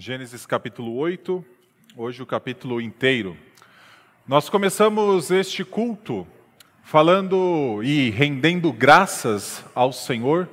Gênesis 0.00 0.46
capítulo 0.46 0.94
8, 0.94 1.44
hoje 1.96 2.22
o 2.22 2.26
capítulo 2.26 2.80
inteiro. 2.80 3.36
Nós 4.28 4.48
começamos 4.48 5.32
este 5.32 5.64
culto 5.64 6.24
falando 6.84 7.80
e 7.82 8.08
rendendo 8.10 8.72
graças 8.72 9.64
ao 9.74 9.92
Senhor, 9.92 10.48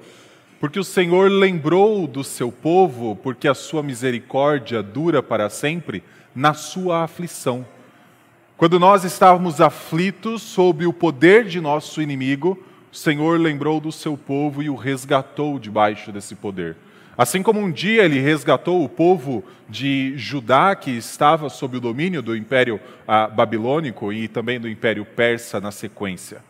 porque 0.60 0.80
o 0.80 0.84
Senhor 0.84 1.30
lembrou 1.30 2.08
do 2.08 2.24
seu 2.24 2.52
povo, 2.52 3.16
porque 3.18 3.48
a 3.48 3.54
sua 3.54 3.84
misericórdia 3.84 4.82
dura 4.82 5.22
para 5.22 5.48
sempre, 5.48 6.04
na 6.34 6.56
sua 6.56 7.04
aflição. 7.04 7.64
Quando 8.58 8.80
nós 8.80 9.04
estávamos 9.04 9.62
aflitos 9.62 10.42
sob 10.42 10.88
o 10.88 10.92
poder 10.92 11.46
de 11.46 11.62
nosso 11.62 12.02
inimigo, 12.02 12.58
o 12.92 12.96
Senhor 12.96 13.40
lembrou 13.40 13.80
do 13.80 13.92
seu 13.92 14.18
povo 14.18 14.64
e 14.64 14.72
o 14.72 14.76
resgatou 14.76 15.60
debaixo 15.60 16.12
desse 16.12 16.34
poder. 16.34 16.76
Assim 17.18 17.42
como 17.42 17.62
um 17.62 17.72
dia 17.72 18.04
ele 18.04 18.20
resgatou 18.20 18.84
o 18.84 18.90
povo 18.90 19.44
de 19.70 20.14
Judá, 20.18 20.76
que 20.76 20.92
estava 20.92 21.50
sob 21.50 21.78
o 21.78 21.80
domínio 21.80 22.22
do 22.22 22.36
Império 22.36 22.80
ah, 23.08 23.28
Babilônico 23.28 24.12
e 24.12 24.28
também 24.28 24.60
do 24.60 24.68
Império 24.68 25.06
Persa 25.06 25.62
na 25.62 25.72
sequência. 25.72 26.44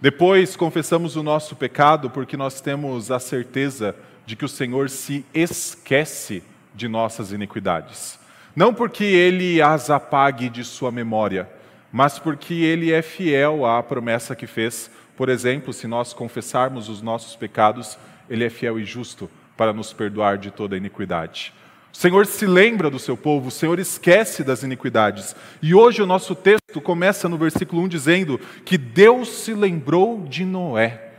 Depois 0.00 0.56
confessamos 0.56 1.14
o 1.14 1.22
nosso 1.22 1.54
pecado 1.54 2.10
porque 2.10 2.36
nós 2.36 2.60
temos 2.60 3.12
a 3.12 3.20
certeza 3.20 3.94
de 4.26 4.34
que 4.34 4.44
o 4.44 4.48
Senhor 4.48 4.90
se 4.90 5.24
esquece 5.32 6.42
de 6.74 6.88
nossas 6.88 7.30
iniquidades. 7.30 8.18
Não 8.56 8.74
porque 8.74 9.04
ele 9.04 9.62
as 9.62 9.88
apague 9.88 10.48
de 10.48 10.64
sua 10.64 10.90
memória, 10.90 11.48
mas 11.92 12.18
porque 12.18 12.54
ele 12.54 12.92
é 12.92 13.02
fiel 13.02 13.64
à 13.64 13.80
promessa 13.82 14.34
que 14.34 14.48
fez. 14.48 14.90
Por 15.16 15.28
exemplo, 15.28 15.72
se 15.72 15.86
nós 15.86 16.12
confessarmos 16.12 16.88
os 16.88 17.00
nossos 17.00 17.36
pecados, 17.36 17.96
ele 18.28 18.44
é 18.44 18.50
fiel 18.50 18.80
e 18.80 18.84
justo 18.84 19.30
para 19.56 19.72
nos 19.72 19.92
perdoar 19.92 20.38
de 20.38 20.50
toda 20.50 20.76
iniquidade. 20.76 21.52
O 21.92 21.96
Senhor 21.96 22.26
se 22.26 22.46
lembra 22.46 22.88
do 22.88 22.98
seu 22.98 23.16
povo, 23.16 23.48
o 23.48 23.50
Senhor 23.50 23.78
esquece 23.78 24.42
das 24.42 24.62
iniquidades. 24.62 25.36
E 25.60 25.74
hoje 25.74 26.00
o 26.00 26.06
nosso 26.06 26.34
texto 26.34 26.80
começa 26.80 27.28
no 27.28 27.36
versículo 27.36 27.82
1 27.82 27.88
dizendo 27.88 28.40
que 28.64 28.78
Deus 28.78 29.28
se 29.28 29.52
lembrou 29.52 30.24
de 30.26 30.44
Noé. 30.44 31.10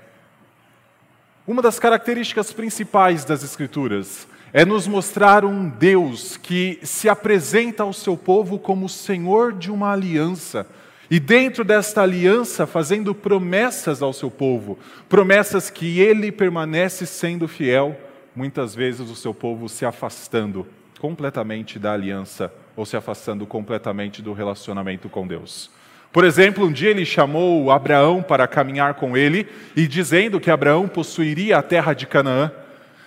Uma 1.46 1.62
das 1.62 1.78
características 1.78 2.52
principais 2.52 3.24
das 3.24 3.44
Escrituras 3.44 4.28
é 4.52 4.66
nos 4.66 4.88
mostrar 4.88 5.46
um 5.46 5.70
Deus 5.70 6.38
que 6.38 6.80
se 6.84 7.08
apresenta 7.08 7.84
ao 7.84 7.94
seu 7.94 8.18
povo 8.18 8.58
como 8.58 8.86
o 8.88 8.90
Senhor 8.90 9.54
de 9.54 9.70
uma 9.70 9.92
aliança. 9.92 10.66
E 11.10 11.20
dentro 11.20 11.64
desta 11.64 12.02
aliança, 12.02 12.66
fazendo 12.66 13.14
promessas 13.14 14.02
ao 14.02 14.14
seu 14.14 14.32
povo, 14.32 14.80
promessas 15.08 15.70
que 15.70 16.00
ele 16.00 16.32
permanece 16.32 17.06
sendo 17.06 17.48
fiel 17.48 17.96
muitas 18.36 18.74
vezes 18.74 19.10
o 19.10 19.16
seu 19.16 19.34
povo 19.34 19.70
se 19.70 19.86
afastando 19.86 20.68
completamente 21.00 21.78
da 21.78 21.94
aliança 21.94 22.54
ou 22.76 22.86
se 22.86 22.96
afastando 22.96 23.46
completamente 23.46 24.22
do 24.22 24.34
relacionamento 24.34 25.10
com 25.10 25.28
Deus. 25.28 25.70
Por 26.12 26.24
exemplo, 26.24 26.66
um 26.66 26.72
dia 26.72 26.92
ele 26.92 27.06
chamou 27.06 27.72
Abraão 27.72 28.22
para 28.22 28.48
caminhar 28.48 28.94
com 28.94 29.18
ele 29.18 29.48
e 29.76 29.88
dizendo 29.88 30.40
que 30.40 30.52
Abraão 30.52 30.88
possuiria 30.88 31.58
a 31.58 31.64
terra 31.64 31.94
de 31.94 32.06
Canaã. 32.06 32.52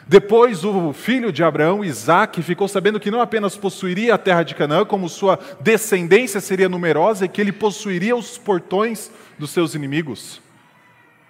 Depois, 0.08 0.64
o 0.64 0.92
filho 0.92 1.32
de 1.32 1.42
Abraão, 1.42 1.84
Isaac, 1.84 2.42
ficou 2.42 2.68
sabendo 2.68 3.00
que 3.00 3.10
não 3.10 3.20
apenas 3.20 3.56
possuiria 3.56 4.14
a 4.14 4.18
terra 4.18 4.42
de 4.42 4.54
Canaã, 4.54 4.84
como 4.84 5.08
sua 5.08 5.38
descendência 5.60 6.40
seria 6.40 6.68
numerosa 6.68 7.24
e 7.24 7.28
que 7.28 7.40
ele 7.40 7.52
possuiria 7.52 8.14
os 8.14 8.38
portões 8.38 9.10
dos 9.38 9.50
seus 9.50 9.74
inimigos. 9.74 10.40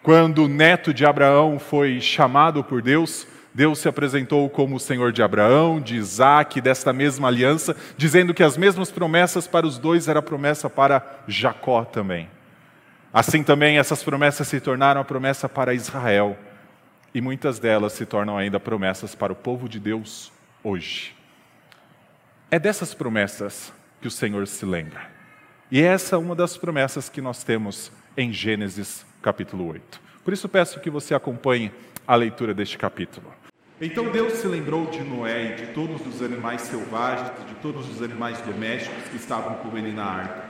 Quando 0.03 0.45
o 0.45 0.49
neto 0.49 0.95
de 0.95 1.05
Abraão 1.05 1.59
foi 1.59 2.01
chamado 2.01 2.63
por 2.63 2.81
Deus, 2.81 3.27
Deus 3.57 3.79
se 3.79 3.89
apresentou 3.89 4.51
como 4.51 4.77
o 4.77 4.79
Senhor 4.79 5.11
de 5.13 5.23
Abraão, 5.23 5.81
de 5.81 5.97
Isaac, 5.97 6.61
desta 6.61 6.93
mesma 6.93 7.29
aliança, 7.29 7.75
dizendo 7.97 8.35
que 8.35 8.43
as 8.43 8.55
mesmas 8.55 8.91
promessas 8.91 9.47
para 9.49 9.67
os 9.67 9.79
dois 9.79 10.09
era 10.09 10.21
promessa 10.21 10.69
para 10.69 11.23
Jacó 11.27 11.83
também. 11.83 12.29
Assim 13.11 13.43
também 13.43 13.79
essas 13.79 14.03
promessas 14.03 14.47
se 14.47 14.61
tornaram 14.61 15.01
a 15.01 15.05
promessa 15.05 15.49
para 15.49 15.73
Israel, 15.73 16.37
e 17.15 17.23
muitas 17.23 17.59
delas 17.59 17.95
se 17.95 18.05
tornam 18.05 18.37
ainda 18.37 18.61
promessas 18.61 19.15
para 19.15 19.33
o 19.33 19.37
povo 19.37 19.71
de 19.71 19.81
Deus 19.81 20.31
hoje. 20.63 21.17
É 22.51 22.59
dessas 22.59 22.93
promessas 22.93 23.73
que 24.03 24.09
o 24.09 24.11
Senhor 24.11 24.47
se 24.47 24.67
lembra. 24.67 25.01
E 25.71 25.81
essa 25.81 26.17
é 26.17 26.19
uma 26.19 26.37
das 26.37 26.59
promessas 26.59 27.09
que 27.09 27.23
nós 27.23 27.43
temos 27.43 27.91
em 28.19 28.35
Gênesis 28.35 29.07
capítulo 29.23 29.67
8. 29.67 29.99
Por 30.23 30.35
isso 30.35 30.47
peço 30.47 30.79
que 30.79 30.91
você 30.91 31.15
acompanhe 31.15 31.73
a 32.07 32.15
leitura 32.15 32.53
deste 32.53 32.77
capítulo. 32.77 33.33
Então 33.79 34.11
Deus 34.11 34.35
se 34.35 34.47
lembrou 34.47 34.87
de 34.87 35.03
Noé 35.03 35.53
e 35.53 35.55
de 35.57 35.67
todos 35.75 36.01
os 36.07 36.23
animais 36.23 36.63
selvagens 36.63 37.31
e 37.43 37.49
de 37.49 37.55
todos 37.57 37.87
os 37.91 38.01
animais 38.01 38.41
domésticos 38.41 39.05
que 39.11 39.17
estavam 39.17 39.57
com 39.57 39.77
ele 39.77 39.93
na 39.93 40.05
arca. 40.05 40.45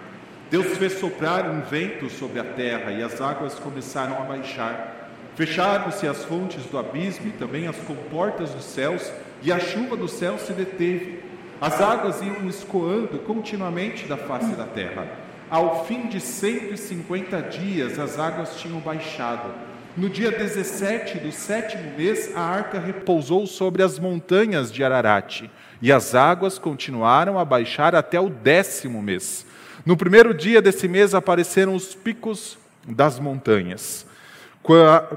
Deus 0.49 0.79
fez 0.79 0.93
soprar 1.01 1.51
um 1.51 1.61
vento 1.63 2.09
sobre 2.09 2.39
a 2.39 2.45
terra 2.45 2.93
e 2.93 3.03
as 3.03 3.21
águas 3.21 3.59
começaram 3.59 4.17
a 4.23 4.25
baixar. 4.25 5.11
Fecharam-se 5.35 6.07
as 6.07 6.25
fontes 6.25 6.67
do 6.67 6.79
abismo 6.79 7.27
e 7.27 7.33
também 7.33 7.67
as 7.67 7.77
comportas 7.79 8.51
dos 8.51 8.65
céus, 8.65 9.13
e 9.43 9.51
a 9.51 9.59
chuva 9.59 9.97
do 9.97 10.07
céu 10.07 10.39
se 10.39 10.53
deteve. 10.53 11.21
As 11.61 11.81
águas 11.81 12.23
iam 12.23 12.49
escoando 12.49 13.19
continuamente 13.19 14.07
da 14.07 14.17
face 14.17 14.55
da 14.55 14.67
terra. 14.67 15.09
Ao 15.51 15.85
fim 15.85 16.07
de 16.07 16.21
150 16.21 17.43
dias, 17.43 17.99
as 17.99 18.21
águas 18.21 18.55
tinham 18.57 18.79
baixado 18.79 19.53
no 19.97 20.11
dia 20.11 20.31
17 20.31 21.19
do 21.19 21.33
sétimo 21.33 21.97
mês, 21.97 22.31
a 22.37 22.41
arca 22.41 22.79
repousou 22.79 23.47
sobre 23.47 23.83
as 23.83 23.99
montanhas 23.99 24.71
de 24.71 24.85
Ararat, 24.85 25.45
e 25.81 25.91
as 25.91 26.15
águas 26.15 26.59
continuaram 26.59 27.39
a 27.39 27.45
baixar 27.45 27.95
até 27.95 28.21
o 28.21 28.29
décimo 28.29 29.01
mês. 29.01 29.47
No 29.87 29.97
primeiro 29.97 30.35
dia 30.35 30.61
desse 30.61 30.87
mês 30.87 31.15
apareceram 31.15 31.75
os 31.75 31.95
picos 31.95 32.59
das 32.87 33.19
montanhas. 33.19 34.07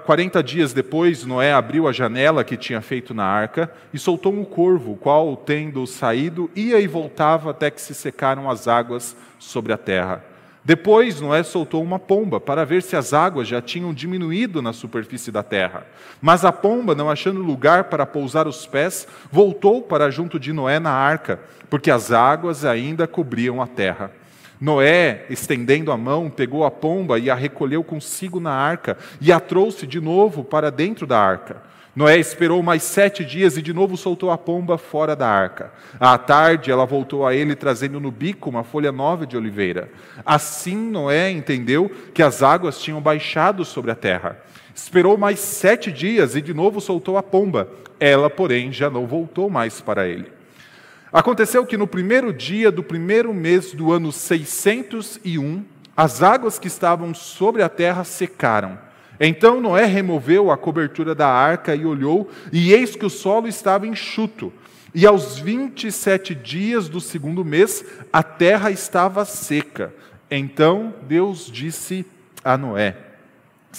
Quarenta 0.06 0.44
dias 0.44 0.73
depois, 0.73 1.25
Noé 1.25 1.51
abriu 1.51 1.88
a 1.88 1.91
janela 1.91 2.44
que 2.44 2.56
tinha 2.56 2.81
feito 2.81 3.16
na 3.16 3.25
arca 3.25 3.72
e 3.91 3.97
soltou 3.97 4.31
um 4.31 4.45
corvo, 4.45 4.94
o 4.94 4.95
qual, 4.95 5.35
tendo 5.35 5.85
saído, 5.88 6.51
ia 6.56 6.79
e 6.79 6.88
voltava 6.88 7.50
até 7.50 7.72
que 7.72 7.81
se 7.81 7.95
secaram 7.95 8.50
as 8.50 8.68
águas 8.68 9.16
sobre 9.39 9.73
a 9.73 9.78
terra. 9.78 10.23
Depois 10.63 11.21
Noé 11.21 11.41
soltou 11.41 11.81
uma 11.81 11.97
pomba 11.97 12.39
para 12.39 12.65
ver 12.65 12.83
se 12.83 12.95
as 12.95 13.13
águas 13.13 13.47
já 13.47 13.61
tinham 13.61 13.93
diminuído 13.93 14.61
na 14.61 14.73
superfície 14.73 15.31
da 15.31 15.41
terra. 15.41 15.85
Mas 16.21 16.43
a 16.43 16.51
pomba, 16.51 16.93
não 16.93 17.09
achando 17.09 17.41
lugar 17.41 17.85
para 17.85 18.05
pousar 18.05 18.47
os 18.47 18.65
pés, 18.65 19.07
voltou 19.31 19.81
para 19.81 20.11
junto 20.11 20.39
de 20.39 20.51
Noé 20.51 20.79
na 20.79 20.91
arca, 20.91 21.39
porque 21.69 21.89
as 21.89 22.11
águas 22.11 22.65
ainda 22.65 23.07
cobriam 23.07 23.61
a 23.61 23.67
terra. 23.67 24.11
Noé, 24.59 25.25
estendendo 25.29 25.91
a 25.91 25.97
mão, 25.97 26.29
pegou 26.29 26.65
a 26.65 26.71
pomba 26.71 27.17
e 27.17 27.29
a 27.29 27.35
recolheu 27.35 27.81
consigo 27.81 28.41
na 28.41 28.51
arca 28.51 28.97
e 29.21 29.31
a 29.31 29.39
trouxe 29.39 29.87
de 29.87 30.01
novo 30.01 30.43
para 30.43 30.69
dentro 30.69 31.07
da 31.07 31.17
arca. 31.17 31.63
Noé 31.99 32.17
esperou 32.17 32.63
mais 32.63 32.83
sete 32.83 33.25
dias 33.25 33.57
e 33.57 33.61
de 33.61 33.73
novo 33.73 33.97
soltou 33.97 34.31
a 34.31 34.37
pomba 34.37 34.77
fora 34.77 35.17
da 35.17 35.27
arca. 35.27 35.69
À 35.99 36.17
tarde, 36.17 36.71
ela 36.71 36.85
voltou 36.85 37.27
a 37.27 37.35
ele, 37.35 37.57
trazendo 37.57 37.99
no 37.99 38.09
bico 38.09 38.49
uma 38.49 38.63
folha 38.63 38.89
nova 38.89 39.27
de 39.27 39.35
oliveira. 39.35 39.91
Assim, 40.25 40.77
Noé 40.77 41.29
entendeu 41.29 41.91
que 42.13 42.23
as 42.23 42.41
águas 42.41 42.79
tinham 42.79 43.01
baixado 43.01 43.65
sobre 43.65 43.91
a 43.91 43.95
terra. 43.95 44.39
Esperou 44.73 45.17
mais 45.17 45.39
sete 45.39 45.91
dias 45.91 46.38
e 46.38 46.41
de 46.41 46.53
novo 46.53 46.79
soltou 46.79 47.17
a 47.17 47.21
pomba. 47.21 47.69
Ela, 47.99 48.29
porém, 48.29 48.71
já 48.71 48.89
não 48.89 49.05
voltou 49.05 49.49
mais 49.49 49.81
para 49.81 50.07
ele. 50.07 50.31
Aconteceu 51.11 51.65
que 51.65 51.75
no 51.75 51.85
primeiro 51.85 52.31
dia 52.31 52.71
do 52.71 52.81
primeiro 52.81 53.33
mês 53.33 53.73
do 53.73 53.91
ano 53.91 54.13
601, 54.13 55.65
as 55.97 56.23
águas 56.23 56.57
que 56.57 56.67
estavam 56.67 57.13
sobre 57.13 57.61
a 57.61 57.67
terra 57.67 58.05
secaram. 58.05 58.88
Então 59.19 59.59
Noé 59.59 59.85
removeu 59.85 60.50
a 60.50 60.57
cobertura 60.57 61.13
da 61.13 61.28
arca 61.28 61.75
e 61.75 61.85
olhou, 61.85 62.30
e 62.53 62.72
eis 62.74 62.96
que 62.96 63.06
o 63.06 63.09
solo 63.09 63.47
estava 63.47 63.85
enxuto. 63.85 64.53
E 64.96 65.06
aos 65.06 65.38
vinte 65.38 65.88
e 65.88 65.91
sete 65.91 66.34
dias 66.34 66.88
do 66.88 67.01
segundo 67.01 67.44
mês, 67.44 67.83
a 68.12 68.24
terra 68.24 68.71
estava 68.71 69.25
seca. 69.25 69.94
Então 70.31 70.94
Deus 71.07 71.50
disse 71.51 72.06
a 72.44 72.57
Noé: 72.57 72.95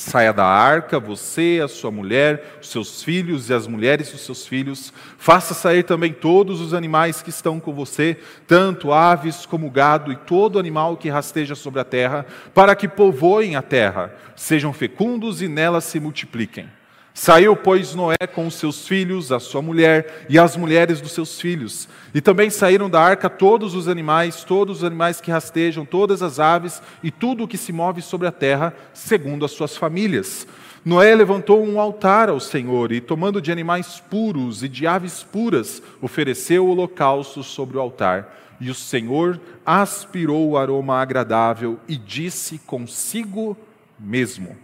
Saia 0.02 0.32
da 0.32 0.47
arca, 0.47 0.99
você, 0.99 1.61
a 1.62 1.69
sua 1.69 1.91
mulher, 1.91 2.56
os 2.58 2.70
seus 2.70 3.02
filhos 3.02 3.50
e 3.50 3.52
as 3.52 3.67
mulheres 3.67 4.11
dos 4.11 4.23
seus 4.23 4.47
filhos. 4.47 4.94
Faça 5.19 5.52
sair 5.52 5.82
também 5.82 6.11
todos 6.11 6.58
os 6.58 6.73
animais 6.73 7.20
que 7.20 7.29
estão 7.29 7.61
com 7.61 7.75
você, 7.75 8.17
tanto 8.47 8.94
aves 8.94 9.44
como 9.44 9.70
gado 9.70 10.11
e 10.11 10.17
todo 10.17 10.58
animal 10.58 10.97
que 10.97 11.11
rasteja 11.11 11.55
sobre 11.55 11.81
a 11.81 11.85
terra, 11.85 12.25
para 12.55 12.75
que 12.75 12.88
povoem 12.88 13.56
a 13.56 13.62
terra, 13.62 14.14
sejam 14.35 14.73
fecundos 14.73 15.43
e 15.43 15.49
nela 15.49 15.82
se 15.82 16.00
multipliquem. 16.00 16.80
Saiu, 17.12 17.57
pois, 17.57 17.95
Noé 17.95 18.17
com 18.33 18.47
os 18.47 18.55
seus 18.55 18.87
filhos, 18.87 19.33
a 19.33 19.41
sua 19.41 19.61
mulher 19.61 20.27
e 20.29 20.39
as 20.39 20.57
mulheres 20.57 21.01
dos 21.01 21.12
seus 21.12 21.41
filhos. 21.41 21.89
E 22.15 22.21
também 22.21 22.51
saíram 22.51 22.89
da 22.89 23.01
arca 23.01 23.29
todos 23.29 23.75
os 23.75 23.89
animais, 23.89 24.45
todos 24.45 24.79
os 24.79 24.85
animais 24.85 25.21
que 25.21 25.31
rastejam, 25.31 25.85
todas 25.85 26.23
as 26.23 26.39
aves 26.39 26.81
e 27.03 27.11
tudo 27.11 27.45
o 27.45 27.49
que 27.49 27.59
se 27.59 27.73
move 27.73 28.01
sobre 28.01 28.29
a 28.29 28.33
terra, 28.33 28.73
segundo 28.95 29.45
as 29.45 29.51
suas 29.51 29.77
famílias. 29.77 30.47
Noé 30.85 31.15
levantou 31.15 31.62
um 31.62 31.79
altar 31.79 32.31
ao 32.31 32.41
Senhor 32.41 32.91
e, 32.91 33.01
tomando 33.01 33.43
de 33.43 33.53
animais 33.53 34.03
puros 34.09 34.62
e 34.62 34.69
de 34.69 34.87
aves 34.87 35.23
puras, 35.23 35.83
ofereceu 36.01 36.67
holocausto 36.67 37.43
sobre 37.43 37.77
o 37.77 37.81
altar. 37.81 38.37
E 38.59 38.71
o 38.71 38.75
Senhor 38.75 39.39
aspirou 39.65 40.49
o 40.49 40.57
aroma 40.57 41.01
agradável 41.01 41.79
e 41.89 41.97
disse 41.97 42.59
consigo 42.59 43.57
mesmo: 43.99 44.57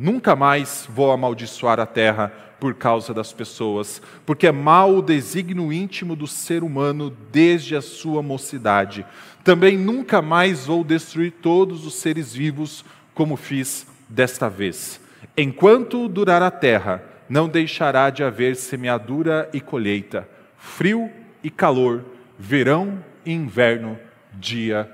Nunca 0.00 0.34
mais 0.34 0.88
vou 0.88 1.12
amaldiçoar 1.12 1.78
a 1.78 1.84
terra 1.84 2.32
por 2.58 2.72
causa 2.74 3.12
das 3.12 3.34
pessoas, 3.34 4.00
porque 4.24 4.46
é 4.46 4.52
mau 4.52 4.96
o 4.96 5.02
desígnio 5.02 5.70
íntimo 5.70 6.16
do 6.16 6.26
ser 6.26 6.62
humano 6.62 7.14
desde 7.30 7.76
a 7.76 7.82
sua 7.82 8.22
mocidade. 8.22 9.04
Também 9.44 9.76
nunca 9.76 10.22
mais 10.22 10.64
vou 10.64 10.82
destruir 10.82 11.32
todos 11.42 11.84
os 11.84 11.96
seres 11.96 12.32
vivos, 12.32 12.82
como 13.12 13.36
fiz 13.36 13.86
desta 14.08 14.48
vez. 14.48 14.98
Enquanto 15.36 16.08
durar 16.08 16.40
a 16.40 16.50
terra, 16.50 17.04
não 17.28 17.46
deixará 17.46 18.08
de 18.08 18.24
haver 18.24 18.56
semeadura 18.56 19.50
e 19.52 19.60
colheita, 19.60 20.26
frio 20.56 21.10
e 21.44 21.50
calor, 21.50 22.06
verão 22.38 23.04
e 23.22 23.34
inverno, 23.34 23.98
dia 24.32 24.90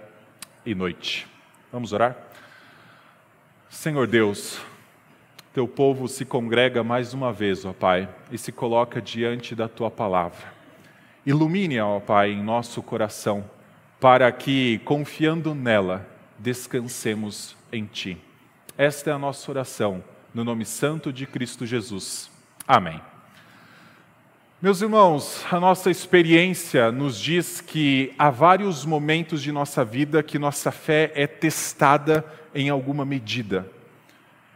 e 0.67 0.75
noite. 0.75 1.29
Vamos 1.71 1.93
orar? 1.93 2.17
Senhor 3.71 4.09
Deus, 4.09 4.59
teu 5.57 5.67
povo 5.67 6.07
se 6.07 6.23
congrega 6.27 6.85
mais 6.85 7.15
uma 7.15 7.33
vez, 7.33 7.65
ó 7.65 7.73
Pai, 7.73 8.07
e 8.31 8.37
se 8.37 8.53
coloca 8.53 9.01
diante 9.01 9.55
da 9.55 9.67
tua 9.67 9.91
palavra. 9.91 10.53
Ilumine, 11.25 11.81
ó 11.81 11.99
Pai, 11.99 12.33
em 12.33 12.43
nosso 12.43 12.83
coração, 12.83 13.43
para 13.99 14.31
que, 14.31 14.79
confiando 14.85 15.55
nela, 15.55 16.07
descansemos 16.39 17.57
em 17.73 17.87
Ti. 17.87 18.19
Esta 18.77 19.09
é 19.09 19.13
a 19.15 19.19
nossa 19.19 19.51
oração, 19.51 20.05
no 20.35 20.45
nome 20.45 20.67
santo 20.67 21.11
de 21.11 21.25
Cristo 21.25 21.65
Jesus. 21.65 22.31
Amém. 22.69 23.01
Meus 24.61 24.83
irmãos, 24.83 25.43
a 25.51 25.59
nossa 25.59 25.91
experiência 25.91 26.93
nos 26.93 27.19
diz 27.19 27.63
que 27.63 28.13
há 28.19 28.29
vários 28.29 28.85
momentos 28.85 29.43
de 29.43 29.51
nossa 29.51 29.83
vida 29.83 30.23
que 30.23 30.39
nossa 30.39 30.71
fé 30.71 31.13
é 31.15 31.27
testada 31.27 32.23
em 32.55 32.69
alguma 32.69 33.07
medida. 33.07 33.75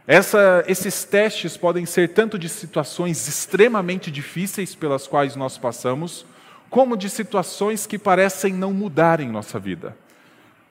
Essa, 0.07 0.63
esses 0.67 1.03
testes 1.03 1.55
podem 1.55 1.85
ser 1.85 2.09
tanto 2.09 2.37
de 2.37 2.49
situações 2.49 3.27
extremamente 3.27 4.09
difíceis 4.09 4.73
pelas 4.73 5.07
quais 5.07 5.35
nós 5.35 5.57
passamos, 5.57 6.25
como 6.69 6.97
de 6.97 7.09
situações 7.09 7.85
que 7.85 7.99
parecem 7.99 8.53
não 8.53 8.73
mudar 8.73 9.19
em 9.19 9.29
nossa 9.29 9.59
vida. 9.59 9.95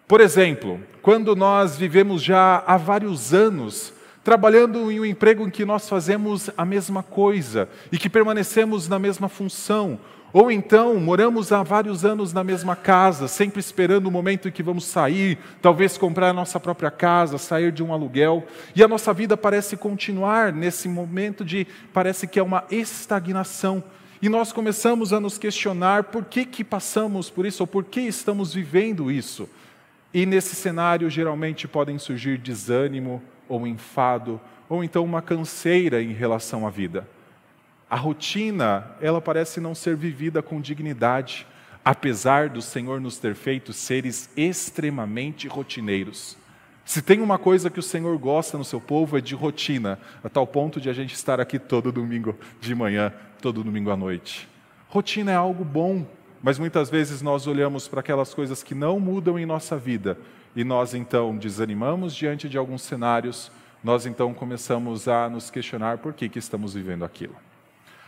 Por 0.08 0.20
exemplo, 0.20 0.80
quando 1.02 1.36
nós 1.36 1.76
vivemos 1.76 2.22
já 2.22 2.64
há 2.66 2.76
vários 2.76 3.32
anos 3.32 3.92
trabalhando 4.30 4.92
em 4.92 5.00
um 5.00 5.04
emprego 5.04 5.44
em 5.44 5.50
que 5.50 5.64
nós 5.64 5.88
fazemos 5.88 6.50
a 6.56 6.64
mesma 6.64 7.02
coisa 7.02 7.68
e 7.90 7.98
que 7.98 8.08
permanecemos 8.08 8.86
na 8.86 8.96
mesma 8.96 9.28
função, 9.28 9.98
ou 10.32 10.52
então 10.52 10.94
moramos 11.00 11.50
há 11.50 11.64
vários 11.64 12.04
anos 12.04 12.32
na 12.32 12.44
mesma 12.44 12.76
casa, 12.76 13.26
sempre 13.26 13.58
esperando 13.58 14.06
o 14.06 14.10
momento 14.12 14.46
em 14.46 14.52
que 14.52 14.62
vamos 14.62 14.84
sair, 14.84 15.36
talvez 15.60 15.98
comprar 15.98 16.28
a 16.28 16.32
nossa 16.32 16.60
própria 16.60 16.92
casa, 16.92 17.38
sair 17.38 17.72
de 17.72 17.82
um 17.82 17.92
aluguel, 17.92 18.46
e 18.72 18.84
a 18.84 18.86
nossa 18.86 19.12
vida 19.12 19.36
parece 19.36 19.76
continuar 19.76 20.52
nesse 20.52 20.88
momento 20.88 21.44
de 21.44 21.66
parece 21.92 22.28
que 22.28 22.38
é 22.38 22.42
uma 22.42 22.62
estagnação. 22.70 23.82
E 24.22 24.28
nós 24.28 24.52
começamos 24.52 25.12
a 25.12 25.18
nos 25.18 25.38
questionar 25.38 26.04
por 26.04 26.24
que 26.24 26.44
que 26.44 26.62
passamos 26.62 27.28
por 27.28 27.44
isso 27.44 27.64
ou 27.64 27.66
por 27.66 27.82
que 27.82 28.02
estamos 28.02 28.54
vivendo 28.54 29.10
isso. 29.10 29.48
E 30.14 30.24
nesse 30.24 30.54
cenário 30.54 31.10
geralmente 31.10 31.66
podem 31.66 31.98
surgir 31.98 32.38
desânimo 32.38 33.20
ou 33.50 33.66
enfado 33.66 34.40
ou 34.68 34.84
então 34.84 35.04
uma 35.04 35.20
canseira 35.20 36.00
em 36.00 36.12
relação 36.12 36.64
à 36.64 36.70
vida. 36.70 37.06
A 37.90 37.96
rotina, 37.96 38.92
ela 39.00 39.20
parece 39.20 39.60
não 39.60 39.74
ser 39.74 39.96
vivida 39.96 40.40
com 40.40 40.60
dignidade, 40.60 41.44
apesar 41.84 42.48
do 42.48 42.62
Senhor 42.62 43.00
nos 43.00 43.18
ter 43.18 43.34
feito 43.34 43.72
seres 43.72 44.30
extremamente 44.36 45.48
rotineiros. 45.48 46.38
Se 46.84 47.02
tem 47.02 47.20
uma 47.20 47.36
coisa 47.36 47.68
que 47.68 47.80
o 47.80 47.82
Senhor 47.82 48.16
gosta 48.16 48.56
no 48.56 48.64
seu 48.64 48.80
povo 48.80 49.18
é 49.18 49.20
de 49.20 49.34
rotina, 49.34 49.98
a 50.22 50.28
tal 50.28 50.46
ponto 50.46 50.80
de 50.80 50.88
a 50.88 50.92
gente 50.92 51.14
estar 51.14 51.40
aqui 51.40 51.58
todo 51.58 51.90
domingo 51.90 52.38
de 52.60 52.74
manhã, 52.74 53.12
todo 53.42 53.64
domingo 53.64 53.90
à 53.90 53.96
noite. 53.96 54.48
Rotina 54.88 55.32
é 55.32 55.36
algo 55.36 55.64
bom, 55.64 56.06
mas 56.40 56.60
muitas 56.60 56.88
vezes 56.88 57.22
nós 57.22 57.48
olhamos 57.48 57.88
para 57.88 58.00
aquelas 58.00 58.32
coisas 58.32 58.62
que 58.62 58.74
não 58.74 59.00
mudam 59.00 59.36
em 59.36 59.44
nossa 59.44 59.76
vida 59.76 60.16
e 60.54 60.64
nós 60.64 60.94
então 60.94 61.36
desanimamos 61.36 62.14
diante 62.14 62.48
de 62.48 62.58
alguns 62.58 62.82
cenários, 62.82 63.50
nós 63.82 64.06
então 64.06 64.34
começamos 64.34 65.08
a 65.08 65.28
nos 65.28 65.50
questionar 65.50 65.98
por 65.98 66.12
que, 66.12 66.28
que 66.28 66.38
estamos 66.38 66.74
vivendo 66.74 67.04
aquilo. 67.04 67.34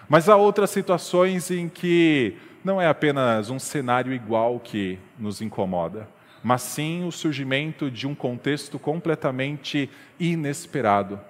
Mas 0.08 0.28
há 0.28 0.36
outras 0.36 0.70
situações 0.70 1.50
em 1.50 1.68
que 1.68 2.36
não 2.64 2.80
é 2.80 2.86
apenas 2.86 3.50
um 3.50 3.58
cenário 3.58 4.12
igual 4.12 4.60
que 4.60 4.98
nos 5.18 5.40
incomoda, 5.40 6.08
mas 6.42 6.62
sim 6.62 7.04
o 7.04 7.12
surgimento 7.12 7.90
de 7.90 8.06
um 8.06 8.14
contexto 8.14 8.78
completamente 8.78 9.88
inesperado, 10.18 11.20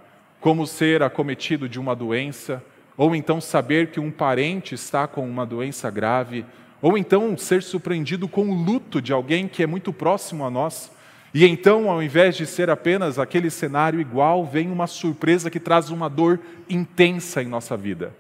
como 0.41 0.67
ser 0.67 1.03
acometido 1.03 1.69
de 1.69 1.79
uma 1.79 1.95
doença, 1.95 2.63
ou 2.97 3.15
então 3.15 3.41
saber 3.41 3.91
que 3.91 4.01
um 4.01 4.11
parente 4.11 4.75
está 4.75 5.07
com 5.07 5.29
uma 5.29 5.47
doença 5.47 5.91
grave, 5.91 6.45
ou 6.81 6.99
então 6.99 7.37
ser 7.39 7.63
surpreendido 7.63 8.27
com 8.27 8.51
o 8.51 8.55
luto 8.55 9.01
de 9.01 9.13
alguém 9.13 9.47
que 9.47 9.63
é 9.63 9.67
muito 9.67 9.93
próximo 9.93 10.45
a 10.45 10.51
nós. 10.51 10.91
E 11.35 11.47
então, 11.47 11.91
ao 11.91 12.03
invés 12.03 12.37
de 12.37 12.47
ser 12.47 12.69
apenas 12.69 13.19
aquele 13.19 13.51
cenário 13.51 14.01
igual, 14.01 14.45
vem 14.45 14.71
uma 14.71 14.87
surpresa 14.87 15.51
que 15.51 15.59
traz 15.59 15.91
uma 15.91 16.09
dor 16.09 16.39
intensa 16.69 17.43
em 17.43 17.47
nossa 17.47 17.77
vida. 17.77 18.15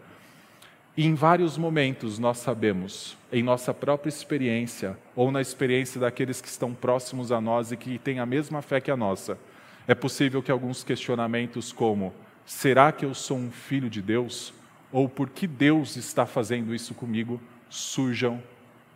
E 0.96 1.06
em 1.06 1.14
vários 1.14 1.56
momentos 1.56 2.18
nós 2.18 2.38
sabemos, 2.38 3.16
em 3.32 3.42
nossa 3.42 3.72
própria 3.72 4.08
experiência, 4.08 4.96
ou 5.14 5.30
na 5.30 5.40
experiência 5.40 6.00
daqueles 6.00 6.40
que 6.40 6.48
estão 6.48 6.72
próximos 6.74 7.32
a 7.32 7.40
nós 7.40 7.72
e 7.72 7.76
que 7.76 7.98
têm 7.98 8.18
a 8.18 8.26
mesma 8.26 8.62
fé 8.62 8.80
que 8.80 8.90
a 8.90 8.96
nossa, 8.96 9.38
é 9.86 9.94
possível 9.94 10.42
que 10.42 10.50
alguns 10.50 10.82
questionamentos 10.84 11.72
como: 11.72 12.12
será 12.46 12.92
que 12.92 13.04
eu 13.04 13.14
sou 13.14 13.36
um 13.36 13.50
filho 13.50 13.90
de 13.90 14.00
Deus? 14.00 14.54
Ou 14.90 15.08
por 15.08 15.30
que 15.30 15.46
Deus 15.46 15.96
está 15.96 16.26
fazendo 16.26 16.74
isso 16.74 16.94
comigo? 16.94 17.40
surjam 17.72 18.42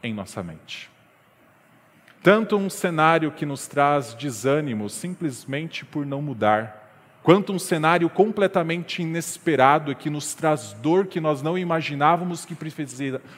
em 0.03 0.13
nossa 0.13 0.43
mente. 0.43 0.91
Tanto 2.23 2.57
um 2.57 2.69
cenário 2.69 3.31
que 3.31 3.47
nos 3.47 3.67
traz 3.67 4.15
desânimo 4.15 4.89
simplesmente 4.89 5.85
por 5.85 6.05
não 6.05 6.21
mudar, 6.21 6.85
quanto 7.23 7.53
um 7.53 7.59
cenário 7.59 8.09
completamente 8.09 9.03
inesperado 9.03 9.93
e 9.93 9.95
que 9.95 10.11
nos 10.11 10.35
traz 10.35 10.73
dor 10.75 11.07
que 11.07 11.21
nós 11.21 11.43
não 11.43 11.57
imaginávamos 11.57 12.45
que 12.45 12.57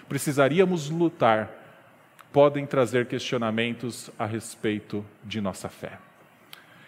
precisaríamos 0.09 0.91
lutar, 0.91 1.51
podem 2.33 2.67
trazer 2.67 3.07
questionamentos 3.07 4.11
a 4.19 4.27
respeito 4.27 5.05
de 5.25 5.41
nossa 5.41 5.69
fé. 5.69 5.99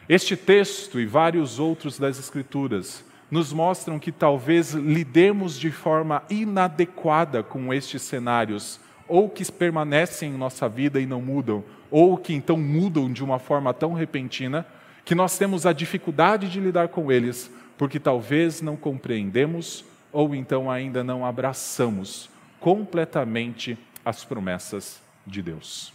Este 0.09 0.37
texto 0.37 0.99
e 0.99 1.07
vários 1.07 1.59
outros 1.59 1.99
das 1.99 2.19
Escrituras 2.19 3.05
nos 3.31 3.53
mostram 3.53 3.99
que 3.99 4.11
talvez 4.11 4.73
lidemos 4.73 5.59
de 5.59 5.71
forma 5.71 6.23
inadequada 6.29 7.43
com 7.43 7.73
estes 7.73 8.03
cenários, 8.03 8.81
ou 9.07 9.29
que 9.29 9.51
permanecem 9.51 10.31
em 10.31 10.37
nossa 10.37 10.69
vida 10.69 11.01
e 11.01 11.07
não 11.07 11.23
mudam, 11.23 11.65
ou 11.91 12.17
que 12.17 12.33
então 12.33 12.57
mudam 12.57 13.13
de 13.13 13.25
uma 13.25 13.39
forma 13.39 13.75
tão 13.75 13.93
repentina 13.93 14.67
que 15.05 15.15
nós 15.15 15.37
temos 15.37 15.67
a 15.67 15.73
dificuldade 15.73 16.49
de 16.49 16.61
lidar 16.61 16.89
com 16.89 17.11
eles, 17.11 17.51
porque 17.77 17.99
talvez 17.99 18.61
não 18.61 18.77
compreendemos 18.77 19.85
ou 20.13 20.35
então 20.35 20.71
ainda 20.71 21.03
não 21.03 21.25
abraçamos 21.25 22.29
completamente 22.59 23.79
as 24.05 24.25
promessas 24.25 25.01
de 25.27 25.43
Deus. 25.43 25.93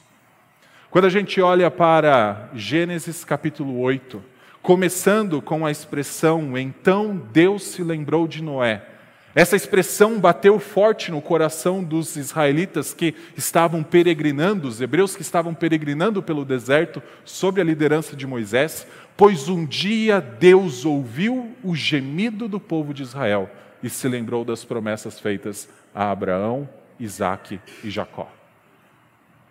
Quando 0.90 1.06
a 1.06 1.10
gente 1.10 1.42
olha 1.42 1.70
para 1.70 2.50
Gênesis 2.54 3.26
capítulo 3.26 3.80
8, 3.80 4.24
começando 4.62 5.42
com 5.42 5.66
a 5.66 5.72
expressão 5.72 6.58
então 6.58 7.16
Deus 7.32 7.64
se 7.64 7.84
lembrou 7.84 8.28
de 8.28 8.42
Noé, 8.42 8.95
essa 9.36 9.58
expressão 9.58 10.18
bateu 10.18 10.58
forte 10.60 11.12
no 11.12 11.22
coração 11.22 11.84
dos 11.84 12.16
israelitas 12.16 12.94
que 12.94 13.14
estavam 13.36 13.84
peregrinando, 13.84 14.66
os 14.66 14.80
hebreus 14.80 15.14
que 15.14 15.22
estavam 15.22 15.54
peregrinando 15.54 16.24
pelo 16.24 16.46
deserto 16.46 17.04
sob 17.26 17.60
a 17.60 17.64
liderança 17.64 18.16
de 18.16 18.26
Moisés, 18.26 18.88
pois 19.18 19.50
um 19.50 19.66
dia 19.66 20.22
Deus 20.22 20.86
ouviu 20.86 21.54
o 21.62 21.76
gemido 21.76 22.48
do 22.48 22.62
povo 22.62 22.94
de 22.94 23.04
Israel 23.04 23.50
e 23.84 23.90
se 23.90 24.08
lembrou 24.08 24.46
das 24.46 24.64
promessas 24.64 25.20
feitas 25.20 25.68
a 25.94 26.10
Abraão, 26.12 26.68
Isaque 26.98 27.60
e 27.84 27.90
Jacó. 27.90 28.32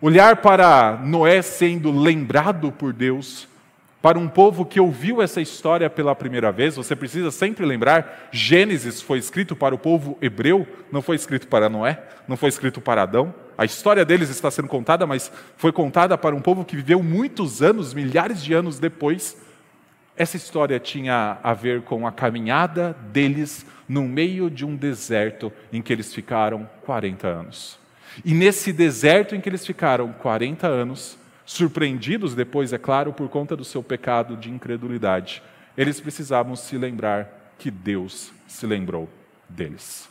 Olhar 0.01 0.37
para 0.37 0.99
Noé 1.03 1.43
sendo 1.43 1.91
lembrado 1.91 2.71
por 2.71 2.91
Deus 2.91 3.47
para 4.05 4.19
um 4.19 4.27
povo 4.27 4.63
que 4.67 4.79
ouviu 4.79 5.19
essa 5.19 5.41
história 5.41 5.89
pela 5.89 6.13
primeira 6.13 6.51
vez. 6.51 6.75
Você 6.75 6.95
precisa 6.95 7.31
sempre 7.31 7.65
lembrar: 7.65 8.29
Gênesis 8.31 9.01
foi 9.01 9.17
escrito 9.17 9.55
para 9.55 9.73
o 9.73 9.79
povo 9.79 10.15
hebreu, 10.21 10.67
não 10.91 11.01
foi 11.01 11.15
escrito 11.15 11.47
para 11.47 11.67
Noé, 11.67 12.03
não 12.27 12.37
foi 12.37 12.49
escrito 12.49 12.79
para 12.79 13.01
Adão. 13.01 13.33
A 13.57 13.65
história 13.65 14.05
deles 14.05 14.29
está 14.29 14.51
sendo 14.51 14.67
contada, 14.67 15.07
mas 15.07 15.31
foi 15.57 15.71
contada 15.71 16.15
para 16.19 16.35
um 16.35 16.39
povo 16.39 16.63
que 16.63 16.75
viveu 16.75 17.01
muitos 17.01 17.63
anos, 17.63 17.95
milhares 17.95 18.43
de 18.43 18.53
anos 18.53 18.77
depois. 18.77 19.41
Essa 20.15 20.37
história 20.37 20.79
tinha 20.79 21.39
a 21.41 21.55
ver 21.55 21.81
com 21.81 22.05
a 22.05 22.11
caminhada 22.11 22.95
deles 23.11 23.65
no 23.89 24.03
meio 24.03 24.51
de 24.51 24.63
um 24.63 24.75
deserto 24.75 25.51
em 25.73 25.81
que 25.81 25.91
eles 25.91 26.13
ficaram 26.13 26.69
40 26.83 27.27
anos. 27.27 27.79
E 28.23 28.35
nesse 28.35 28.71
deserto 28.71 29.33
em 29.33 29.41
que 29.41 29.49
eles 29.49 29.65
ficaram 29.65 30.13
40 30.13 30.67
anos, 30.67 31.17
surpreendidos 31.45 32.33
depois, 32.33 32.73
é 32.73 32.77
claro, 32.77 33.13
por 33.13 33.29
conta 33.29 33.55
do 33.55 33.63
seu 33.63 33.83
pecado 33.83 34.35
de 34.35 34.49
incredulidade, 34.49 35.43
eles 35.77 35.99
precisavam 35.99 36.55
se 36.55 36.77
lembrar 36.77 37.53
que 37.57 37.69
Deus 37.69 38.31
se 38.47 38.65
lembrou 38.65 39.09
deles. 39.47 40.09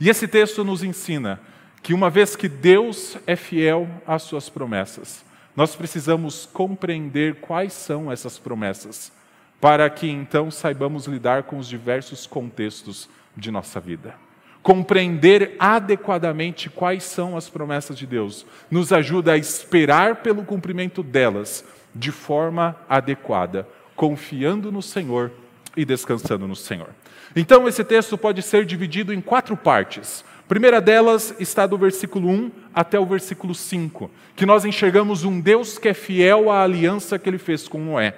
E 0.00 0.08
esse 0.08 0.26
texto 0.26 0.64
nos 0.64 0.82
ensina 0.82 1.40
que 1.82 1.94
uma 1.94 2.10
vez 2.10 2.34
que 2.34 2.48
Deus 2.48 3.16
é 3.26 3.36
fiel 3.36 3.88
às 4.06 4.22
suas 4.22 4.48
promessas, 4.48 5.24
nós 5.54 5.76
precisamos 5.76 6.46
compreender 6.46 7.36
quais 7.36 7.72
são 7.72 8.10
essas 8.10 8.38
promessas, 8.38 9.12
para 9.60 9.88
que 9.88 10.08
então 10.08 10.50
saibamos 10.50 11.06
lidar 11.06 11.44
com 11.44 11.58
os 11.58 11.68
diversos 11.68 12.26
contextos 12.26 13.08
de 13.36 13.50
nossa 13.50 13.78
vida. 13.78 14.14
Compreender 14.62 15.56
adequadamente 15.58 16.70
quais 16.70 17.02
são 17.02 17.36
as 17.36 17.48
promessas 17.48 17.98
de 17.98 18.06
Deus 18.06 18.46
nos 18.70 18.92
ajuda 18.92 19.32
a 19.32 19.36
esperar 19.36 20.16
pelo 20.16 20.44
cumprimento 20.44 21.02
delas 21.02 21.64
de 21.94 22.12
forma 22.12 22.76
adequada, 22.88 23.66
confiando 23.96 24.70
no 24.70 24.80
Senhor 24.80 25.32
e 25.76 25.84
descansando 25.84 26.46
no 26.46 26.54
Senhor. 26.54 26.90
Então, 27.34 27.66
esse 27.66 27.82
texto 27.82 28.16
pode 28.16 28.40
ser 28.42 28.64
dividido 28.64 29.12
em 29.12 29.20
quatro 29.20 29.56
partes. 29.56 30.24
Primeira 30.46 30.80
delas 30.80 31.34
está 31.40 31.66
do 31.66 31.78
versículo 31.78 32.28
1 32.28 32.50
até 32.74 33.00
o 33.00 33.06
versículo 33.06 33.54
5, 33.54 34.10
que 34.36 34.46
nós 34.46 34.64
enxergamos 34.64 35.24
um 35.24 35.40
Deus 35.40 35.78
que 35.78 35.88
é 35.88 35.94
fiel 35.94 36.50
à 36.50 36.62
aliança 36.62 37.18
que 37.18 37.28
ele 37.28 37.38
fez 37.38 37.66
com 37.66 37.78
Noé. 37.78 38.14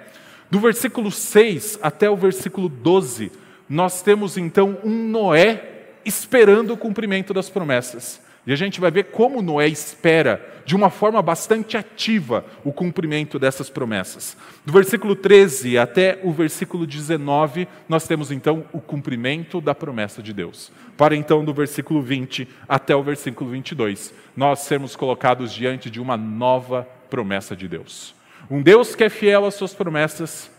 Do 0.51 0.59
versículo 0.59 1.11
6 1.11 1.79
até 1.81 2.09
o 2.09 2.15
versículo 2.15 2.69
12, 2.69 3.31
nós 3.67 4.01
temos 4.01 4.37
então 4.37 4.77
um 4.83 5.09
Noé 5.09 5.74
esperando 6.05 6.73
o 6.73 6.77
cumprimento 6.77 7.33
das 7.33 7.49
promessas. 7.49 8.21
E 8.47 8.53
a 8.53 8.55
gente 8.55 8.79
vai 8.79 8.91
ver 8.91 9.05
como 9.05 9.41
Noé 9.41 9.67
espera, 9.67 10.61
de 10.65 10.75
uma 10.75 10.91
forma 10.91 11.19
bastante 11.19 11.77
ativa, 11.77 12.45
o 12.63 12.71
cumprimento 12.71 13.39
dessas 13.39 13.71
promessas. 13.71 14.37
Do 14.63 14.71
versículo 14.71 15.15
13 15.15 15.79
até 15.79 16.19
o 16.23 16.31
versículo 16.31 16.85
19, 16.85 17.67
nós 17.89 18.07
temos 18.07 18.31
então 18.31 18.63
o 18.71 18.79
cumprimento 18.79 19.59
da 19.59 19.73
promessa 19.73 20.21
de 20.21 20.31
Deus. 20.31 20.71
Para 20.95 21.15
então, 21.15 21.43
do 21.43 21.53
versículo 21.53 22.03
20 22.03 22.47
até 22.69 22.95
o 22.95 23.01
versículo 23.01 23.49
22, 23.49 24.13
nós 24.37 24.59
sermos 24.59 24.95
colocados 24.95 25.51
diante 25.51 25.89
de 25.89 25.99
uma 25.99 26.15
nova 26.15 26.87
promessa 27.09 27.55
de 27.55 27.67
Deus. 27.67 28.13
Um 28.49 28.61
Deus 28.61 28.93
que 28.93 29.03
é 29.03 29.09
fiel 29.09 29.45
às 29.45 29.55
suas 29.55 29.73
promessas, 29.73 30.51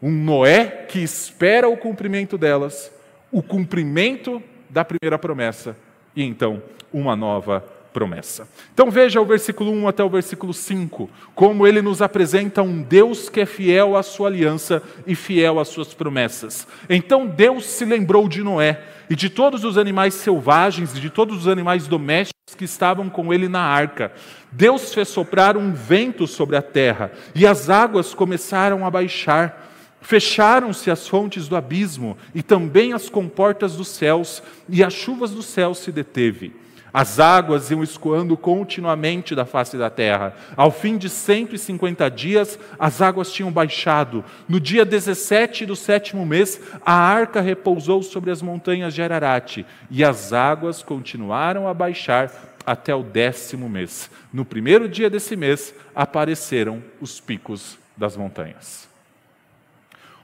um 0.00 0.10
Noé 0.10 0.86
que 0.88 1.00
espera 1.00 1.68
o 1.68 1.76
cumprimento 1.76 2.38
delas, 2.38 2.90
o 3.30 3.42
cumprimento 3.42 4.42
da 4.68 4.84
primeira 4.84 5.18
promessa 5.18 5.76
e 6.14 6.22
então 6.22 6.62
uma 6.92 7.14
nova 7.14 7.64
promessa. 7.96 8.46
Então 8.74 8.90
veja 8.90 9.22
o 9.22 9.24
versículo 9.24 9.72
1 9.72 9.88
até 9.88 10.04
o 10.04 10.10
versículo 10.10 10.52
5, 10.52 11.08
como 11.34 11.66
ele 11.66 11.80
nos 11.80 12.02
apresenta 12.02 12.62
um 12.62 12.82
Deus 12.82 13.30
que 13.30 13.40
é 13.40 13.46
fiel 13.46 13.96
à 13.96 14.02
sua 14.02 14.28
aliança 14.28 14.82
e 15.06 15.14
fiel 15.14 15.58
às 15.58 15.68
suas 15.68 15.94
promessas. 15.94 16.68
Então 16.90 17.26
Deus 17.26 17.64
se 17.64 17.86
lembrou 17.86 18.28
de 18.28 18.42
Noé 18.42 18.82
e 19.08 19.16
de 19.16 19.30
todos 19.30 19.64
os 19.64 19.78
animais 19.78 20.12
selvagens 20.12 20.94
e 20.94 21.00
de 21.00 21.08
todos 21.08 21.38
os 21.38 21.48
animais 21.48 21.86
domésticos 21.86 22.54
que 22.54 22.64
estavam 22.64 23.08
com 23.08 23.32
ele 23.32 23.48
na 23.48 23.62
arca. 23.62 24.12
Deus 24.52 24.92
fez 24.92 25.08
soprar 25.08 25.56
um 25.56 25.72
vento 25.72 26.26
sobre 26.26 26.56
a 26.56 26.62
terra 26.62 27.10
e 27.34 27.46
as 27.46 27.70
águas 27.70 28.12
começaram 28.12 28.84
a 28.84 28.90
baixar. 28.90 29.65
Fecharam-se 30.06 30.88
as 30.88 31.08
fontes 31.08 31.48
do 31.48 31.56
abismo 31.56 32.16
e 32.32 32.40
também 32.40 32.92
as 32.92 33.08
comportas 33.08 33.74
dos 33.74 33.88
céus, 33.88 34.40
e 34.68 34.84
as 34.84 34.92
chuvas 34.92 35.32
do 35.32 35.42
céu 35.42 35.74
se 35.74 35.90
deteve. 35.90 36.54
As 36.94 37.18
águas 37.18 37.72
iam 37.72 37.82
escoando 37.82 38.36
continuamente 38.36 39.34
da 39.34 39.44
face 39.44 39.76
da 39.76 39.90
terra. 39.90 40.36
Ao 40.56 40.70
fim 40.70 40.96
de 40.96 41.08
150 41.08 42.08
dias, 42.08 42.56
as 42.78 43.02
águas 43.02 43.32
tinham 43.32 43.50
baixado. 43.50 44.24
No 44.48 44.60
dia 44.60 44.84
17 44.84 45.66
do 45.66 45.74
sétimo 45.74 46.24
mês, 46.24 46.60
a 46.84 46.94
arca 46.94 47.40
repousou 47.40 48.00
sobre 48.00 48.30
as 48.30 48.40
montanhas 48.40 48.94
de 48.94 49.02
Ararat, 49.02 49.66
e 49.90 50.04
as 50.04 50.32
águas 50.32 50.84
continuaram 50.84 51.66
a 51.66 51.74
baixar 51.74 52.30
até 52.64 52.94
o 52.94 53.02
décimo 53.02 53.68
mês. 53.68 54.08
No 54.32 54.44
primeiro 54.44 54.88
dia 54.88 55.10
desse 55.10 55.34
mês, 55.34 55.74
apareceram 55.96 56.80
os 57.00 57.18
picos 57.18 57.76
das 57.96 58.16
montanhas. 58.16 58.85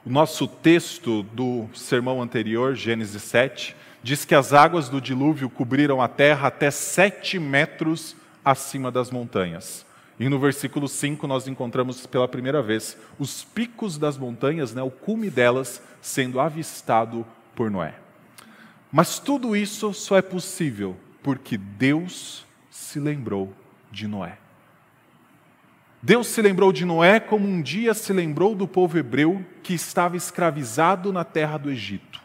O 0.05 0.11
nosso 0.11 0.49
texto 0.49 1.23
do 1.23 1.69
sermão 1.73 2.21
anterior, 2.21 2.75
Gênesis 2.75 3.23
7, 3.23 3.77
diz 4.03 4.25
que 4.25 4.35
as 4.35 4.53
águas 4.53 4.89
do 4.89 5.01
dilúvio 5.01 5.49
cobriram 5.49 6.03
a 6.03 6.09
terra 6.09 6.49
até 6.49 6.73
sete 6.73 7.39
metros 7.39 8.17
acima 8.45 8.91
das 8.91 9.13
montanhas. 9.13 9.87
E 10.19 10.29
no 10.29 10.41
versículo 10.41 10.89
5 10.89 11.25
nós 11.29 11.47
encontramos 11.47 12.05
pela 12.05 12.27
primeira 12.27 12.61
vez 12.61 12.99
os 13.17 13.45
picos 13.45 13.97
das 13.97 14.19
montanhas, 14.19 14.75
né, 14.75 14.83
o 14.83 14.91
cume 14.91 15.31
delas, 15.31 15.81
sendo 16.01 16.41
avistado 16.41 17.25
por 17.55 17.71
Noé. 17.71 17.95
Mas 18.91 19.21
tudo 19.21 19.55
isso 19.55 19.95
só 19.95 20.17
é 20.17 20.23
possível 20.23 20.97
porque 21.23 21.57
Deus 21.57 22.45
se 22.69 22.99
lembrou 22.99 23.55
de 23.89 24.09
Noé. 24.09 24.42
Deus 26.05 26.27
se 26.27 26.43
lembrou 26.43 26.73
de 26.73 26.85
Noé 26.85 27.21
como 27.21 27.47
um 27.47 27.63
dia 27.63 27.95
se 27.95 28.13
lembrou 28.13 28.57
do 28.57 28.67
povo 28.67 28.99
hebreu 28.99 29.45
que 29.63 29.73
estava 29.73 30.17
escravizado 30.17 31.13
na 31.13 31.23
terra 31.23 31.57
do 31.57 31.71
Egito. 31.71 32.21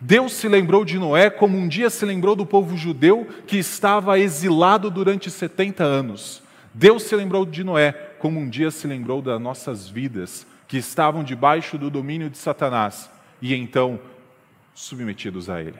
Deus 0.00 0.32
se 0.32 0.48
lembrou 0.48 0.86
de 0.86 0.98
Noé 0.98 1.28
como 1.28 1.58
um 1.58 1.68
dia 1.68 1.90
se 1.90 2.06
lembrou 2.06 2.34
do 2.34 2.46
povo 2.46 2.78
judeu 2.78 3.28
que 3.46 3.58
estava 3.58 4.18
exilado 4.18 4.90
durante 4.90 5.30
70 5.30 5.84
anos. 5.84 6.42
Deus 6.72 7.02
se 7.02 7.14
lembrou 7.14 7.44
de 7.44 7.62
Noé 7.62 7.92
como 8.18 8.40
um 8.40 8.48
dia 8.48 8.70
se 8.70 8.86
lembrou 8.86 9.20
das 9.20 9.38
nossas 9.38 9.86
vidas 9.86 10.46
que 10.66 10.78
estavam 10.78 11.22
debaixo 11.22 11.76
do 11.76 11.90
domínio 11.90 12.30
de 12.30 12.38
Satanás 12.38 13.10
e 13.42 13.54
então 13.54 14.00
submetidos 14.74 15.50
a 15.50 15.60
ele. 15.60 15.78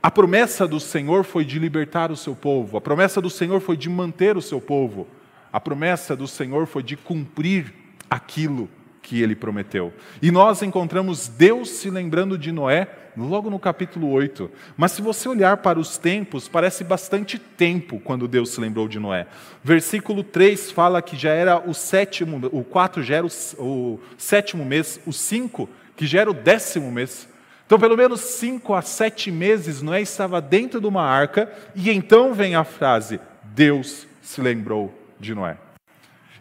A 0.00 0.12
promessa 0.12 0.68
do 0.68 0.78
Senhor 0.78 1.24
foi 1.24 1.44
de 1.44 1.58
libertar 1.58 2.12
o 2.12 2.16
seu 2.16 2.36
povo, 2.36 2.76
a 2.76 2.80
promessa 2.80 3.20
do 3.20 3.28
Senhor 3.28 3.60
foi 3.60 3.76
de 3.76 3.90
manter 3.90 4.36
o 4.36 4.42
seu 4.42 4.60
povo. 4.60 5.08
A 5.52 5.60
promessa 5.60 6.14
do 6.14 6.26
Senhor 6.26 6.66
foi 6.66 6.82
de 6.82 6.96
cumprir 6.96 7.72
aquilo 8.08 8.68
que 9.02 9.20
ele 9.20 9.34
prometeu. 9.34 9.92
E 10.22 10.30
nós 10.30 10.62
encontramos 10.62 11.26
Deus 11.26 11.70
se 11.70 11.90
lembrando 11.90 12.38
de 12.38 12.52
Noé 12.52 12.88
logo 13.16 13.50
no 13.50 13.58
capítulo 13.58 14.08
8. 14.10 14.50
Mas 14.76 14.92
se 14.92 15.02
você 15.02 15.28
olhar 15.28 15.56
para 15.56 15.78
os 15.78 15.98
tempos, 15.98 16.48
parece 16.48 16.84
bastante 16.84 17.38
tempo 17.38 17.98
quando 18.00 18.28
Deus 18.28 18.50
se 18.50 18.60
lembrou 18.60 18.86
de 18.86 19.00
Noé. 19.00 19.26
Versículo 19.64 20.22
3 20.22 20.70
fala 20.70 21.02
que 21.02 21.16
já 21.16 21.32
era 21.32 21.58
o 21.58 21.74
sétimo, 21.74 22.48
o 22.52 22.62
4 22.62 23.02
já 23.02 23.16
era 23.16 23.26
o, 23.26 23.30
o 23.58 24.00
sétimo 24.16 24.64
mês, 24.64 25.00
o 25.04 25.12
5 25.12 25.68
que 25.96 26.06
já 26.06 26.20
era 26.20 26.30
o 26.30 26.34
décimo 26.34 26.90
mês. 26.92 27.28
Então, 27.66 27.78
pelo 27.78 27.96
menos 27.96 28.20
cinco 28.20 28.74
a 28.74 28.82
sete 28.82 29.30
meses, 29.30 29.80
Noé 29.80 30.00
estava 30.00 30.40
dentro 30.40 30.80
de 30.80 30.86
uma 30.86 31.04
arca, 31.04 31.52
e 31.74 31.88
então 31.90 32.34
vem 32.34 32.56
a 32.56 32.64
frase: 32.64 33.20
Deus 33.44 34.08
se 34.20 34.40
lembrou 34.40 34.99
de 35.20 35.34
Noé. 35.34 35.58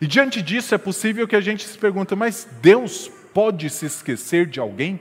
E 0.01 0.07
diante 0.07 0.41
disso 0.41 0.73
é 0.73 0.77
possível 0.77 1.27
que 1.27 1.35
a 1.35 1.41
gente 1.41 1.67
se 1.67 1.77
pergunte, 1.77 2.15
mas 2.15 2.47
Deus 2.61 3.11
pode 3.33 3.69
se 3.69 3.85
esquecer 3.85 4.45
de 4.45 4.59
alguém? 4.59 4.99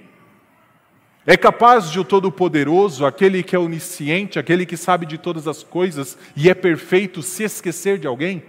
É 1.25 1.37
capaz 1.37 1.91
de 1.91 2.01
o 2.01 2.05
Todo-Poderoso, 2.05 3.05
aquele 3.05 3.43
que 3.43 3.55
é 3.55 3.59
onisciente, 3.59 4.39
aquele 4.39 4.65
que 4.65 4.77
sabe 4.77 5.07
de 5.07 5.19
todas 5.19 5.47
as 5.47 5.63
coisas 5.63 6.19
e 6.35 6.49
é 6.49 6.55
perfeito, 6.55 7.23
se 7.23 7.45
esquecer 7.45 7.99
de 7.99 8.07
alguém? 8.07 8.43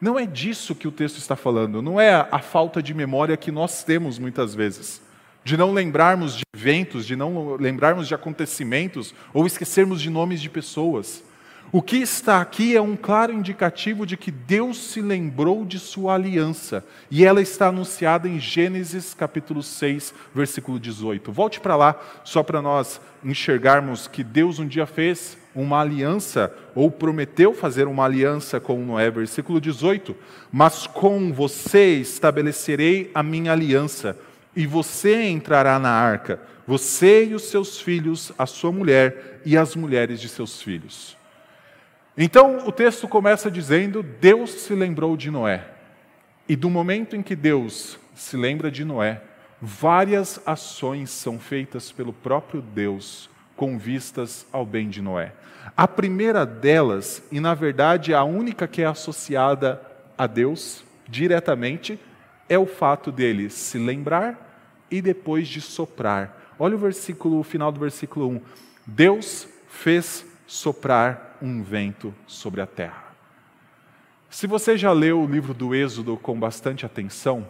Não 0.00 0.18
é 0.18 0.26
disso 0.26 0.74
que 0.74 0.86
o 0.86 0.92
texto 0.92 1.16
está 1.16 1.34
falando, 1.34 1.82
não 1.82 2.00
é 2.00 2.28
a 2.30 2.38
falta 2.38 2.82
de 2.82 2.94
memória 2.94 3.36
que 3.36 3.50
nós 3.50 3.82
temos 3.82 4.18
muitas 4.18 4.54
vezes, 4.54 5.02
de 5.42 5.56
não 5.56 5.72
lembrarmos 5.72 6.36
de 6.36 6.42
eventos, 6.54 7.04
de 7.04 7.16
não 7.16 7.56
lembrarmos 7.56 8.06
de 8.06 8.14
acontecimentos 8.14 9.14
ou 9.32 9.46
esquecermos 9.46 10.00
de 10.00 10.10
nomes 10.10 10.40
de 10.40 10.48
pessoas. 10.48 11.24
O 11.70 11.82
que 11.82 11.98
está 11.98 12.40
aqui 12.40 12.74
é 12.74 12.80
um 12.80 12.96
claro 12.96 13.30
indicativo 13.30 14.06
de 14.06 14.16
que 14.16 14.30
Deus 14.30 14.78
se 14.78 15.02
lembrou 15.02 15.66
de 15.66 15.78
sua 15.78 16.14
aliança, 16.14 16.82
e 17.10 17.26
ela 17.26 17.42
está 17.42 17.68
anunciada 17.68 18.26
em 18.26 18.40
Gênesis 18.40 19.12
capítulo 19.12 19.62
6, 19.62 20.14
versículo 20.34 20.80
18. 20.80 21.30
Volte 21.30 21.60
para 21.60 21.76
lá, 21.76 21.94
só 22.24 22.42
para 22.42 22.62
nós 22.62 22.98
enxergarmos 23.22 24.08
que 24.08 24.24
Deus 24.24 24.58
um 24.58 24.66
dia 24.66 24.86
fez 24.86 25.36
uma 25.54 25.82
aliança, 25.82 26.50
ou 26.74 26.90
prometeu 26.90 27.52
fazer 27.52 27.86
uma 27.86 28.06
aliança 28.06 28.58
com 28.58 28.82
Noé, 28.82 29.10
versículo 29.10 29.60
18: 29.60 30.16
Mas 30.50 30.86
com 30.86 31.30
você 31.34 31.96
estabelecerei 31.96 33.10
a 33.14 33.22
minha 33.22 33.52
aliança, 33.52 34.16
e 34.56 34.66
você 34.66 35.28
entrará 35.28 35.78
na 35.78 35.90
arca, 35.90 36.40
você 36.66 37.26
e 37.26 37.34
os 37.34 37.42
seus 37.50 37.78
filhos, 37.78 38.32
a 38.38 38.46
sua 38.46 38.72
mulher 38.72 39.42
e 39.44 39.54
as 39.54 39.76
mulheres 39.76 40.18
de 40.18 40.30
seus 40.30 40.62
filhos. 40.62 41.17
Então 42.20 42.66
o 42.66 42.72
texto 42.72 43.06
começa 43.06 43.48
dizendo: 43.48 44.02
Deus 44.02 44.50
se 44.50 44.74
lembrou 44.74 45.16
de 45.16 45.30
Noé. 45.30 45.64
E 46.48 46.56
do 46.56 46.68
momento 46.68 47.14
em 47.14 47.22
que 47.22 47.36
Deus 47.36 47.96
se 48.12 48.36
lembra 48.36 48.72
de 48.72 48.84
Noé, 48.84 49.22
várias 49.62 50.40
ações 50.44 51.10
são 51.10 51.38
feitas 51.38 51.92
pelo 51.92 52.12
próprio 52.12 52.60
Deus 52.60 53.30
com 53.54 53.78
vistas 53.78 54.44
ao 54.50 54.66
bem 54.66 54.88
de 54.88 55.00
Noé. 55.00 55.32
A 55.76 55.86
primeira 55.86 56.44
delas, 56.44 57.22
e 57.30 57.38
na 57.38 57.54
verdade 57.54 58.12
a 58.12 58.24
única 58.24 58.66
que 58.66 58.82
é 58.82 58.86
associada 58.86 59.80
a 60.16 60.26
Deus 60.26 60.82
diretamente, 61.08 62.00
é 62.48 62.58
o 62.58 62.66
fato 62.66 63.12
dele 63.12 63.48
se 63.48 63.78
lembrar 63.78 64.86
e 64.90 65.00
depois 65.00 65.46
de 65.46 65.60
soprar. 65.60 66.54
Olha 66.58 66.74
o 66.74 66.78
versículo, 66.78 67.38
o 67.38 67.44
final 67.44 67.70
do 67.70 67.78
versículo 67.78 68.28
1. 68.28 68.40
Deus 68.86 69.46
fez 69.68 70.24
soprar 70.46 71.27
um 71.40 71.62
vento 71.62 72.14
sobre 72.26 72.60
a 72.60 72.66
terra. 72.66 73.04
Se 74.30 74.46
você 74.46 74.76
já 74.76 74.92
leu 74.92 75.22
o 75.22 75.26
livro 75.26 75.54
do 75.54 75.74
Êxodo 75.74 76.16
com 76.16 76.38
bastante 76.38 76.84
atenção, 76.84 77.46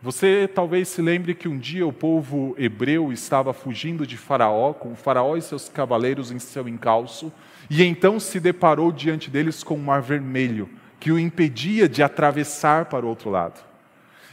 você 0.00 0.48
talvez 0.52 0.88
se 0.88 1.02
lembre 1.02 1.34
que 1.34 1.48
um 1.48 1.58
dia 1.58 1.86
o 1.86 1.92
povo 1.92 2.54
hebreu 2.58 3.12
estava 3.12 3.52
fugindo 3.52 4.06
de 4.06 4.16
Faraó, 4.16 4.72
com 4.72 4.94
Faraó 4.94 5.36
e 5.36 5.42
seus 5.42 5.68
cavaleiros 5.68 6.30
em 6.30 6.38
seu 6.38 6.68
encalço, 6.68 7.32
e 7.68 7.82
então 7.82 8.20
se 8.20 8.38
deparou 8.38 8.92
diante 8.92 9.30
deles 9.30 9.64
com 9.64 9.74
um 9.74 9.82
mar 9.82 10.02
vermelho, 10.02 10.68
que 11.00 11.10
o 11.10 11.18
impedia 11.18 11.88
de 11.88 12.02
atravessar 12.02 12.84
para 12.84 13.04
o 13.04 13.08
outro 13.08 13.30
lado. 13.30 13.58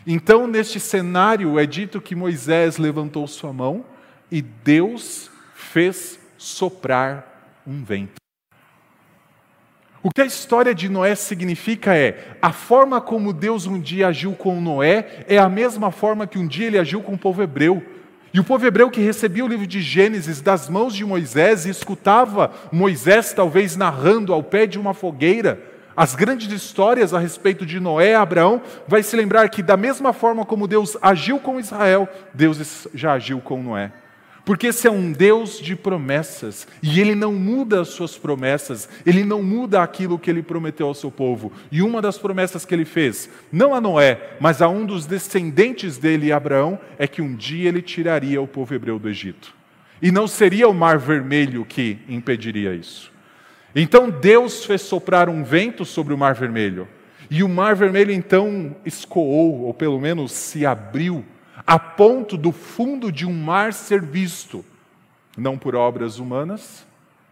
Então, 0.06 0.48
neste 0.48 0.80
cenário, 0.80 1.58
é 1.58 1.66
dito 1.66 2.02
que 2.02 2.14
Moisés 2.14 2.78
levantou 2.78 3.26
sua 3.28 3.54
mão 3.54 3.86
e 4.30 4.42
Deus 4.42 5.32
fez 5.56 6.20
soprar 6.38 7.62
um 7.66 7.84
vento. 7.84 8.23
O 10.04 10.12
que 10.12 10.22
a 10.22 10.26
história 10.26 10.76
de 10.76 10.90
Noé 10.90 11.16
significa 11.16 11.96
é: 11.96 12.36
a 12.42 12.52
forma 12.52 13.00
como 13.00 13.32
Deus 13.32 13.66
um 13.66 13.80
dia 13.80 14.08
agiu 14.08 14.34
com 14.34 14.60
Noé 14.60 15.24
é 15.28 15.38
a 15.38 15.48
mesma 15.48 15.92
forma 15.92 16.28
que 16.28 16.38
um 16.38 16.46
dia 16.46 16.68
ele 16.68 16.78
agiu 16.78 17.02
com 17.02 17.14
o 17.14 17.18
povo 17.18 17.42
hebreu. 17.42 17.82
E 18.34 18.40
o 18.40 18.44
povo 18.44 18.66
hebreu 18.66 18.90
que 18.90 19.00
recebia 19.00 19.46
o 19.46 19.48
livro 19.48 19.66
de 19.66 19.82
Gênesis 19.82 20.42
das 20.42 20.68
mãos 20.68 20.94
de 20.94 21.06
Moisés 21.06 21.66
e 21.66 21.70
escutava 21.70 22.52
Moisés 22.72 23.32
talvez 23.32 23.78
narrando 23.78 24.34
ao 24.34 24.44
pé 24.44 24.66
de 24.66 24.78
uma 24.78 24.94
fogueira 24.94 25.72
as 25.96 26.16
grandes 26.16 26.52
histórias 26.52 27.14
a 27.14 27.20
respeito 27.20 27.66
de 27.66 27.80
Noé 27.80 28.12
e 28.12 28.16
Abraão, 28.16 28.62
vai 28.88 29.04
se 29.04 29.16
lembrar 29.16 29.48
que 29.50 29.62
da 29.62 29.78
mesma 29.78 30.12
forma 30.12 30.46
como 30.46 30.68
Deus 30.68 30.98
agiu 31.02 31.40
com 31.40 31.60
Israel, 31.60 32.10
Deus 32.34 32.88
já 32.94 33.14
agiu 33.14 33.40
com 33.40 33.62
Noé. 33.62 33.92
Porque 34.46 34.68
esse 34.68 34.88
é 34.88 34.92
um 34.92 35.12
Deus 35.12 35.58
de 35.58 35.74
promessas, 35.74 36.68
e 36.82 37.00
ele 37.00 37.16
não 37.16 37.32
muda 37.32 37.80
as 37.80 37.90
suas 37.90 38.18
promessas, 38.18 38.90
ele 39.06 39.24
não 39.24 39.42
muda 39.42 39.82
aquilo 39.82 40.20
que 40.20 40.30
ele 40.30 40.44
prometeu 40.44 40.88
ao 40.88 40.94
seu 40.94 41.10
povo. 41.10 41.52
E 41.72 41.82
uma 41.82 42.02
das 42.02 42.18
promessas 42.18 42.66
que 42.66 42.76
ele 42.76 42.84
fez, 42.84 43.30
não 43.50 43.74
a 43.74 43.80
Noé, 43.80 44.36
mas 44.42 44.62
a 44.62 44.68
um 44.68 44.86
dos 44.86 45.06
descendentes 45.06 45.98
dele, 45.98 46.34
Abraão, 46.34 46.78
é 46.98 47.08
que 47.08 47.22
um 47.22 47.34
dia 47.34 47.70
ele 47.70 47.82
tiraria 47.82 48.42
o 48.42 48.48
povo 48.48 48.74
hebreu 48.76 49.00
do 49.00 49.08
Egito. 49.08 49.54
E 50.02 50.12
não 50.12 50.28
seria 50.28 50.68
o 50.68 50.74
mar 50.74 50.98
vermelho 50.98 51.64
que 51.64 52.00
impediria 52.10 52.76
isso. 52.76 53.14
Então 53.74 54.10
Deus 54.10 54.66
fez 54.66 54.82
soprar 54.82 55.30
um 55.30 55.42
vento 55.42 55.86
sobre 55.86 56.14
o 56.14 56.18
mar 56.18 56.36
vermelho, 56.36 56.86
e 57.32 57.44
o 57.44 57.50
mar 57.50 57.76
vermelho 57.76 58.12
então 58.12 58.76
escoou, 58.86 59.62
ou 59.62 59.74
pelo 59.74 60.02
menos 60.02 60.34
se 60.34 60.66
abriu 60.66 61.24
a 61.66 61.78
ponto 61.78 62.38
do 62.38 62.52
fundo 62.52 63.12
de 63.12 63.26
um 63.26 63.34
mar 63.34 63.74
ser 63.74 64.02
visto, 64.02 64.66
não 65.38 65.58
por 65.58 65.76
obras 65.76 66.20
humanas, 66.20 66.86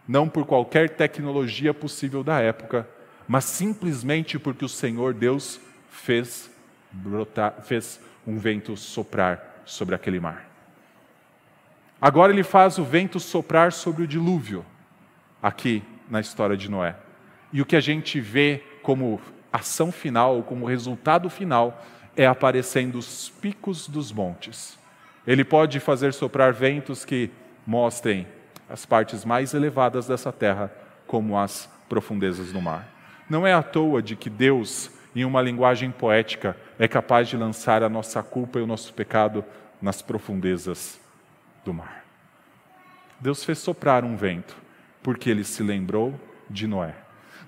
não 0.06 0.28
por 0.28 0.46
qualquer 0.46 0.90
tecnologia 0.90 1.72
possível 1.72 2.22
da 2.22 2.40
época, 2.40 2.88
mas 3.26 3.44
simplesmente 3.44 4.38
porque 4.38 4.64
o 4.64 4.68
Senhor 4.68 5.14
Deus 5.14 5.60
fez 5.88 6.50
brotar, 6.90 7.62
fez 7.62 8.00
um 8.26 8.38
vento 8.38 8.76
soprar 8.76 9.62
sobre 9.64 9.94
aquele 9.94 10.20
mar. 10.20 10.48
Agora 12.00 12.32
ele 12.32 12.42
faz 12.42 12.78
o 12.78 12.84
vento 12.84 13.20
soprar 13.20 13.72
sobre 13.72 14.02
o 14.02 14.08
dilúvio, 14.08 14.64
aqui 15.40 15.82
na 16.10 16.20
história 16.20 16.56
de 16.56 16.70
Noé. 16.70 16.96
E 17.52 17.62
o 17.62 17.66
que 17.66 17.76
a 17.76 17.80
gente 17.80 18.20
vê 18.20 18.62
como 18.82 19.20
ação 19.52 19.92
final, 19.92 20.42
como 20.42 20.66
resultado 20.66 21.28
final, 21.30 21.84
é 22.16 22.26
aparecendo 22.26 22.96
os 22.96 23.30
picos 23.40 23.88
dos 23.88 24.12
montes. 24.12 24.78
Ele 25.26 25.44
pode 25.44 25.80
fazer 25.80 26.12
soprar 26.12 26.52
ventos 26.52 27.04
que 27.04 27.30
mostrem 27.66 28.26
as 28.68 28.84
partes 28.84 29.24
mais 29.24 29.54
elevadas 29.54 30.06
dessa 30.06 30.32
terra, 30.32 30.72
como 31.06 31.38
as 31.38 31.68
profundezas 31.88 32.52
do 32.52 32.60
mar. 32.60 32.88
Não 33.28 33.46
é 33.46 33.52
à 33.52 33.62
toa 33.62 34.02
de 34.02 34.16
que 34.16 34.28
Deus, 34.28 34.90
em 35.14 35.24
uma 35.24 35.42
linguagem 35.42 35.90
poética, 35.90 36.56
é 36.78 36.88
capaz 36.88 37.28
de 37.28 37.36
lançar 37.36 37.82
a 37.82 37.88
nossa 37.88 38.22
culpa 38.22 38.58
e 38.58 38.62
o 38.62 38.66
nosso 38.66 38.92
pecado 38.94 39.44
nas 39.80 40.02
profundezas 40.02 41.00
do 41.64 41.72
mar. 41.72 42.04
Deus 43.20 43.44
fez 43.44 43.58
soprar 43.58 44.04
um 44.04 44.16
vento, 44.16 44.56
porque 45.02 45.30
ele 45.30 45.44
se 45.44 45.62
lembrou 45.62 46.18
de 46.50 46.66
Noé. 46.66 46.94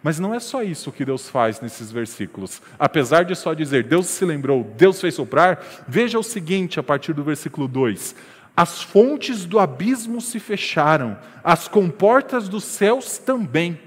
Mas 0.03 0.19
não 0.19 0.35
é 0.35 0.41
só 0.41 0.63
isso 0.63 0.93
que 0.93 1.05
Deus 1.05 1.29
faz 1.29 1.61
nesses 1.61 1.91
versículos. 1.91 2.61
Apesar 2.79 3.25
de 3.25 3.35
só 3.35 3.55
dizer 3.55 3.85
Deus 3.85 4.07
se 4.07 4.25
lembrou, 4.25 4.65
Deus 4.77 5.01
fez 5.01 5.15
soprar, 5.15 5.65
veja 5.89 6.19
o 6.19 6.23
seguinte 6.23 6.79
a 6.79 6.83
partir 6.83 7.13
do 7.13 7.25
versículo 7.25 7.67
2: 7.67 8.15
As 8.57 8.83
fontes 8.83 9.45
do 9.45 9.59
abismo 9.59 10.21
se 10.21 10.39
fecharam, 10.39 11.19
as 11.43 11.69
comportas 11.69 12.49
dos 12.49 12.65
céus 12.65 13.19
também. 13.19 13.81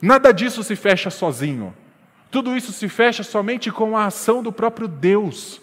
Nada 0.00 0.32
disso 0.32 0.62
se 0.62 0.74
fecha 0.76 1.10
sozinho. 1.10 1.74
Tudo 2.30 2.56
isso 2.56 2.72
se 2.72 2.88
fecha 2.88 3.22
somente 3.22 3.70
com 3.70 3.96
a 3.96 4.06
ação 4.06 4.42
do 4.42 4.52
próprio 4.52 4.86
Deus. 4.86 5.60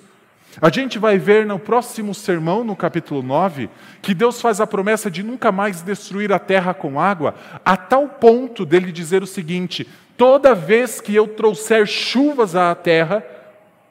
A 0.59 0.69
gente 0.69 0.97
vai 0.97 1.19
ver 1.19 1.45
no 1.45 1.59
próximo 1.59 2.15
sermão, 2.15 2.63
no 2.63 2.75
capítulo 2.75 3.21
9, 3.21 3.69
que 4.01 4.15
Deus 4.15 4.41
faz 4.41 4.59
a 4.59 4.65
promessa 4.65 5.09
de 5.11 5.21
nunca 5.21 5.51
mais 5.51 5.81
destruir 5.81 6.33
a 6.33 6.39
terra 6.39 6.73
com 6.73 6.99
água, 6.99 7.35
a 7.63 7.77
tal 7.77 8.07
ponto 8.07 8.65
dele 8.65 8.91
dizer 8.91 9.21
o 9.21 9.27
seguinte: 9.27 9.87
toda 10.17 10.55
vez 10.55 10.99
que 10.99 11.13
eu 11.13 11.27
trouxer 11.27 11.85
chuvas 11.85 12.55
à 12.55 12.73
terra, 12.73 13.23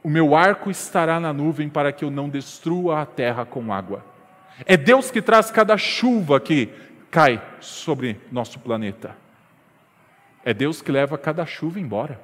o 0.03 0.09
meu 0.09 0.35
arco 0.35 0.71
estará 0.71 1.21
na 1.21 1.33
nuvem 1.33 1.69
para 1.69 1.93
que 1.93 2.05
eu 2.05 2.11
não 2.11 2.29
destrua 2.29 3.03
a 3.03 3.07
terra 3.07 3.45
com 3.45 3.73
água. 3.73 4.05
É 4.65 4.77
Deus 4.77 5.11
que 5.11 5.23
traz 5.23 5.51
cada 5.51 5.77
chuva 5.77 6.41
que 6.41 6.69
cai 7.11 7.41
sobre 7.61 8.21
nosso 8.33 8.59
planeta. 8.59 9.17
É 10.45 10.53
Deus 10.55 10.83
que 10.83 10.91
leva 10.91 11.17
cada 11.17 11.47
chuva 11.47 11.79
embora. 11.79 12.21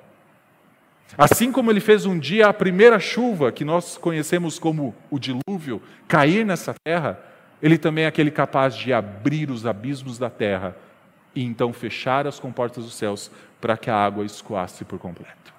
Assim 1.16 1.52
como 1.52 1.70
ele 1.70 1.80
fez 1.80 2.06
um 2.06 2.18
dia 2.18 2.48
a 2.48 2.54
primeira 2.54 2.98
chuva, 2.98 3.52
que 3.52 3.64
nós 3.64 3.98
conhecemos 3.98 4.58
como 4.58 4.94
o 5.10 5.18
dilúvio, 5.18 5.82
cair 6.08 6.44
nessa 6.44 6.74
terra, 6.84 7.22
ele 7.60 7.76
também 7.76 8.04
é 8.04 8.06
aquele 8.06 8.30
capaz 8.30 8.74
de 8.74 8.92
abrir 8.92 9.50
os 9.50 9.66
abismos 9.66 10.18
da 10.18 10.30
terra 10.30 10.76
e 11.34 11.44
então 11.44 11.72
fechar 11.72 12.26
as 12.26 12.40
comportas 12.40 12.84
dos 12.84 12.94
céus 12.94 13.30
para 13.60 13.76
que 13.76 13.90
a 13.90 13.96
água 13.96 14.24
escoasse 14.24 14.84
por 14.84 14.98
completo. 14.98 15.52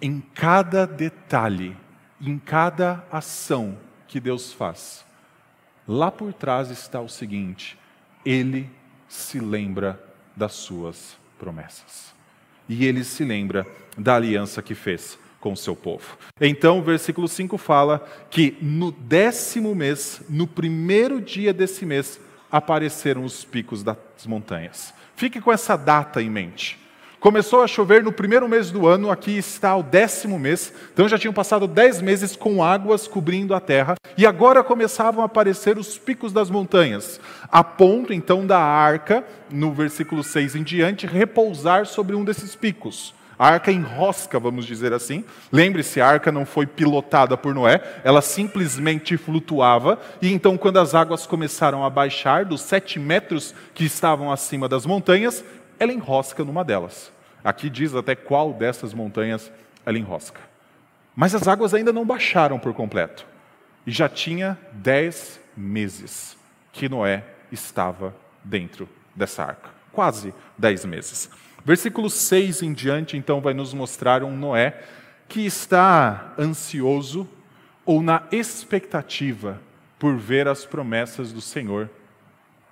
Em 0.00 0.20
cada 0.20 0.86
detalhe, 0.86 1.76
em 2.20 2.38
cada 2.38 3.04
ação 3.10 3.78
que 4.08 4.20
Deus 4.20 4.52
faz, 4.52 5.04
lá 5.86 6.10
por 6.10 6.32
trás 6.32 6.70
está 6.70 7.00
o 7.00 7.08
seguinte: 7.08 7.78
Ele 8.24 8.70
se 9.08 9.38
lembra 9.38 10.02
das 10.34 10.52
suas 10.52 11.16
promessas 11.38 12.15
e 12.68 12.84
ele 12.84 13.04
se 13.04 13.24
lembra 13.24 13.66
da 13.96 14.16
aliança 14.16 14.62
que 14.62 14.74
fez 14.74 15.18
com 15.40 15.52
o 15.52 15.56
seu 15.56 15.76
povo. 15.76 16.18
Então, 16.40 16.78
o 16.78 16.82
versículo 16.82 17.28
5 17.28 17.56
fala 17.56 18.06
que 18.30 18.56
no 18.60 18.90
décimo 18.90 19.74
mês, 19.74 20.22
no 20.28 20.46
primeiro 20.46 21.20
dia 21.20 21.52
desse 21.52 21.86
mês, 21.86 22.20
apareceram 22.50 23.24
os 23.24 23.44
picos 23.44 23.82
das 23.82 23.96
montanhas. 24.26 24.92
Fique 25.14 25.40
com 25.40 25.52
essa 25.52 25.76
data 25.76 26.20
em 26.20 26.30
mente. 26.30 26.78
Começou 27.18 27.62
a 27.62 27.66
chover 27.66 28.04
no 28.04 28.12
primeiro 28.12 28.46
mês 28.46 28.70
do 28.70 28.86
ano, 28.86 29.10
aqui 29.10 29.38
está 29.38 29.74
o 29.74 29.82
décimo 29.82 30.38
mês, 30.38 30.70
então 30.92 31.08
já 31.08 31.18
tinham 31.18 31.32
passado 31.32 31.66
dez 31.66 32.00
meses 32.02 32.36
com 32.36 32.62
águas 32.62 33.08
cobrindo 33.08 33.54
a 33.54 33.60
terra, 33.60 33.94
e 34.18 34.26
agora 34.26 34.62
começavam 34.62 35.22
a 35.22 35.26
aparecer 35.26 35.78
os 35.78 35.96
picos 35.96 36.30
das 36.30 36.50
montanhas, 36.50 37.18
a 37.50 37.64
ponto 37.64 38.12
então 38.12 38.46
da 38.46 38.58
arca, 38.58 39.24
no 39.50 39.72
versículo 39.72 40.22
6 40.22 40.56
em 40.56 40.62
diante, 40.62 41.06
repousar 41.06 41.86
sobre 41.86 42.14
um 42.14 42.22
desses 42.22 42.54
picos. 42.54 43.14
A 43.38 43.48
arca 43.48 43.70
enrosca, 43.70 44.40
vamos 44.40 44.64
dizer 44.64 44.94
assim. 44.94 45.22
Lembre-se, 45.52 46.00
a 46.00 46.08
arca 46.08 46.32
não 46.32 46.46
foi 46.46 46.66
pilotada 46.66 47.36
por 47.36 47.54
Noé, 47.54 47.82
ela 48.02 48.22
simplesmente 48.22 49.18
flutuava. 49.18 50.00
E 50.22 50.32
então, 50.32 50.56
quando 50.56 50.78
as 50.78 50.94
águas 50.94 51.26
começaram 51.26 51.84
a 51.84 51.90
baixar 51.90 52.46
dos 52.46 52.62
sete 52.62 52.98
metros 52.98 53.54
que 53.74 53.84
estavam 53.84 54.32
acima 54.32 54.66
das 54.70 54.86
montanhas, 54.86 55.44
ela 55.78 55.92
enrosca 55.92 56.44
numa 56.44 56.64
delas. 56.64 57.12
Aqui 57.44 57.70
diz 57.70 57.94
até 57.94 58.14
qual 58.14 58.52
dessas 58.52 58.92
montanhas 58.92 59.50
ela 59.84 59.98
enrosca. 59.98 60.40
Mas 61.14 61.34
as 61.34 61.46
águas 61.48 61.72
ainda 61.72 61.92
não 61.92 62.04
baixaram 62.04 62.58
por 62.58 62.74
completo. 62.74 63.26
E 63.86 63.90
já 63.90 64.08
tinha 64.08 64.58
dez 64.72 65.40
meses 65.56 66.36
que 66.72 66.88
Noé 66.88 67.24
estava 67.50 68.14
dentro 68.42 68.88
dessa 69.14 69.44
arca. 69.44 69.70
Quase 69.92 70.34
dez 70.58 70.84
meses. 70.84 71.30
Versículo 71.64 72.10
6 72.10 72.62
em 72.62 72.72
diante, 72.72 73.16
então, 73.16 73.40
vai 73.40 73.54
nos 73.54 73.72
mostrar 73.72 74.22
um 74.22 74.36
Noé 74.36 74.82
que 75.28 75.44
está 75.44 76.34
ansioso 76.38 77.28
ou 77.84 78.02
na 78.02 78.22
expectativa 78.30 79.60
por 79.98 80.16
ver 80.16 80.46
as 80.46 80.64
promessas 80.64 81.32
do 81.32 81.40
Senhor 81.40 81.88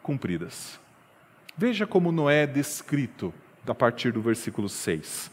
cumpridas. 0.02 0.78
Veja 1.56 1.86
como 1.86 2.10
Noé 2.10 2.42
é 2.42 2.46
descrito 2.46 3.32
a 3.66 3.74
partir 3.74 4.10
do 4.10 4.20
versículo 4.20 4.68
6. 4.68 5.30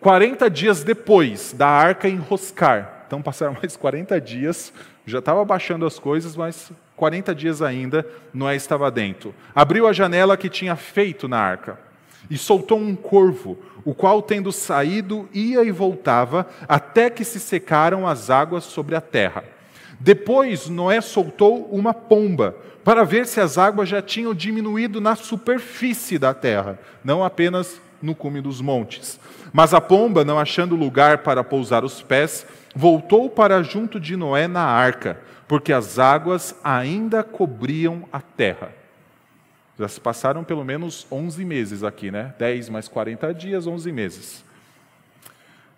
40 0.00 0.48
dias 0.48 0.82
depois 0.82 1.52
da 1.52 1.68
arca 1.68 2.08
enroscar, 2.08 3.04
então 3.06 3.20
passaram 3.20 3.52
mais 3.60 3.76
40 3.76 4.18
dias, 4.20 4.72
já 5.04 5.18
estava 5.18 5.44
baixando 5.44 5.84
as 5.84 5.98
coisas, 5.98 6.34
mas 6.34 6.72
40 6.96 7.34
dias 7.34 7.60
ainda 7.60 8.06
Noé 8.32 8.56
estava 8.56 8.90
dentro. 8.90 9.34
Abriu 9.54 9.86
a 9.86 9.92
janela 9.92 10.36
que 10.36 10.48
tinha 10.48 10.76
feito 10.76 11.28
na 11.28 11.38
arca 11.38 11.78
e 12.30 12.38
soltou 12.38 12.78
um 12.78 12.96
corvo, 12.96 13.58
o 13.84 13.94
qual, 13.94 14.22
tendo 14.22 14.52
saído, 14.52 15.28
ia 15.32 15.62
e 15.62 15.70
voltava, 15.70 16.48
até 16.66 17.10
que 17.10 17.24
se 17.24 17.38
secaram 17.38 18.06
as 18.06 18.30
águas 18.30 18.64
sobre 18.64 18.94
a 18.94 19.00
terra. 19.00 19.44
Depois 20.00 20.68
Noé 20.70 21.02
soltou 21.02 21.68
uma 21.70 21.92
pomba, 21.92 22.56
para 22.82 23.04
ver 23.04 23.26
se 23.26 23.38
as 23.38 23.58
águas 23.58 23.88
já 23.88 24.00
tinham 24.00 24.34
diminuído 24.34 24.98
na 25.00 25.14
superfície 25.14 26.18
da 26.18 26.32
terra, 26.32 26.78
não 27.04 27.22
apenas 27.22 27.78
no 28.00 28.14
cume 28.14 28.40
dos 28.40 28.62
montes. 28.62 29.20
Mas 29.52 29.74
a 29.74 29.80
pomba, 29.80 30.24
não 30.24 30.38
achando 30.38 30.74
lugar 30.74 31.18
para 31.18 31.44
pousar 31.44 31.84
os 31.84 32.00
pés, 32.00 32.46
voltou 32.74 33.28
para 33.28 33.62
junto 33.62 34.00
de 34.00 34.16
Noé 34.16 34.48
na 34.48 34.62
arca, 34.62 35.20
porque 35.46 35.72
as 35.72 35.98
águas 35.98 36.54
ainda 36.64 37.22
cobriam 37.22 38.04
a 38.10 38.20
terra. 38.20 38.72
Já 39.78 39.88
se 39.88 40.00
passaram 40.00 40.42
pelo 40.44 40.64
menos 40.64 41.06
11 41.10 41.44
meses 41.44 41.82
aqui, 41.82 42.10
né? 42.10 42.34
10 42.38 42.70
mais 42.70 42.88
40 42.88 43.34
dias, 43.34 43.66
11 43.66 43.92
meses. 43.92 44.44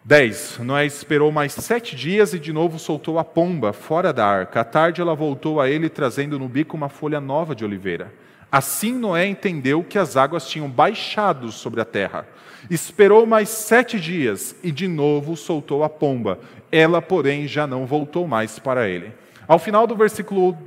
10. 0.05 0.59
Noé 0.59 0.85
esperou 0.85 1.31
mais 1.31 1.53
sete 1.53 1.95
dias 1.95 2.35
e 2.35 2.38
de 2.38 2.53
novo 2.53 2.77
soltou 2.77 3.21
a 3.21 3.25
pomba 3.25 3.73
fora 3.73 4.12
da 4.12 4.27
arca. 4.27 4.61
À 4.61 4.65
tarde 4.65 5.01
ela 5.01 5.15
voltou 5.15 5.61
a 5.61 5.71
ele, 5.71 5.88
trazendo 5.88 6.41
no 6.41 6.49
bico 6.49 6.77
uma 6.77 6.88
folha 6.88 7.21
nova 7.21 7.55
de 7.55 7.65
oliveira. 7.65 8.12
Assim 8.51 8.93
Noé 8.93 9.27
entendeu 9.27 9.85
que 9.85 9.97
as 9.97 10.17
águas 10.17 10.49
tinham 10.49 10.69
baixado 10.69 11.53
sobre 11.53 11.81
a 11.81 11.85
terra. 11.85 12.27
Esperou 12.69 13.25
mais 13.27 13.49
sete 13.49 14.01
dias 14.01 14.57
e 14.61 14.73
de 14.73 14.88
novo 14.88 15.37
soltou 15.37 15.85
a 15.85 15.88
pomba. 15.88 16.41
Ela, 16.71 17.01
porém, 17.01 17.47
já 17.47 17.65
não 17.65 17.87
voltou 17.87 18.27
mais 18.27 18.59
para 18.59 18.88
ele. 18.88 19.12
Ao 19.47 19.59
final 19.59 19.87
do 19.87 19.95
versículo 19.95 20.59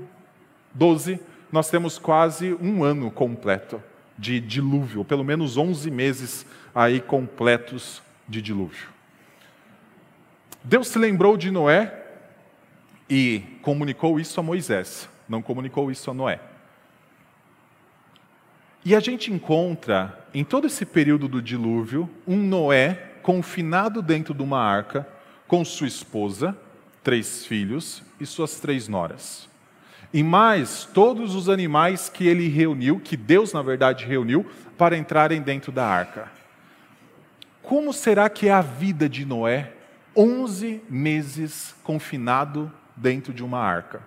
12, 0.73 1.19
nós 1.51 1.69
temos 1.69 1.99
quase 1.99 2.57
um 2.61 2.85
ano 2.85 3.11
completo 3.11 3.83
de 4.17 4.39
dilúvio, 4.39 5.03
pelo 5.03 5.25
menos 5.25 5.57
11 5.57 5.91
meses 5.91 6.45
aí 6.73 7.01
completos 7.01 8.01
de 8.27 8.41
dilúvio. 8.41 8.94
Deus 10.65 10.87
se 10.87 10.97
lembrou 10.97 11.37
de 11.37 11.51
Noé 11.51 11.93
e 13.07 13.43
comunicou 13.61 14.19
isso 14.19 14.39
a 14.39 14.43
Moisés, 14.43 15.07
não 15.29 15.39
comunicou 15.39 15.91
isso 15.91 16.09
a 16.09 16.13
Noé. 16.13 16.39
E 18.83 18.95
a 18.95 18.99
gente 18.99 19.31
encontra, 19.31 20.25
em 20.33 20.43
todo 20.43 20.65
esse 20.65 20.83
período 20.83 21.27
do 21.27 21.39
dilúvio, 21.39 22.09
um 22.27 22.37
Noé 22.37 23.11
confinado 23.21 24.01
dentro 24.01 24.33
de 24.33 24.41
uma 24.41 24.59
arca, 24.59 25.07
com 25.47 25.63
sua 25.63 25.87
esposa, 25.87 26.57
três 27.03 27.45
filhos 27.45 28.01
e 28.19 28.25
suas 28.25 28.59
três 28.59 28.87
noras. 28.87 29.47
E 30.11 30.23
mais 30.23 30.85
todos 30.91 31.35
os 31.35 31.47
animais 31.47 32.09
que 32.09 32.25
ele 32.25 32.47
reuniu, 32.47 32.99
que 32.99 33.15
Deus, 33.15 33.53
na 33.53 33.61
verdade, 33.61 34.03
reuniu, 34.05 34.43
para 34.75 34.97
entrarem 34.97 35.43
dentro 35.43 35.71
da 35.71 35.85
arca. 35.85 36.31
Como 37.61 37.93
será 37.93 38.29
que 38.29 38.47
é 38.47 38.51
a 38.51 38.61
vida 38.61 39.07
de 39.07 39.25
Noé 39.25 39.74
11 40.15 40.81
meses 40.89 41.75
confinado 41.83 42.71
dentro 42.95 43.33
de 43.33 43.43
uma 43.43 43.59
arca. 43.59 44.01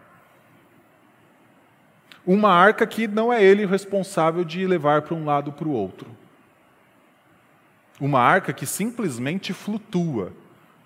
Uma 2.27 2.51
arca 2.51 2.87
que 2.87 3.07
não 3.07 3.33
é 3.33 3.43
ele 3.43 3.65
responsável 3.65 4.45
de 4.45 4.67
levar 4.67 5.03
para 5.03 5.15
um 5.15 5.25
lado 5.25 5.53
para 5.53 5.67
o 5.67 5.73
outro. 5.73 6.11
Uma 8.01 8.21
arca 8.21 8.53
que 8.53 8.67
simplesmente 8.67 9.53
flutua. 9.53 10.33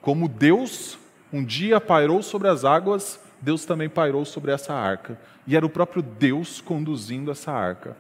Como 0.01 0.29
Deus 0.29 0.99
um 1.33 1.45
dia 1.45 1.81
pairou 1.81 2.23
sobre 2.23 2.49
as 2.49 2.65
águas, 2.65 3.19
Deus 3.41 3.65
também 3.65 3.89
pairou 3.89 4.25
sobre 4.25 4.53
essa 4.53 4.75
arca. 4.75 5.19
E 5.47 5.57
era 5.57 5.65
o 5.65 5.71
próprio 5.71 6.03
Deus 6.03 6.61
conduzindo 6.61 7.31
essa 7.31 7.51
arca. 7.51 7.97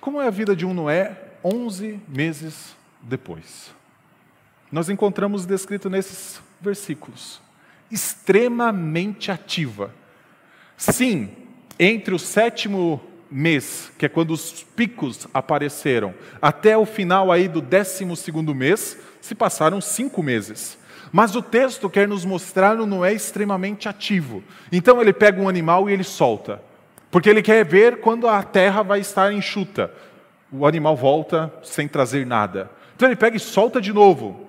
Como 0.00 0.20
é 0.20 0.26
a 0.26 0.30
vida 0.30 0.54
de 0.54 0.64
um 0.64 0.72
Noé 0.72 1.16
11 1.44 2.00
meses 2.08 2.76
depois? 3.02 3.74
Nós 4.76 4.90
encontramos 4.90 5.46
descrito 5.46 5.88
nesses 5.88 6.38
versículos. 6.60 7.40
Extremamente 7.90 9.30
ativa. 9.30 9.90
Sim, 10.76 11.30
entre 11.78 12.14
o 12.14 12.18
sétimo 12.18 13.00
mês, 13.30 13.90
que 13.96 14.04
é 14.04 14.08
quando 14.10 14.32
os 14.32 14.62
picos 14.76 15.26
apareceram, 15.32 16.12
até 16.42 16.76
o 16.76 16.84
final 16.84 17.32
aí 17.32 17.48
do 17.48 17.62
décimo 17.62 18.14
segundo 18.14 18.54
mês, 18.54 18.98
se 19.18 19.34
passaram 19.34 19.80
cinco 19.80 20.22
meses. 20.22 20.76
Mas 21.10 21.34
o 21.34 21.40
texto 21.40 21.88
quer 21.88 22.06
nos 22.06 22.26
mostrar 22.26 22.78
o 22.78 22.84
Noé 22.84 23.14
extremamente 23.14 23.88
ativo. 23.88 24.44
Então 24.70 25.00
ele 25.00 25.14
pega 25.14 25.40
um 25.40 25.48
animal 25.48 25.88
e 25.88 25.94
ele 25.94 26.04
solta. 26.04 26.60
Porque 27.10 27.30
ele 27.30 27.40
quer 27.40 27.64
ver 27.64 28.00
quando 28.00 28.28
a 28.28 28.42
terra 28.42 28.82
vai 28.82 29.00
estar 29.00 29.32
enxuta. 29.32 29.90
O 30.52 30.66
animal 30.66 30.94
volta 30.94 31.50
sem 31.62 31.88
trazer 31.88 32.26
nada. 32.26 32.70
Então 32.94 33.08
ele 33.08 33.16
pega 33.16 33.38
e 33.38 33.40
solta 33.40 33.80
de 33.80 33.90
novo. 33.90 34.45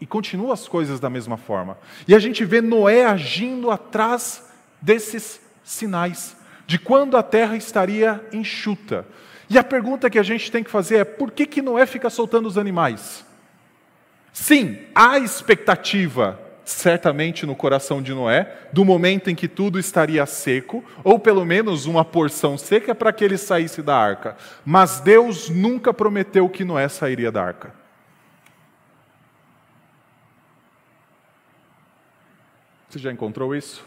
E 0.00 0.06
continua 0.06 0.54
as 0.54 0.68
coisas 0.68 1.00
da 1.00 1.10
mesma 1.10 1.36
forma. 1.36 1.76
E 2.06 2.14
a 2.14 2.18
gente 2.18 2.44
vê 2.44 2.60
Noé 2.60 3.04
agindo 3.04 3.70
atrás 3.70 4.48
desses 4.80 5.40
sinais, 5.64 6.36
de 6.66 6.78
quando 6.78 7.16
a 7.16 7.22
terra 7.22 7.56
estaria 7.56 8.24
enxuta. 8.32 9.04
E 9.50 9.58
a 9.58 9.64
pergunta 9.64 10.10
que 10.10 10.18
a 10.18 10.22
gente 10.22 10.52
tem 10.52 10.62
que 10.62 10.70
fazer 10.70 10.96
é: 10.98 11.04
por 11.04 11.30
que, 11.30 11.46
que 11.46 11.62
Noé 11.62 11.86
fica 11.86 12.10
soltando 12.10 12.46
os 12.46 12.58
animais? 12.58 13.26
Sim, 14.32 14.78
há 14.94 15.18
expectativa, 15.18 16.38
certamente 16.64 17.44
no 17.44 17.56
coração 17.56 18.00
de 18.00 18.12
Noé, 18.12 18.68
do 18.72 18.84
momento 18.84 19.30
em 19.30 19.34
que 19.34 19.48
tudo 19.48 19.78
estaria 19.78 20.24
seco, 20.26 20.84
ou 21.02 21.18
pelo 21.18 21.44
menos 21.44 21.86
uma 21.86 22.04
porção 22.04 22.56
seca 22.56 22.94
para 22.94 23.12
que 23.12 23.24
ele 23.24 23.38
saísse 23.38 23.82
da 23.82 23.96
arca. 23.96 24.36
Mas 24.64 25.00
Deus 25.00 25.48
nunca 25.48 25.92
prometeu 25.92 26.48
que 26.48 26.64
Noé 26.64 26.88
sairia 26.88 27.32
da 27.32 27.42
arca. 27.42 27.77
Você 32.88 32.98
já 32.98 33.12
encontrou 33.12 33.54
isso? 33.54 33.84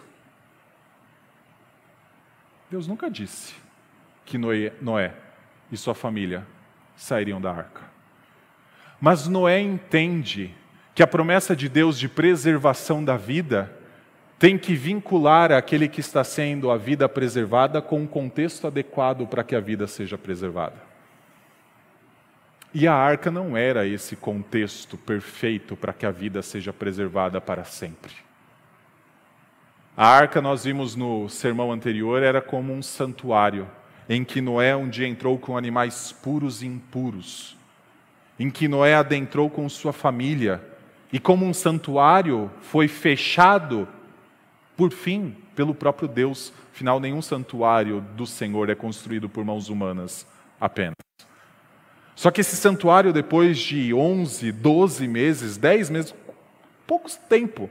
Deus 2.70 2.88
nunca 2.88 3.10
disse 3.10 3.56
que 4.26 4.38
Noé, 4.38 4.72
Noé 4.80 5.14
e 5.72 5.78
sua 5.78 5.96
família 5.96 6.46
sairiam 6.96 7.42
da 7.42 7.52
arca. 7.52 7.82
Mas 9.00 9.28
Noé 9.28 9.60
entende 9.60 10.54
que 10.94 11.02
a 11.02 11.08
promessa 11.08 11.56
de 11.56 11.68
Deus 11.68 11.98
de 11.98 12.08
preservação 12.08 13.04
da 13.04 13.18
vida 13.18 13.76
tem 14.38 14.58
que 14.58 14.76
vincular 14.76 15.52
aquele 15.52 15.88
que 15.88 16.00
está 16.00 16.24
sendo 16.24 16.72
a 16.72 16.78
vida 16.78 17.10
preservada 17.10 17.82
com 17.82 18.02
um 18.02 18.08
contexto 18.08 18.68
adequado 18.68 19.28
para 19.28 19.44
que 19.44 19.56
a 19.56 19.60
vida 19.60 19.88
seja 19.88 20.18
preservada. 20.18 20.78
E 22.74 22.88
a 22.88 22.94
arca 22.94 23.30
não 23.30 23.58
era 23.58 23.86
esse 23.86 24.16
contexto 24.16 24.98
perfeito 24.98 25.76
para 25.76 25.92
que 25.92 26.06
a 26.06 26.12
vida 26.12 26.42
seja 26.42 26.72
preservada 26.72 27.42
para 27.42 27.64
sempre. 27.66 28.14
A 29.96 30.08
arca, 30.08 30.42
nós 30.42 30.64
vimos 30.64 30.96
no 30.96 31.28
sermão 31.28 31.70
anterior, 31.70 32.24
era 32.24 32.42
como 32.42 32.74
um 32.74 32.82
santuário, 32.82 33.68
em 34.08 34.24
que 34.24 34.40
Noé 34.40 34.74
um 34.74 34.88
dia 34.88 35.06
entrou 35.06 35.38
com 35.38 35.58
animais 35.58 36.14
puros 36.14 36.62
e 36.62 36.66
impuros, 36.66 37.58
em 38.40 38.50
que 38.50 38.70
Noé 38.70 38.96
adentrou 38.96 39.50
com 39.50 39.68
sua 39.68 39.92
família, 39.92 40.64
e 41.12 41.20
como 41.20 41.46
um 41.46 41.54
santuário 41.54 42.50
foi 42.62 42.88
fechado, 42.88 43.86
por 44.78 44.92
fim, 44.92 45.36
pelo 45.54 45.76
próprio 45.76 46.08
Deus. 46.08 46.54
Afinal, 46.74 46.98
nenhum 47.02 47.22
santuário 47.22 48.00
do 48.16 48.26
Senhor 48.26 48.70
é 48.70 48.76
construído 48.76 49.28
por 49.28 49.44
mãos 49.44 49.68
humanas 49.68 50.26
apenas. 50.60 50.96
Só 52.16 52.32
que 52.32 52.40
esse 52.40 52.56
santuário, 52.56 53.12
depois 53.12 53.58
de 53.60 53.94
11, 53.94 54.54
12 54.54 55.08
meses, 55.08 55.58
10 55.58 55.90
meses, 55.90 56.16
pouco 56.88 57.10
tempo, 57.28 57.70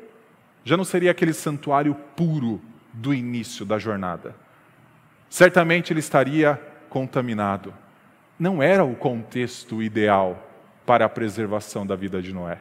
já 0.71 0.77
não 0.77 0.85
seria 0.85 1.11
aquele 1.11 1.33
santuário 1.33 1.97
puro 2.15 2.63
do 2.93 3.13
início 3.13 3.67
da 3.67 3.77
jornada. 3.77 4.37
Certamente 5.29 5.93
ele 5.93 5.99
estaria 5.99 6.55
contaminado. 6.89 7.75
Não 8.39 8.63
era 8.63 8.85
o 8.85 8.95
contexto 8.95 9.83
ideal 9.83 10.49
para 10.87 11.07
a 11.07 11.09
preservação 11.09 11.85
da 11.85 11.97
vida 11.97 12.23
de 12.23 12.33
Noé. 12.33 12.59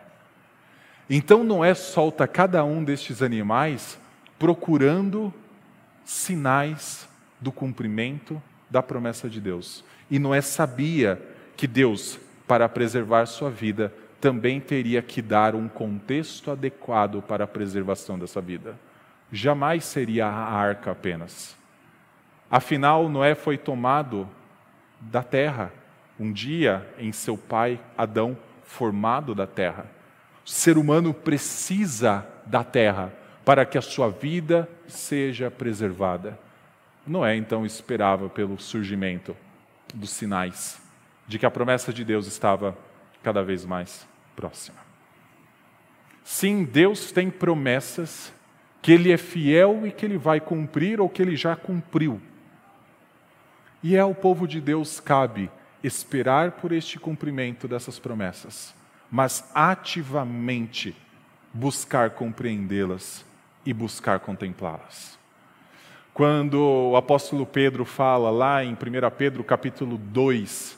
Então 1.08 1.44
Noé 1.44 1.76
solta 1.76 2.28
cada 2.28 2.64
um 2.64 2.84
destes 2.84 3.22
animais 3.22 4.00
procurando 4.40 5.32
sinais 6.04 7.08
do 7.40 7.52
cumprimento 7.52 8.42
da 8.72 8.82
promessa 8.82 9.30
de 9.30 9.40
Deus. 9.40 9.86
E 10.10 10.18
Noé 10.18 10.42
sabia 10.42 11.22
que 11.56 11.68
Deus, 11.68 12.20
para 12.48 12.68
preservar 12.68 13.28
sua 13.28 13.52
vida, 13.52 13.94
também 14.20 14.60
teria 14.60 15.02
que 15.02 15.22
dar 15.22 15.56
um 15.56 15.68
contexto 15.68 16.52
adequado 16.52 17.22
para 17.22 17.44
a 17.44 17.48
preservação 17.48 18.18
dessa 18.18 18.42
vida. 18.42 18.78
Jamais 19.32 19.86
seria 19.86 20.26
a 20.26 20.52
arca 20.52 20.92
apenas. 20.92 21.56
Afinal, 22.50 23.08
Noé 23.08 23.36
foi 23.36 23.58
tomado 23.58 24.28
da 25.00 25.24
terra, 25.24 25.72
um 26.20 26.32
dia 26.32 26.88
em 26.98 27.12
seu 27.12 27.38
pai 27.38 27.80
Adão, 27.98 28.38
formado 28.64 29.34
da 29.34 29.48
terra. 29.48 29.86
O 30.46 30.50
ser 30.50 30.78
humano 30.78 31.14
precisa 31.14 32.26
da 32.46 32.64
terra 32.64 33.14
para 33.46 33.66
que 33.66 33.78
a 33.78 33.82
sua 33.82 34.10
vida 34.10 34.68
seja 34.88 35.50
preservada. 35.50 36.38
Noé 37.06 37.36
então 37.36 37.66
esperava 37.66 38.30
pelo 38.30 38.60
surgimento 38.60 39.36
dos 39.94 40.10
sinais 40.10 40.82
de 41.28 41.38
que 41.38 41.46
a 41.46 41.52
promessa 41.52 41.94
de 41.94 42.04
Deus 42.04 42.26
estava 42.26 42.76
cada 43.24 43.44
vez 43.44 43.66
mais 43.66 44.08
próxima. 44.36 44.78
Sim, 46.24 46.64
Deus 46.64 47.12
tem 47.12 47.30
promessas 47.30 48.34
que 48.82 48.92
Ele 48.92 49.12
é 49.12 49.18
fiel 49.18 49.86
e 49.86 49.92
que 49.92 50.06
Ele 50.06 50.18
vai 50.18 50.40
cumprir 50.40 51.02
ou 51.02 51.10
que 51.10 51.22
Ele 51.22 51.36
já 51.36 51.56
cumpriu. 51.56 52.22
E 53.82 53.96
é 53.96 54.00
ao 54.00 54.14
povo 54.14 54.48
de 54.48 54.62
Deus 54.62 55.00
cabe 55.00 55.50
esperar 55.84 56.52
por 56.52 56.72
este 56.72 57.00
cumprimento 57.00 57.68
dessas 57.68 57.98
promessas, 57.98 58.76
mas 59.10 59.50
ativamente 59.54 60.96
buscar 61.54 62.12
compreendê-las 62.12 63.26
e 63.66 63.74
buscar 63.74 64.20
contemplá-las. 64.20 65.18
Quando 66.14 66.60
o 66.92 66.98
apóstolo 66.98 67.46
Pedro 67.46 67.86
fala 67.86 68.30
lá 68.30 68.64
em 68.64 68.74
1 68.74 68.78
Pedro 69.18 69.44
capítulo 69.44 69.98
2, 69.98 70.78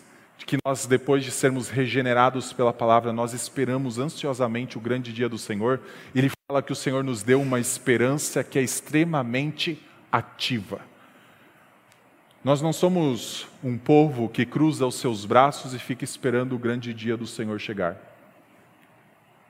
que 0.52 0.58
nós 0.66 0.86
depois 0.86 1.24
de 1.24 1.32
sermos 1.32 1.70
regenerados 1.70 2.52
pela 2.52 2.74
palavra, 2.74 3.14
nós 3.14 3.32
esperamos 3.32 3.98
ansiosamente 3.98 4.78
o 4.78 4.82
grande 4.82 5.14
dia 5.14 5.30
do 5.30 5.38
Senhor, 5.38 5.80
ele 6.14 6.30
fala 6.46 6.62
que 6.62 6.74
o 6.74 6.76
Senhor 6.76 7.06
nos 7.06 7.24
deu 7.24 7.42
uma 7.42 7.58
esperança 7.58 8.44
que 8.44 8.60
é 8.60 8.62
extremamente 8.62 9.82
ativa. 10.12 10.82
Nós 12.44 12.62
não 12.62 12.74
somos 12.74 13.48
um 13.64 13.78
povo 13.78 14.28
que 14.28 14.46
cruza 14.46 14.86
os 14.86 14.96
seus 14.96 15.26
braços 15.26 15.74
e 15.74 15.80
fica 15.80 16.04
esperando 16.04 16.54
o 16.54 16.60
grande 16.60 16.94
dia 16.94 17.16
do 17.16 17.26
Senhor 17.26 17.58
chegar. 17.58 17.96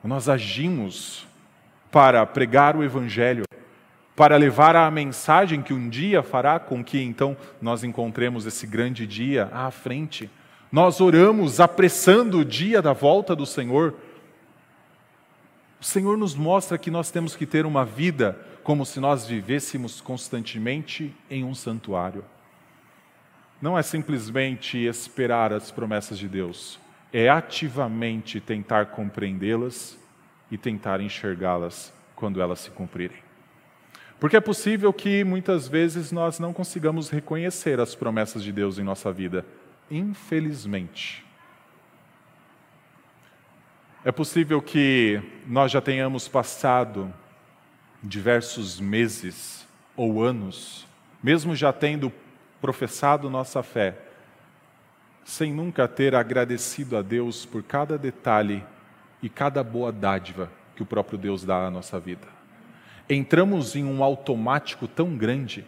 Nós 0.04 0.28
agimos 0.28 1.26
para 1.90 2.24
pregar 2.24 2.76
o 2.76 2.84
Evangelho, 2.84 3.42
para 4.14 4.36
levar 4.36 4.76
a 4.76 4.88
mensagem 4.88 5.62
que 5.62 5.74
um 5.74 5.88
dia 5.88 6.22
fará 6.22 6.60
com 6.60 6.84
que 6.84 7.02
então 7.02 7.36
nós 7.60 7.82
encontremos 7.82 8.46
esse 8.46 8.68
grande 8.68 9.04
dia 9.04 9.50
à 9.52 9.68
frente. 9.72 10.30
Nós 10.72 11.00
oramos 11.00 11.60
apressando 11.60 12.38
o 12.38 12.44
dia 12.44 12.82
da 12.82 12.92
volta 12.92 13.36
do 13.36 13.46
Senhor. 13.46 13.94
O 15.78 15.84
Senhor 15.84 16.16
nos 16.16 16.34
mostra 16.34 16.78
que 16.78 16.90
nós 16.90 17.10
temos 17.12 17.36
que 17.36 17.46
ter 17.46 17.64
uma 17.66 17.84
vida 17.84 18.38
como 18.64 18.84
se 18.84 18.98
nós 18.98 19.26
vivêssemos 19.26 20.00
constantemente 20.00 21.14
em 21.30 21.44
um 21.44 21.54
santuário 21.54 22.24
não 23.62 23.78
é 23.78 23.82
simplesmente 23.82 24.76
esperar 24.76 25.52
as 25.52 25.70
promessas 25.70 26.18
de 26.18 26.26
Deus, 26.26 26.80
é 27.12 27.28
ativamente 27.28 28.40
tentar 28.40 28.86
compreendê-las 28.86 29.96
e 30.50 30.58
tentar 30.58 31.00
enxergá-las 31.00 31.94
quando 32.16 32.42
elas 32.42 32.58
se 32.58 32.70
cumprirem. 32.72 33.18
Porque 34.18 34.36
é 34.36 34.40
possível 34.40 34.92
que 34.92 35.22
muitas 35.22 35.68
vezes 35.68 36.10
nós 36.10 36.40
não 36.40 36.52
consigamos 36.52 37.08
reconhecer 37.08 37.78
as 37.78 37.94
promessas 37.94 38.42
de 38.42 38.50
Deus 38.52 38.78
em 38.78 38.82
nossa 38.82 39.12
vida, 39.12 39.46
infelizmente. 39.92 41.24
É 44.04 44.10
possível 44.10 44.60
que 44.60 45.22
nós 45.46 45.70
já 45.70 45.80
tenhamos 45.80 46.26
passado 46.26 47.12
diversos 48.02 48.80
meses 48.80 49.68
ou 49.94 50.22
anos, 50.22 50.86
mesmo 51.22 51.54
já 51.54 51.72
tendo 51.72 52.12
professado 52.60 53.28
nossa 53.28 53.62
fé, 53.62 53.96
sem 55.24 55.52
nunca 55.52 55.86
ter 55.86 56.14
agradecido 56.14 56.96
a 56.96 57.02
Deus 57.02 57.44
por 57.44 57.62
cada 57.62 57.96
detalhe 57.96 58.64
e 59.22 59.28
cada 59.28 59.62
boa 59.62 59.92
dádiva 59.92 60.50
que 60.74 60.82
o 60.82 60.86
próprio 60.86 61.18
Deus 61.18 61.44
dá 61.44 61.66
à 61.66 61.70
nossa 61.70 62.00
vida. 62.00 62.26
Entramos 63.08 63.76
em 63.76 63.84
um 63.84 64.02
automático 64.02 64.88
tão 64.88 65.16
grande 65.16 65.64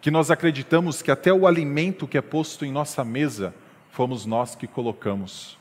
que 0.00 0.10
nós 0.10 0.30
acreditamos 0.30 1.00
que 1.00 1.10
até 1.10 1.32
o 1.32 1.46
alimento 1.46 2.06
que 2.06 2.18
é 2.18 2.20
posto 2.20 2.64
em 2.64 2.70
nossa 2.70 3.04
mesa 3.04 3.54
fomos 3.92 4.26
nós 4.26 4.56
que 4.56 4.66
colocamos. 4.66 5.58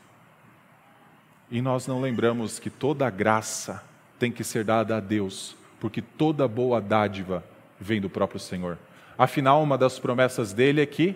E 1.52 1.62
nós 1.62 1.86
não 1.86 2.02
lembramos 2.02 2.58
que 2.58 2.70
toda 2.70 3.10
graça 3.10 3.84
tem 4.18 4.32
que 4.32 4.44
ser 4.44 4.64
dada 4.64 4.98
a 4.98 5.00
Deus, 5.00 5.56
porque 5.80 6.02
toda 6.02 6.48
boa 6.48 6.82
dádiva 6.82 7.44
vem 7.80 8.00
do 8.00 8.10
próprio 8.10 8.40
Senhor. 8.40 8.80
Afinal, 9.18 9.62
uma 9.62 9.78
das 9.78 10.00
promessas 10.00 10.54
dele 10.54 10.82
é 10.82 10.86
que 10.86 11.16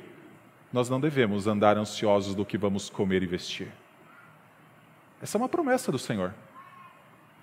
nós 0.73 0.89
não 0.89 0.99
devemos 0.99 1.47
andar 1.47 1.77
ansiosos 1.77 2.35
do 2.35 2.45
que 2.45 2.57
vamos 2.57 2.89
comer 2.89 3.23
e 3.23 3.27
vestir. 3.27 3.69
Essa 5.21 5.37
é 5.37 5.39
uma 5.39 5.47
promessa 5.47 5.91
do 5.91 5.97
Senhor. 5.97 6.33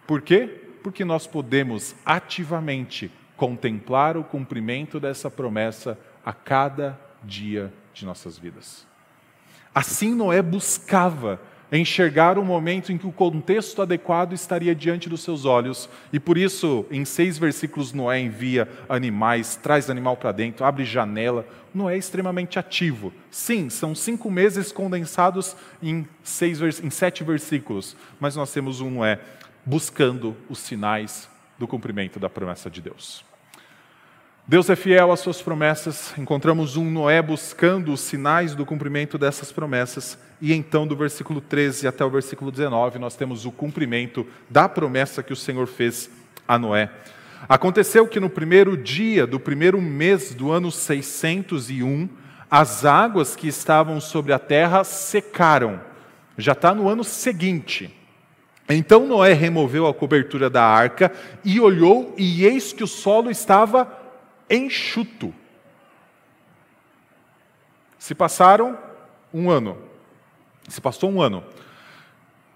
Por 0.07 0.21
quê? 0.21 0.69
Porque 0.83 1.03
nós 1.03 1.27
podemos 1.27 1.95
ativamente 2.05 3.11
contemplar 3.37 4.19
o 4.19 4.25
cumprimento 4.25 5.01
dessa 5.01 5.31
promessa 5.31 5.99
a 6.23 6.33
cada 6.35 7.01
dia 7.25 7.73
de 7.95 8.05
nossas 8.05 8.37
vidas. 8.37 8.92
Assim 9.75 10.15
Noé 10.15 10.43
buscava 10.43 11.41
enxergar 11.73 12.39
o 12.39 12.45
momento 12.45 12.93
em 12.93 12.99
que 12.99 13.07
o 13.07 13.13
contexto 13.13 13.81
adequado 13.81 14.35
estaria 14.35 14.75
diante 14.75 15.09
dos 15.09 15.23
seus 15.23 15.47
olhos. 15.47 15.89
E 16.13 16.21
por 16.21 16.37
isso, 16.37 16.85
em 16.91 17.05
seis 17.05 17.39
versículos, 17.39 17.95
Noé 17.95 18.21
envia 18.21 18.69
animais, 18.89 19.57
traz 19.57 19.89
animal 19.89 20.17
para 20.17 20.33
dentro, 20.33 20.67
abre 20.67 20.85
janela. 20.85 21.47
Noé 21.75 21.95
é 21.95 21.99
extremamente 21.99 22.59
ativo. 22.59 23.11
Sim, 23.31 23.71
são 23.71 23.95
cinco 23.95 24.31
meses 24.31 24.71
condensados 24.71 25.57
em, 25.83 26.07
seis, 26.23 26.61
em 26.83 26.91
sete 26.91 27.25
versículos, 27.25 27.97
mas 28.21 28.37
nós 28.37 28.53
temos 28.53 28.83
um 28.83 28.91
Noé 28.91 29.19
buscando 29.65 30.37
os 30.51 30.59
sinais 30.59 31.29
do 31.59 31.67
cumprimento 31.67 32.21
da 32.21 32.29
promessa 32.29 32.69
de 32.69 32.83
Deus. 32.83 33.25
Deus 34.47 34.69
é 34.69 34.75
fiel 34.75 35.13
às 35.13 35.21
suas 35.21 35.41
promessas. 35.41 36.13
Encontramos 36.19 36.77
um 36.77 36.91
Noé 36.91 37.23
buscando 37.23 37.93
os 37.93 38.01
sinais 38.01 38.57
do 38.57 38.67
cumprimento 38.67 39.17
dessas 39.17 39.53
promessas. 39.53 40.19
E 40.41 40.53
então, 40.53 40.85
do 40.85 40.97
versículo 40.97 41.41
13 41.41 41.87
até 41.87 42.05
o 42.05 42.11
versículo 42.11 42.51
19, 42.51 42.99
nós 42.99 43.15
temos 43.15 43.47
o 43.47 43.53
cumprimento 43.53 44.27
da 44.51 44.69
promessa 44.69 45.23
que 45.23 45.33
o 45.33 45.37
Senhor 45.37 45.69
fez 45.69 46.11
a 46.47 46.59
Noé. 46.59 46.91
Aconteceu 47.49 48.07
que 48.09 48.19
no 48.19 48.29
primeiro 48.29 48.77
dia 48.77 49.29
do 49.29 49.39
primeiro 49.39 49.81
mês 49.81 50.35
do 50.35 50.51
ano 50.51 50.73
601, 50.73 52.09
as 52.51 52.85
águas 52.85 53.37
que 53.37 53.47
estavam 53.47 54.01
sobre 54.01 54.33
a 54.33 54.41
terra 54.41 54.83
secaram. 54.83 55.81
Já 56.37 56.53
está 56.53 56.75
no 56.75 56.89
ano 56.89 57.05
seguinte. 57.05 57.97
Então 58.69 59.07
Noé 59.07 59.35
removeu 59.35 59.87
a 59.87 59.95
cobertura 59.95 60.51
da 60.51 60.65
arca 60.65 61.13
e 61.45 61.61
olhou, 61.61 62.13
e 62.19 62.45
eis 62.45 62.73
que 62.73 62.83
o 62.83 62.89
solo 62.89 63.31
estava 63.31 64.02
enxuto. 64.53 65.35
Se 67.99 68.15
passaram 68.15 68.79
um 69.33 69.51
ano. 69.51 69.79
Se 70.69 70.81
passou 70.81 71.11
um 71.11 71.21
ano. 71.23 71.43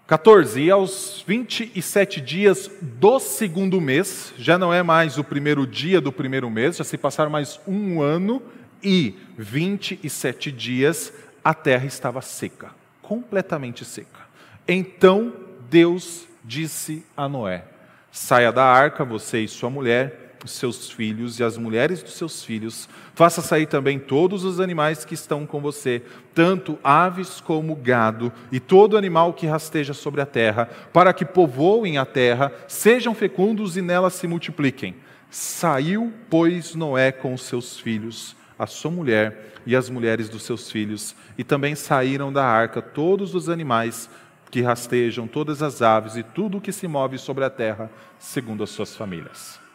14. 0.06 0.60
E 0.60 0.70
aos 0.70 1.24
27 1.26 2.20
dias 2.20 2.70
do 2.80 3.18
segundo 3.18 3.80
mês, 3.80 4.32
já 4.38 4.56
não 4.56 4.72
é 4.72 4.82
mais 4.82 5.18
o 5.18 5.24
primeiro 5.24 5.66
dia 5.66 6.00
do 6.00 6.12
primeiro 6.12 6.48
mês, 6.48 6.76
já 6.76 6.84
se 6.84 6.96
passaram 6.96 7.30
mais 7.30 7.58
um 7.66 8.00
ano 8.00 8.40
e 8.82 9.16
27 9.36 10.52
dias, 10.52 11.12
a 11.42 11.52
terra 11.52 11.86
estava 11.86 12.20
seca, 12.22 12.70
completamente 13.02 13.84
seca. 13.84 14.26
Então 14.68 15.32
Deus 15.68 16.26
disse 16.44 17.04
a 17.16 17.28
Noé: 17.28 17.64
Saia 18.12 18.52
da 18.52 18.64
arca, 18.64 19.04
você 19.04 19.40
e 19.40 19.48
sua 19.48 19.70
mulher, 19.70 20.25
os 20.44 20.52
seus 20.52 20.90
filhos 20.90 21.38
e 21.38 21.44
as 21.44 21.56
mulheres 21.56 22.02
dos 22.02 22.14
seus 22.14 22.44
filhos. 22.44 22.88
Faça 23.14 23.40
sair 23.42 23.66
também 23.66 23.98
todos 23.98 24.44
os 24.44 24.60
animais 24.60 25.04
que 25.04 25.14
estão 25.14 25.46
com 25.46 25.60
você, 25.60 26.02
tanto 26.34 26.78
aves 26.82 27.40
como 27.40 27.74
gado, 27.74 28.32
e 28.52 28.60
todo 28.60 28.96
animal 28.96 29.32
que 29.32 29.46
rasteja 29.46 29.94
sobre 29.94 30.20
a 30.20 30.26
terra, 30.26 30.68
para 30.92 31.12
que 31.12 31.24
povoem 31.24 31.98
a 31.98 32.04
terra, 32.04 32.52
sejam 32.68 33.14
fecundos 33.14 33.76
e 33.76 33.82
nela 33.82 34.10
se 34.10 34.26
multipliquem. 34.26 34.96
Saiu, 35.30 36.12
pois, 36.30 36.74
Noé 36.74 37.12
com 37.12 37.34
os 37.34 37.42
seus 37.42 37.78
filhos, 37.78 38.36
a 38.58 38.66
sua 38.66 38.90
mulher 38.90 39.54
e 39.66 39.74
as 39.74 39.90
mulheres 39.90 40.28
dos 40.28 40.42
seus 40.42 40.70
filhos, 40.70 41.14
e 41.36 41.42
também 41.42 41.74
saíram 41.74 42.32
da 42.32 42.44
arca 42.44 42.80
todos 42.80 43.34
os 43.34 43.48
animais 43.48 44.08
que 44.50 44.62
rastejam, 44.62 45.26
todas 45.26 45.62
as 45.62 45.82
aves 45.82 46.16
e 46.16 46.22
tudo 46.22 46.58
o 46.58 46.60
que 46.60 46.72
se 46.72 46.86
move 46.86 47.18
sobre 47.18 47.44
a 47.44 47.50
terra, 47.50 47.90
segundo 48.18 48.62
as 48.62 48.70
suas 48.70 48.94
famílias. 48.94 49.65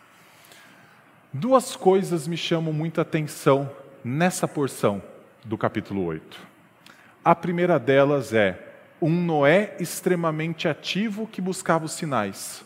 Duas 1.33 1.77
coisas 1.77 2.27
me 2.27 2.35
chamam 2.35 2.73
muita 2.73 3.03
atenção 3.03 3.71
nessa 4.03 4.49
porção 4.49 5.01
do 5.45 5.57
capítulo 5.57 6.03
8. 6.03 6.37
A 7.23 7.33
primeira 7.33 7.79
delas 7.79 8.33
é 8.33 8.59
um 9.01 9.09
Noé 9.09 9.73
extremamente 9.79 10.67
ativo 10.67 11.25
que 11.25 11.39
buscava 11.39 11.85
os 11.85 11.93
sinais. 11.93 12.65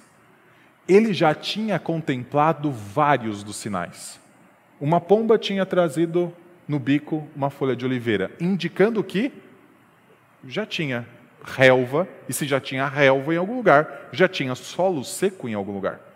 Ele 0.88 1.14
já 1.14 1.36
tinha 1.36 1.78
contemplado 1.78 2.72
vários 2.72 3.44
dos 3.44 3.56
sinais. 3.56 4.20
Uma 4.82 5.00
pomba 5.00 5.38
tinha 5.38 5.64
trazido 5.64 6.34
no 6.68 6.80
bico 6.80 7.28
uma 7.36 7.52
folha 7.52 7.76
de 7.76 7.86
oliveira, 7.86 8.32
indicando 8.40 9.04
que 9.04 9.32
já 10.44 10.66
tinha 10.66 11.08
relva, 11.44 12.08
e 12.28 12.34
se 12.34 12.48
já 12.48 12.60
tinha 12.60 12.88
relva 12.88 13.32
em 13.32 13.38
algum 13.38 13.58
lugar, 13.58 14.10
já 14.12 14.28
tinha 14.28 14.56
solo 14.56 15.04
seco 15.04 15.48
em 15.48 15.54
algum 15.54 15.72
lugar. 15.72 16.15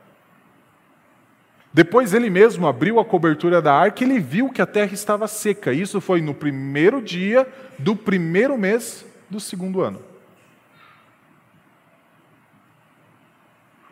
Depois 1.72 2.14
ele 2.14 2.30
mesmo 2.30 2.68
abriu 2.68 3.00
a 3.00 3.06
cobertura 3.06 3.62
da 3.62 3.74
arca 3.74 4.04
e 4.04 4.08
ele 4.08 4.20
viu 4.20 4.50
que 4.50 4.62
a 4.62 4.66
terra 4.66 4.94
estava 4.94 5.28
seca. 5.28 5.72
Isso 5.72 6.02
foi 6.02 6.20
no 6.20 6.34
primeiro 6.34 7.02
dia 7.02 7.48
do 7.78 7.96
primeiro 7.96 8.58
mês 8.58 9.06
do 9.30 9.40
segundo 9.40 9.82
ano. 9.82 10.02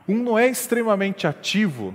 Um 0.07 0.23
Noé 0.23 0.47
extremamente 0.47 1.27
ativo, 1.27 1.93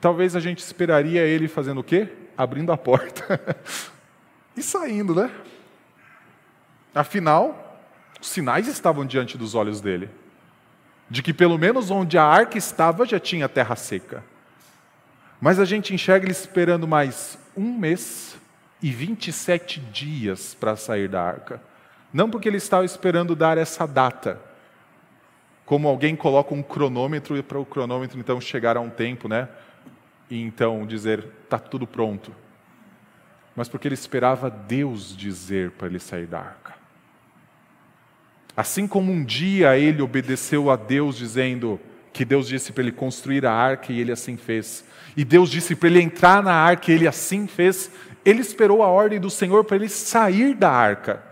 talvez 0.00 0.36
a 0.36 0.40
gente 0.40 0.58
esperaria 0.58 1.22
ele 1.22 1.48
fazendo 1.48 1.80
o 1.80 1.84
quê? 1.84 2.08
Abrindo 2.36 2.70
a 2.70 2.76
porta 2.76 3.40
e 4.56 4.62
saindo, 4.62 5.14
né? 5.14 5.30
Afinal, 6.94 7.80
os 8.20 8.28
sinais 8.28 8.68
estavam 8.68 9.04
diante 9.04 9.38
dos 9.38 9.54
olhos 9.54 9.80
dele, 9.80 10.10
de 11.10 11.22
que 11.22 11.32
pelo 11.32 11.58
menos 11.58 11.90
onde 11.90 12.18
a 12.18 12.24
arca 12.24 12.58
estava 12.58 13.06
já 13.06 13.18
tinha 13.18 13.48
terra 13.48 13.74
seca. 13.74 14.22
Mas 15.40 15.60
a 15.60 15.64
gente 15.64 15.94
enxerga 15.94 16.26
ele 16.26 16.32
esperando 16.32 16.88
mais 16.88 17.38
um 17.56 17.76
mês 17.78 18.36
e 18.82 18.90
27 18.90 19.80
dias 19.80 20.54
para 20.54 20.76
sair 20.76 21.08
da 21.08 21.22
arca. 21.22 21.62
Não 22.12 22.30
porque 22.30 22.48
ele 22.48 22.56
estava 22.56 22.84
esperando 22.84 23.36
dar 23.36 23.58
essa 23.58 23.86
data, 23.86 24.40
como 25.64 25.86
alguém 25.86 26.16
coloca 26.16 26.54
um 26.54 26.62
cronômetro 26.62 27.40
para 27.44 27.58
o 27.58 27.64
cronômetro 27.64 28.18
então 28.18 28.40
chegar 28.40 28.76
a 28.76 28.80
um 28.80 28.88
tempo, 28.88 29.28
né? 29.28 29.48
E 30.30 30.40
então 30.42 30.86
dizer, 30.86 31.26
está 31.44 31.58
tudo 31.58 31.86
pronto. 31.86 32.34
Mas 33.54 33.68
porque 33.68 33.86
ele 33.86 33.94
esperava 33.94 34.50
Deus 34.50 35.16
dizer 35.16 35.72
para 35.72 35.88
ele 35.88 35.98
sair 35.98 36.26
da 36.26 36.38
arca. 36.38 36.74
Assim 38.56 38.88
como 38.88 39.12
um 39.12 39.22
dia 39.22 39.78
ele 39.78 40.02
obedeceu 40.02 40.70
a 40.70 40.76
Deus, 40.76 41.16
dizendo 41.16 41.78
que 42.12 42.24
Deus 42.24 42.48
disse 42.48 42.72
para 42.72 42.82
ele 42.82 42.92
construir 42.92 43.46
a 43.46 43.52
arca 43.52 43.92
e 43.92 44.00
ele 44.00 44.10
assim 44.10 44.36
fez. 44.36 44.84
E 45.18 45.24
Deus 45.24 45.50
disse 45.50 45.74
para 45.74 45.88
ele 45.88 46.00
entrar 46.00 46.44
na 46.44 46.52
arca 46.54 46.92
e 46.92 46.94
ele 46.94 47.08
assim 47.08 47.48
fez. 47.48 47.90
Ele 48.24 48.40
esperou 48.40 48.84
a 48.84 48.86
ordem 48.86 49.18
do 49.18 49.28
Senhor 49.28 49.64
para 49.64 49.74
ele 49.74 49.88
sair 49.88 50.54
da 50.54 50.70
arca. 50.70 51.24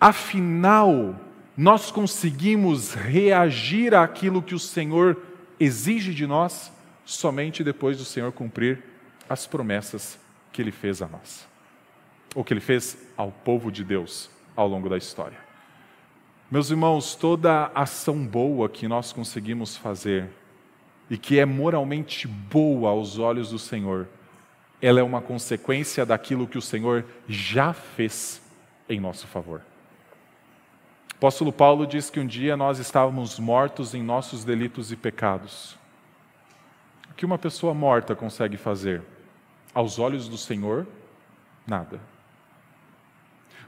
Afinal, 0.00 1.20
nós 1.56 1.90
conseguimos 1.90 2.94
reagir 2.94 3.92
àquilo 3.92 4.40
que 4.40 4.54
o 4.54 4.58
Senhor 4.60 5.20
exige 5.58 6.14
de 6.14 6.28
nós 6.28 6.70
somente 7.04 7.64
depois 7.64 7.98
do 7.98 8.04
Senhor 8.04 8.30
cumprir 8.30 8.84
as 9.28 9.48
promessas 9.48 10.16
que 10.52 10.62
ele 10.62 10.70
fez 10.70 11.02
a 11.02 11.08
nós, 11.08 11.48
ou 12.36 12.44
que 12.44 12.52
ele 12.54 12.60
fez 12.60 12.96
ao 13.16 13.32
povo 13.32 13.72
de 13.72 13.82
Deus 13.82 14.30
ao 14.54 14.68
longo 14.68 14.88
da 14.88 14.96
história. 14.96 15.38
Meus 16.48 16.70
irmãos, 16.70 17.16
toda 17.16 17.72
ação 17.74 18.24
boa 18.24 18.68
que 18.68 18.86
nós 18.86 19.12
conseguimos 19.12 19.76
fazer 19.76 20.30
e 21.10 21.18
que 21.18 21.38
é 21.38 21.44
moralmente 21.44 22.26
boa 22.26 22.90
aos 22.90 23.18
olhos 23.18 23.50
do 23.50 23.58
Senhor, 23.58 24.06
ela 24.80 25.00
é 25.00 25.02
uma 25.02 25.20
consequência 25.20 26.06
daquilo 26.06 26.46
que 26.46 26.56
o 26.56 26.62
Senhor 26.62 27.04
já 27.28 27.72
fez 27.72 28.40
em 28.88 29.00
nosso 29.00 29.26
favor. 29.26 29.60
O 31.12 31.16
apóstolo 31.16 31.52
Paulo 31.52 31.86
diz 31.86 32.08
que 32.08 32.20
um 32.20 32.26
dia 32.26 32.56
nós 32.56 32.78
estávamos 32.78 33.38
mortos 33.38 33.92
em 33.92 34.02
nossos 34.02 34.44
delitos 34.44 34.90
e 34.90 34.96
pecados. 34.96 35.76
O 37.10 37.14
que 37.14 37.26
uma 37.26 37.36
pessoa 37.36 37.74
morta 37.74 38.14
consegue 38.14 38.56
fazer? 38.56 39.02
Aos 39.74 39.98
olhos 39.98 40.28
do 40.28 40.38
Senhor, 40.38 40.86
nada 41.66 42.00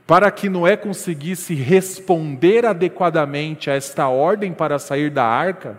para 0.07 0.31
que 0.31 0.49
Noé 0.49 0.77
conseguisse 0.77 1.55
responder 1.55 2.67
adequadamente 2.67 3.71
a 3.71 3.75
esta 3.75 4.09
ordem 4.09 4.53
para 4.53 4.79
sair 4.79 5.11
da 5.11 5.25
arca, 5.25 5.79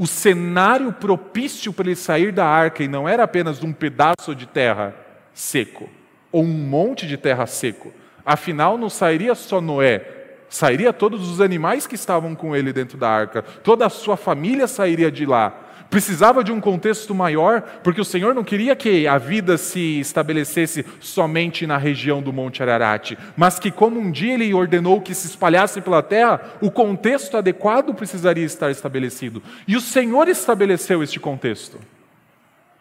o 0.00 0.06
cenário 0.06 0.94
propício 0.94 1.74
para 1.74 1.84
ele 1.88 1.94
sair 1.94 2.32
da 2.32 2.46
arca, 2.46 2.82
e 2.82 2.88
não 2.88 3.06
era 3.06 3.22
apenas 3.22 3.62
um 3.62 3.70
pedaço 3.70 4.34
de 4.34 4.46
terra 4.46 4.94
seco, 5.34 5.90
ou 6.32 6.42
um 6.42 6.46
monte 6.46 7.06
de 7.06 7.18
terra 7.18 7.44
seco, 7.44 7.92
afinal 8.24 8.78
não 8.78 8.88
sairia 8.88 9.34
só 9.34 9.60
Noé, 9.60 10.02
sairia 10.48 10.90
todos 10.90 11.28
os 11.28 11.38
animais 11.38 11.86
que 11.86 11.96
estavam 11.96 12.34
com 12.34 12.56
ele 12.56 12.72
dentro 12.72 12.96
da 12.96 13.10
arca, 13.10 13.42
toda 13.42 13.84
a 13.84 13.90
sua 13.90 14.16
família 14.16 14.66
sairia 14.66 15.10
de 15.10 15.26
lá, 15.26 15.69
Precisava 15.90 16.44
de 16.44 16.52
um 16.52 16.60
contexto 16.60 17.12
maior, 17.12 17.62
porque 17.82 18.00
o 18.00 18.04
Senhor 18.04 18.32
não 18.32 18.44
queria 18.44 18.76
que 18.76 19.08
a 19.08 19.18
vida 19.18 19.58
se 19.58 19.98
estabelecesse 19.98 20.86
somente 21.00 21.66
na 21.66 21.76
região 21.76 22.22
do 22.22 22.32
Monte 22.32 22.62
Ararat, 22.62 23.18
mas 23.36 23.58
que, 23.58 23.72
como 23.72 23.98
um 23.98 24.08
dia 24.08 24.34
Ele 24.34 24.54
ordenou 24.54 25.00
que 25.00 25.12
se 25.12 25.26
espalhasse 25.26 25.80
pela 25.80 26.00
terra, 26.00 26.40
o 26.60 26.70
contexto 26.70 27.36
adequado 27.36 27.92
precisaria 27.92 28.44
estar 28.44 28.70
estabelecido. 28.70 29.42
E 29.66 29.76
o 29.76 29.80
Senhor 29.80 30.28
estabeleceu 30.28 31.02
este 31.02 31.18
contexto. 31.18 31.80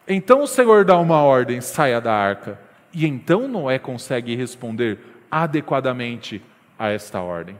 Então 0.07 0.43
o 0.43 0.47
Senhor 0.47 0.85
dá 0.85 0.95
uma 0.99 1.23
ordem: 1.23 1.61
saia 1.61 1.99
da 1.99 2.13
arca. 2.13 2.59
E 2.93 3.07
então 3.07 3.47
Noé 3.47 3.79
consegue 3.79 4.35
responder 4.35 4.99
adequadamente 5.31 6.43
a 6.77 6.89
esta 6.89 7.21
ordem. 7.21 7.59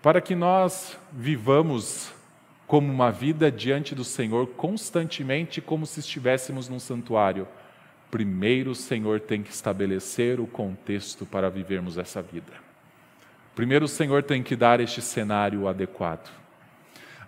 Para 0.00 0.20
que 0.22 0.34
nós 0.34 0.98
vivamos 1.12 2.15
como 2.66 2.92
uma 2.92 3.12
vida 3.12 3.50
diante 3.50 3.94
do 3.94 4.04
Senhor 4.04 4.46
constantemente, 4.48 5.60
como 5.60 5.86
se 5.86 6.00
estivéssemos 6.00 6.68
num 6.68 6.80
santuário. 6.80 7.46
Primeiro, 8.10 8.72
o 8.72 8.74
Senhor 8.74 9.20
tem 9.20 9.42
que 9.42 9.50
estabelecer 9.50 10.40
o 10.40 10.46
contexto 10.46 11.24
para 11.24 11.48
vivermos 11.48 11.96
essa 11.96 12.20
vida. 12.20 12.52
Primeiro, 13.54 13.84
o 13.84 13.88
Senhor 13.88 14.22
tem 14.22 14.42
que 14.42 14.56
dar 14.56 14.80
este 14.80 15.00
cenário 15.00 15.68
adequado. 15.68 16.28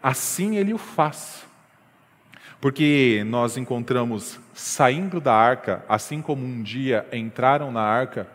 Assim 0.02 0.56
ele 0.56 0.74
o 0.74 0.78
faz. 0.78 1.46
Porque 2.60 3.22
nós 3.26 3.56
encontramos 3.56 4.40
saindo 4.52 5.20
da 5.20 5.32
arca, 5.32 5.84
assim 5.88 6.20
como 6.20 6.44
um 6.44 6.62
dia 6.62 7.06
entraram 7.12 7.70
na 7.70 7.82
arca, 7.82 8.28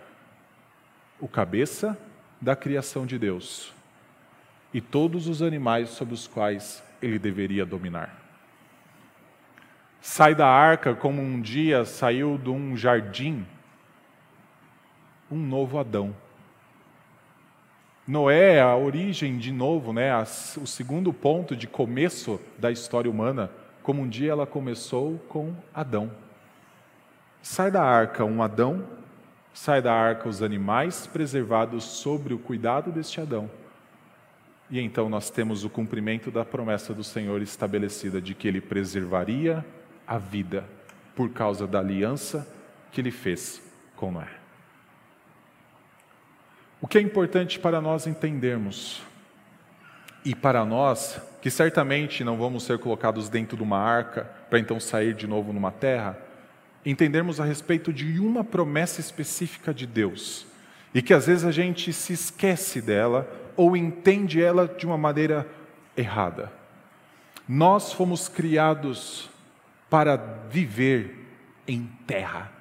o 1.19 1.27
cabeça 1.27 1.97
da 2.39 2.55
criação 2.55 3.05
de 3.05 3.19
Deus 3.19 3.73
e 4.73 4.81
todos 4.81 5.27
os 5.27 5.41
animais 5.41 5.89
sobre 5.89 6.13
os 6.13 6.25
quais 6.27 6.83
ele 7.01 7.19
deveria 7.19 7.65
dominar. 7.65 8.19
Sai 10.01 10.33
da 10.33 10.47
arca 10.47 10.95
como 10.95 11.21
um 11.21 11.39
dia 11.39 11.85
saiu 11.85 12.37
de 12.37 12.49
um 12.49 12.75
jardim 12.75 13.45
um 15.31 15.37
novo 15.37 15.79
Adão. 15.79 16.15
Noé, 18.07 18.61
a 18.61 18.75
origem 18.75 19.37
de 19.37 19.51
novo, 19.51 19.93
né, 19.93 20.11
o 20.61 20.67
segundo 20.67 21.13
ponto 21.13 21.55
de 21.55 21.65
começo 21.65 22.39
da 22.59 22.69
história 22.69 23.09
humana, 23.09 23.49
como 23.81 24.01
um 24.01 24.07
dia 24.07 24.31
ela 24.31 24.45
começou 24.45 25.17
com 25.29 25.55
Adão. 25.73 26.11
Sai 27.41 27.71
da 27.71 27.81
arca 27.81 28.25
um 28.25 28.43
Adão, 28.43 28.85
sai 29.53 29.81
da 29.81 29.93
arca 29.93 30.29
os 30.29 30.43
animais 30.43 31.07
preservados 31.07 31.83
sobre 31.83 32.33
o 32.33 32.39
cuidado 32.39 32.91
deste 32.91 33.21
Adão 33.21 33.49
e 34.73 34.79
então 34.79 35.07
nós 35.07 35.29
temos 35.29 35.63
o 35.63 35.69
cumprimento 35.69 36.31
da 36.31 36.43
promessa 36.43 36.95
do 36.95 37.03
Senhor 37.03 37.43
estabelecida 37.43 38.19
de 38.19 38.33
que 38.33 38.47
Ele 38.47 38.59
preservaria 38.59 39.63
a 40.07 40.17
vida 40.17 40.65
por 41.15 41.29
causa 41.29 41.67
da 41.67 41.77
aliança 41.77 42.51
que 42.91 42.99
Ele 42.99 43.11
fez 43.11 43.61
com 43.95 44.11
Noé. 44.11 44.31
O 46.81 46.87
que 46.87 46.97
é 46.97 47.01
importante 47.01 47.59
para 47.59 47.79
nós 47.79 48.07
entendermos 48.07 49.03
E 50.25 50.33
para 50.33 50.65
nós, 50.65 51.21
que 51.39 51.51
certamente 51.51 52.23
não 52.23 52.35
vamos 52.35 52.63
ser 52.63 52.79
colocados 52.79 53.29
dentro 53.29 53.55
de 53.55 53.61
uma 53.61 53.77
arca 53.77 54.23
para 54.49 54.57
então 54.57 54.79
sair 54.79 55.13
de 55.13 55.27
novo 55.27 55.53
numa 55.53 55.71
terra, 55.71 56.17
entendermos 56.83 57.39
a 57.39 57.45
respeito 57.45 57.93
de 57.93 58.19
uma 58.19 58.43
promessa 58.43 58.99
específica 58.99 59.71
de 59.71 59.85
Deus 59.85 60.47
e 60.95 61.01
que 61.01 61.13
às 61.13 61.27
vezes 61.27 61.45
a 61.45 61.51
gente 61.51 61.93
se 61.93 62.13
esquece 62.13 62.81
dela 62.81 63.42
ou 63.55 63.75
entende 63.75 64.41
ela 64.41 64.67
de 64.67 64.85
uma 64.85 64.97
maneira 64.97 65.47
errada. 65.95 66.51
Nós 67.47 67.93
fomos 67.93 68.27
criados 68.27 69.29
para 69.89 70.15
viver 70.49 71.27
em 71.67 71.89
terra. 72.07 72.51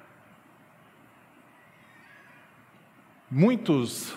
Muitos 3.29 4.15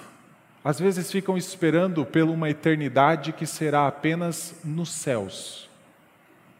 às 0.67 0.81
vezes 0.81 1.13
ficam 1.13 1.37
esperando 1.37 2.05
pela 2.05 2.33
uma 2.33 2.51
eternidade 2.51 3.33
que 3.33 3.47
será 3.47 3.87
apenas 3.87 4.61
nos 4.65 4.91
céus. 4.91 5.71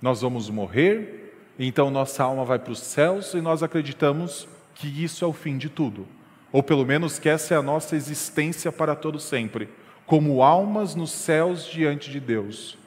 Nós 0.01 0.23
vamos 0.23 0.49
morrer, 0.49 1.35
então 1.59 1.91
nossa 1.91 2.23
alma 2.23 2.45
vai 2.45 2.57
para 2.57 2.71
os 2.71 2.79
céus 2.79 3.35
e 3.35 3.41
nós 3.41 3.65
acreditamos 3.65 4.47
que 4.77 4.87
isso 5.03 5.25
é 5.25 5.29
o 5.29 5.33
fim 5.33 5.59
de 5.59 5.69
tudo, 5.69 6.07
ou 6.53 6.63
pelo 6.63 6.87
menos 6.87 7.19
que 7.19 7.29
essa 7.29 7.55
é 7.55 7.57
a 7.57 7.63
nossa 7.63 7.97
existência 7.97 8.71
para 8.71 8.95
todo 8.95 9.19
sempre, 9.19 9.69
como 10.07 10.43
almas 10.43 10.95
nos 10.95 11.11
céus 11.11 11.67
diante 11.67 12.11
de 12.11 12.21
Deus. 12.21 12.79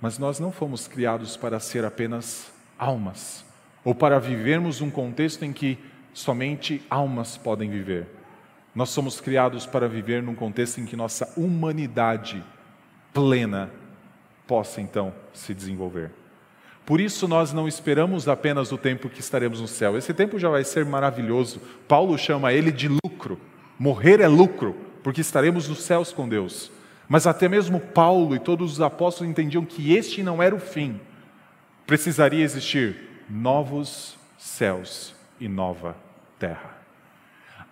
Mas 0.00 0.18
nós 0.18 0.38
não 0.38 0.52
fomos 0.52 0.86
criados 0.86 1.36
para 1.36 1.58
ser 1.58 1.84
apenas 1.84 2.52
almas, 2.78 3.44
ou 3.84 3.94
para 3.94 4.20
vivermos 4.20 4.80
um 4.80 4.90
contexto 4.90 5.44
em 5.44 5.52
que 5.52 5.78
somente 6.12 6.82
almas 6.88 7.36
podem 7.36 7.70
viver. 7.70 8.06
Nós 8.74 8.90
somos 8.90 9.20
criados 9.20 9.66
para 9.66 9.88
viver 9.88 10.22
num 10.22 10.34
contexto 10.34 10.78
em 10.78 10.84
que 10.84 10.94
nossa 10.94 11.32
humanidade 11.36 12.44
plena 13.12 13.70
possa 14.46 14.80
então 14.80 15.12
se 15.32 15.52
desenvolver. 15.52 16.12
Por 16.86 17.00
isso 17.00 17.26
nós 17.26 17.52
não 17.52 17.68
esperamos 17.68 18.28
apenas 18.28 18.72
o 18.72 18.78
tempo 18.78 19.08
que 19.08 19.20
estaremos 19.20 19.60
no 19.60 19.68
céu. 19.68 19.98
Esse 19.98 20.14
tempo 20.14 20.38
já 20.38 20.48
vai 20.48 20.64
ser 20.64 20.86
maravilhoso. 20.86 21.60
Paulo 21.86 22.16
chama 22.16 22.52
ele 22.52 22.70
de 22.70 22.88
lucro. 22.88 23.38
Morrer 23.78 24.20
é 24.20 24.28
lucro, 24.28 24.74
porque 25.02 25.20
estaremos 25.20 25.68
nos 25.68 25.82
céus 25.82 26.12
com 26.12 26.28
Deus. 26.28 26.70
Mas 27.08 27.26
até 27.26 27.48
mesmo 27.48 27.80
Paulo 27.80 28.34
e 28.34 28.38
todos 28.38 28.72
os 28.72 28.80
apóstolos 28.80 29.30
entendiam 29.30 29.64
que 29.64 29.94
este 29.94 30.22
não 30.22 30.42
era 30.42 30.54
o 30.54 30.60
fim. 30.60 31.00
Precisaria 31.86 32.44
existir 32.44 33.24
novos 33.28 34.16
céus 34.36 35.14
e 35.40 35.48
nova 35.48 35.96
terra 36.38 36.78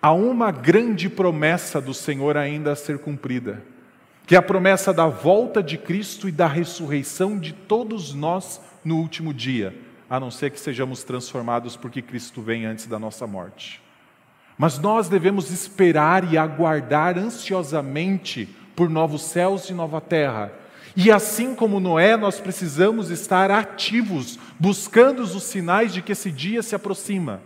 há 0.01 0.11
uma 0.11 0.51
grande 0.51 1.09
promessa 1.09 1.81
do 1.81 1.93
Senhor 1.93 2.37
ainda 2.37 2.71
a 2.71 2.75
ser 2.75 2.99
cumprida, 2.99 3.63
que 4.25 4.35
é 4.35 4.37
a 4.37 4.41
promessa 4.41 4.93
da 4.93 5.07
volta 5.07 5.63
de 5.63 5.77
Cristo 5.77 6.27
e 6.27 6.31
da 6.31 6.47
ressurreição 6.47 7.37
de 7.39 7.53
todos 7.53 8.13
nós 8.13 8.61
no 8.83 8.97
último 8.97 9.33
dia, 9.33 9.75
a 10.09 10.19
não 10.19 10.31
ser 10.31 10.51
que 10.51 10.59
sejamos 10.59 11.03
transformados 11.03 11.75
porque 11.75 12.01
Cristo 12.01 12.41
vem 12.41 12.65
antes 12.65 12.87
da 12.87 12.99
nossa 12.99 13.25
morte. 13.25 13.81
Mas 14.57 14.79
nós 14.79 15.07
devemos 15.07 15.51
esperar 15.51 16.33
e 16.33 16.37
aguardar 16.37 17.17
ansiosamente 17.17 18.49
por 18.75 18.89
novos 18.89 19.21
céus 19.21 19.69
e 19.69 19.73
nova 19.73 20.01
terra. 20.01 20.51
E 20.95 21.11
assim 21.11 21.53
como 21.53 21.79
Noé, 21.79 22.17
nós 22.17 22.39
precisamos 22.39 23.11
estar 23.11 23.51
ativos, 23.51 24.39
buscando 24.59 25.21
os 25.21 25.43
sinais 25.43 25.93
de 25.93 26.01
que 26.01 26.13
esse 26.13 26.31
dia 26.31 26.63
se 26.63 26.73
aproxima. 26.73 27.39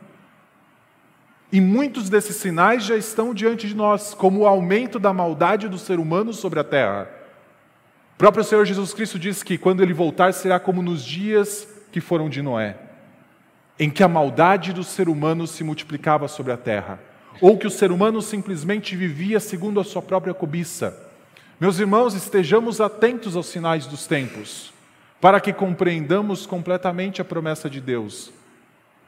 E 1.51 1.59
muitos 1.59 2.09
desses 2.09 2.37
sinais 2.37 2.85
já 2.85 2.95
estão 2.95 3.33
diante 3.33 3.67
de 3.67 3.75
nós, 3.75 4.13
como 4.13 4.39
o 4.39 4.47
aumento 4.47 4.97
da 4.97 5.11
maldade 5.11 5.67
do 5.67 5.77
ser 5.77 5.99
humano 5.99 6.31
sobre 6.31 6.61
a 6.61 6.63
terra. 6.63 7.09
O 8.15 8.17
próprio 8.17 8.43
Senhor 8.43 8.65
Jesus 8.65 8.93
Cristo 8.93 9.19
diz 9.19 9.43
que 9.43 9.57
quando 9.57 9.83
ele 9.83 9.93
voltar 9.93 10.33
será 10.33 10.59
como 10.61 10.81
nos 10.81 11.03
dias 11.03 11.67
que 11.91 11.99
foram 11.99 12.29
de 12.29 12.41
Noé, 12.41 12.77
em 13.81 13.89
que 13.89 14.03
a 14.03 14.07
maldade 14.07 14.73
do 14.73 14.83
ser 14.83 15.09
humano 15.09 15.47
se 15.47 15.63
multiplicava 15.63 16.27
sobre 16.27 16.53
a 16.53 16.57
terra, 16.57 16.99
ou 17.41 17.57
que 17.57 17.65
o 17.65 17.71
ser 17.71 17.91
humano 17.91 18.21
simplesmente 18.21 18.95
vivia 18.95 19.39
segundo 19.39 19.79
a 19.79 19.83
sua 19.83 20.03
própria 20.03 20.35
cobiça. 20.35 20.95
Meus 21.59 21.79
irmãos, 21.79 22.13
estejamos 22.13 22.79
atentos 22.79 23.35
aos 23.35 23.47
sinais 23.47 23.87
dos 23.87 24.05
tempos, 24.05 24.71
para 25.19 25.41
que 25.41 25.51
compreendamos 25.51 26.45
completamente 26.45 27.23
a 27.23 27.25
promessa 27.25 27.67
de 27.67 27.81
Deus 27.81 28.31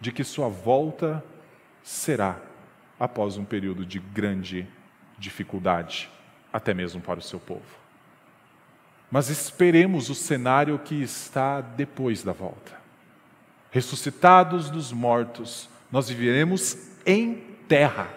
de 0.01 0.11
que 0.11 0.23
sua 0.23 0.49
volta 0.49 1.23
será 1.83 2.37
após 2.99 3.37
um 3.37 3.45
período 3.45 3.85
de 3.85 3.99
grande 3.99 4.67
dificuldade, 5.19 6.09
até 6.51 6.73
mesmo 6.73 6.99
para 6.99 7.19
o 7.19 7.23
seu 7.23 7.39
povo. 7.39 7.61
Mas 9.11 9.29
esperemos 9.29 10.09
o 10.09 10.15
cenário 10.15 10.79
que 10.79 10.95
está 10.95 11.61
depois 11.61 12.23
da 12.23 12.31
volta. 12.31 12.82
Ressuscitados 13.73 14.69
dos 14.69 14.93
mortos, 14.93 15.67
nós 15.91 16.07
viveremos 16.07 16.77
em 17.05 17.43
terra, 17.67 18.07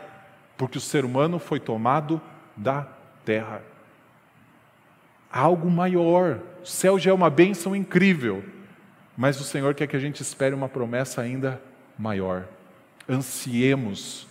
porque 0.56 0.78
o 0.78 0.80
ser 0.80 1.04
humano 1.04 1.40
foi 1.40 1.58
tomado 1.58 2.20
da 2.56 2.86
terra. 3.24 3.60
Algo 5.32 5.68
maior. 5.68 6.38
O 6.62 6.66
céu 6.66 6.96
já 6.96 7.10
é 7.10 7.14
uma 7.14 7.28
bênção 7.28 7.74
incrível, 7.74 8.44
mas 9.16 9.40
o 9.40 9.44
Senhor 9.44 9.74
quer 9.74 9.88
que 9.88 9.96
a 9.96 10.00
gente 10.00 10.20
espere 10.20 10.54
uma 10.54 10.68
promessa 10.68 11.20
ainda 11.20 11.60
maior 11.98 12.46
ansiemos 13.08 14.26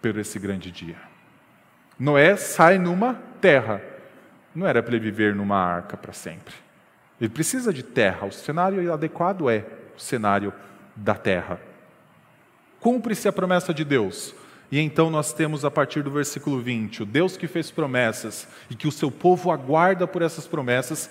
por 0.00 0.16
esse 0.16 0.38
grande 0.38 0.70
dia. 0.70 0.96
Noé 1.98 2.36
sai 2.36 2.78
numa 2.78 3.14
terra. 3.40 3.80
Não 4.54 4.66
era 4.66 4.82
para 4.82 4.94
ele 4.94 5.04
viver 5.04 5.34
numa 5.34 5.56
arca 5.56 5.96
para 5.96 6.12
sempre. 6.12 6.54
Ele 7.20 7.30
precisa 7.30 7.72
de 7.72 7.82
terra. 7.82 8.26
O 8.26 8.32
cenário 8.32 8.92
adequado 8.92 9.48
é 9.48 9.64
cenário 9.96 10.52
da 10.94 11.14
terra. 11.14 11.60
Cumpre-se 12.80 13.28
a 13.28 13.32
promessa 13.32 13.72
de 13.72 13.84
Deus. 13.84 14.34
E 14.70 14.78
então 14.78 15.10
nós 15.10 15.32
temos 15.32 15.64
a 15.64 15.70
partir 15.70 16.02
do 16.02 16.10
versículo 16.10 16.58
20, 16.58 17.02
o 17.02 17.06
Deus 17.06 17.36
que 17.36 17.46
fez 17.46 17.70
promessas 17.70 18.48
e 18.70 18.74
que 18.74 18.88
o 18.88 18.92
seu 18.92 19.10
povo 19.10 19.50
aguarda 19.50 20.06
por 20.06 20.22
essas 20.22 20.46
promessas, 20.46 21.10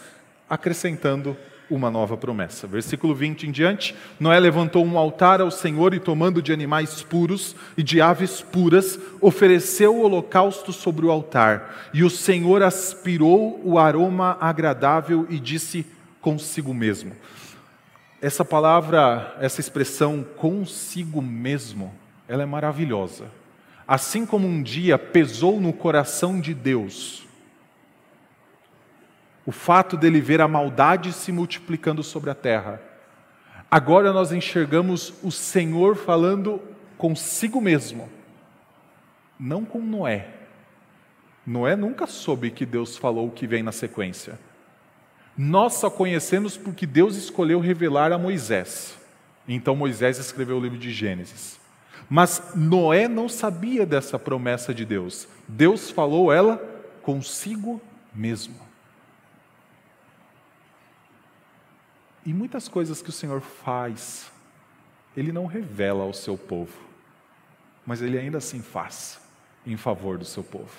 acrescentando 0.50 1.38
uma 1.70 1.90
nova 1.90 2.18
promessa. 2.18 2.68
Versículo 2.68 3.16
20 3.16 3.48
em 3.48 3.52
diante: 3.52 3.96
Noé 4.20 4.40
levantou 4.40 4.86
um 4.86 4.98
altar 4.98 5.42
ao 5.42 5.50
Senhor 5.50 5.94
e, 5.94 6.00
tomando 6.00 6.42
de 6.42 6.52
animais 6.52 7.02
puros 7.02 7.56
e 7.78 7.84
de 7.84 8.02
aves 8.02 8.42
puras, 8.42 9.00
ofereceu 9.22 9.96
o 9.96 10.02
holocausto 10.02 10.74
sobre 10.74 11.06
o 11.06 11.12
altar. 11.12 11.90
E 11.94 12.04
o 12.04 12.10
Senhor 12.10 12.62
aspirou 12.62 13.62
o 13.64 13.80
aroma 13.80 14.38
agradável 14.42 15.26
e 15.30 15.40
disse 15.40 15.86
consigo 16.20 16.74
mesmo. 16.74 17.14
Essa 18.22 18.46
palavra, 18.46 19.36
essa 19.40 19.60
expressão 19.60 20.24
consigo 20.24 21.22
mesmo, 21.22 21.94
ela 22.28 22.44
é 22.44 22.46
maravilhosa. 22.46 23.26
Assim 23.88 24.26
como 24.26 24.48
um 24.48 24.62
dia 24.62 24.98
pesou 24.98 25.60
no 25.60 25.74
coração 25.74 26.40
de 26.40 26.54
Deus 26.54 27.28
o 29.46 29.52
fato 29.52 29.98
dele 29.98 30.22
ver 30.22 30.40
a 30.42 30.48
maldade 30.48 31.12
se 31.12 31.32
multiplicando 31.32 32.04
sobre 32.04 32.30
a 32.30 32.36
terra. 32.36 32.82
Agora 33.70 34.14
nós 34.14 34.32
enxergamos 34.32 35.14
o 35.24 35.32
Senhor 35.32 35.96
falando 35.96 36.62
consigo 36.98 37.60
mesmo, 37.60 38.10
não 39.40 39.66
com 39.66 39.80
Noé. 39.80 40.28
Noé 41.46 41.76
nunca 41.76 42.06
soube 42.06 42.52
que 42.52 42.66
Deus 42.66 42.98
falou 42.98 43.28
o 43.28 43.32
que 43.32 43.48
vem 43.48 43.64
na 43.64 43.72
sequência. 43.72 44.38
Nós 45.38 45.74
só 45.74 45.90
conhecemos 45.90 46.58
porque 46.58 46.86
Deus 46.86 47.16
escolheu 47.16 47.60
revelar 47.60 48.12
a 48.12 48.18
Moisés. 48.18 48.98
Então 49.48 49.76
Moisés 49.76 50.18
escreveu 50.18 50.58
o 50.58 50.62
livro 50.62 50.78
de 50.78 50.92
Gênesis. 50.92 51.60
Mas 52.10 52.54
Noé 52.56 53.08
não 53.08 53.30
sabia 53.30 53.86
dessa 53.86 54.20
promessa 54.20 54.74
de 54.74 54.86
Deus. 54.86 55.28
Deus 55.48 55.90
falou 55.90 56.32
ela 56.32 56.58
consigo 57.02 57.82
mesmo. 58.14 58.60
E 62.26 62.34
muitas 62.34 62.68
coisas 62.68 63.02
que 63.02 63.10
o 63.10 63.14
Senhor 63.14 63.42
faz, 63.42 64.32
Ele 65.16 65.32
não 65.32 65.46
revela 65.46 66.04
ao 66.04 66.14
seu 66.14 66.38
povo, 66.38 66.78
mas 67.86 68.02
Ele 68.02 68.20
ainda 68.20 68.38
assim 68.38 68.62
faz 68.62 69.20
em 69.66 69.76
favor 69.76 70.18
do 70.18 70.26
seu 70.26 70.44
povo. 70.44 70.70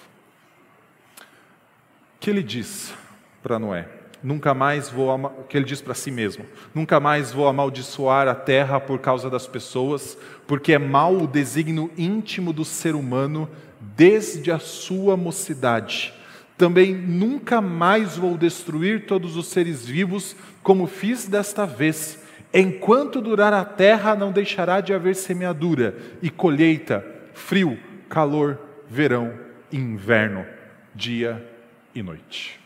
O 1.18 2.20
que 2.20 2.30
Ele 2.30 2.42
diz 2.42 2.94
para 3.42 3.58
Noé? 3.58 4.01
Nunca 4.22 4.54
mais 4.54 4.88
vou, 4.88 5.44
que 5.48 5.56
ele 5.56 5.66
diz 5.66 5.80
para 5.80 5.94
si 5.94 6.10
mesmo, 6.10 6.44
nunca 6.74 7.00
mais 7.00 7.32
vou 7.32 7.48
amaldiçoar 7.48 8.28
a 8.28 8.34
terra 8.34 8.78
por 8.78 8.98
causa 9.00 9.28
das 9.28 9.46
pessoas, 9.46 10.16
porque 10.46 10.72
é 10.72 10.78
mau 10.78 11.16
o 11.16 11.26
desígnio 11.26 11.90
íntimo 11.98 12.52
do 12.52 12.64
ser 12.64 12.94
humano 12.94 13.48
desde 13.80 14.52
a 14.52 14.58
sua 14.58 15.16
mocidade 15.16 16.14
também 16.62 16.94
nunca 16.94 17.60
mais 17.60 18.16
vou 18.16 18.38
destruir 18.38 19.04
todos 19.04 19.36
os 19.36 19.48
seres 19.48 19.84
vivos, 19.84 20.36
como 20.62 20.86
fiz 20.86 21.26
desta 21.26 21.66
vez. 21.66 22.22
Enquanto 22.54 23.20
durar 23.20 23.52
a 23.52 23.64
terra, 23.64 24.14
não 24.14 24.30
deixará 24.30 24.80
de 24.80 24.94
haver 24.94 25.16
semeadura 25.16 25.96
e 26.22 26.30
colheita, 26.30 27.04
frio, 27.34 27.76
calor, 28.08 28.60
verão 28.88 29.32
inverno, 29.72 30.46
dia 30.94 31.44
e 31.92 32.00
noite. 32.00 32.61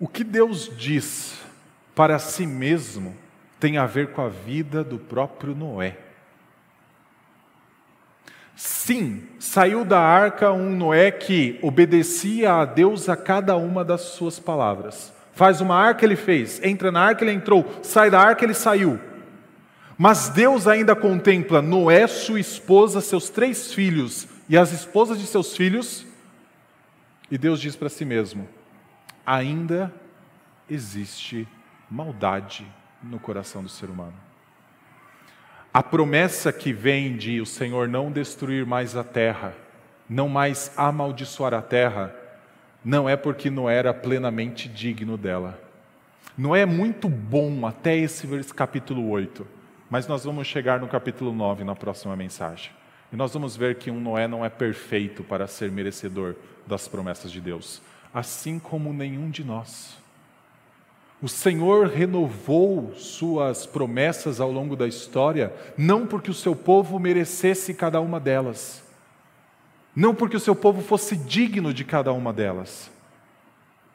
O 0.00 0.08
que 0.08 0.24
Deus 0.24 0.72
diz 0.78 1.38
para 1.94 2.18
si 2.18 2.46
mesmo 2.46 3.14
tem 3.60 3.76
a 3.76 3.84
ver 3.84 4.12
com 4.12 4.22
a 4.22 4.30
vida 4.30 4.82
do 4.82 4.98
próprio 4.98 5.54
Noé. 5.54 5.98
Sim, 8.56 9.22
saiu 9.38 9.84
da 9.84 10.00
arca 10.00 10.52
um 10.52 10.74
Noé 10.74 11.10
que 11.10 11.58
obedecia 11.60 12.54
a 12.54 12.64
Deus 12.64 13.10
a 13.10 13.16
cada 13.16 13.56
uma 13.56 13.84
das 13.84 14.00
suas 14.00 14.38
palavras. 14.40 15.12
Faz 15.34 15.60
uma 15.60 15.76
arca, 15.76 16.06
ele 16.06 16.16
fez. 16.16 16.62
Entra 16.62 16.90
na 16.90 17.02
arca, 17.02 17.22
ele 17.22 17.32
entrou. 17.32 17.66
Sai 17.82 18.10
da 18.10 18.20
arca, 18.20 18.42
ele 18.42 18.54
saiu. 18.54 18.98
Mas 19.98 20.30
Deus 20.30 20.66
ainda 20.66 20.96
contempla 20.96 21.60
Noé, 21.60 22.06
sua 22.06 22.40
esposa, 22.40 23.02
seus 23.02 23.28
três 23.28 23.74
filhos 23.74 24.26
e 24.48 24.56
as 24.56 24.72
esposas 24.72 25.18
de 25.18 25.26
seus 25.26 25.54
filhos. 25.54 26.06
E 27.30 27.36
Deus 27.36 27.60
diz 27.60 27.76
para 27.76 27.90
si 27.90 28.06
mesmo: 28.06 28.48
ainda 29.30 29.94
existe 30.68 31.46
maldade 31.88 32.66
no 33.00 33.20
coração 33.20 33.62
do 33.62 33.68
ser 33.68 33.88
humano. 33.88 34.14
A 35.72 35.84
promessa 35.84 36.52
que 36.52 36.72
vem 36.72 37.16
de 37.16 37.40
o 37.40 37.46
Senhor 37.46 37.86
não 37.86 38.10
destruir 38.10 38.66
mais 38.66 38.96
a 38.96 39.04
terra, 39.04 39.54
não 40.08 40.28
mais 40.28 40.72
amaldiçoar 40.76 41.54
a 41.54 41.62
terra, 41.62 42.12
não 42.84 43.08
é 43.08 43.14
porque 43.14 43.48
Noé 43.50 43.76
era 43.76 43.94
plenamente 43.94 44.68
digno 44.68 45.16
dela. 45.16 45.62
Noé 46.36 46.62
é 46.62 46.66
muito 46.66 47.08
bom 47.08 47.64
até 47.64 47.96
esse 47.96 48.26
capítulo 48.52 49.08
8, 49.10 49.46
mas 49.88 50.08
nós 50.08 50.24
vamos 50.24 50.48
chegar 50.48 50.80
no 50.80 50.88
capítulo 50.88 51.32
9 51.32 51.62
na 51.62 51.76
próxima 51.76 52.16
mensagem. 52.16 52.72
E 53.12 53.16
nós 53.16 53.32
vamos 53.32 53.56
ver 53.56 53.76
que 53.76 53.92
um 53.92 54.00
Noé 54.00 54.26
não 54.26 54.44
é 54.44 54.48
perfeito 54.48 55.22
para 55.22 55.46
ser 55.46 55.70
merecedor 55.70 56.34
das 56.66 56.88
promessas 56.88 57.30
de 57.30 57.40
Deus, 57.40 57.80
assim 58.12 58.58
como 58.58 58.92
nenhum 58.92 59.30
de 59.30 59.44
nós. 59.44 59.98
O 61.22 61.28
Senhor 61.28 61.86
renovou 61.86 62.94
suas 62.94 63.66
promessas 63.66 64.40
ao 64.40 64.50
longo 64.50 64.74
da 64.74 64.88
história, 64.88 65.52
não 65.76 66.06
porque 66.06 66.30
o 66.30 66.34
seu 66.34 66.56
povo 66.56 66.98
merecesse 66.98 67.74
cada 67.74 68.00
uma 68.00 68.18
delas, 68.18 68.82
não 69.94 70.14
porque 70.14 70.36
o 70.36 70.40
seu 70.40 70.54
povo 70.54 70.80
fosse 70.80 71.16
digno 71.16 71.74
de 71.74 71.84
cada 71.84 72.10
uma 72.12 72.32
delas, 72.32 72.90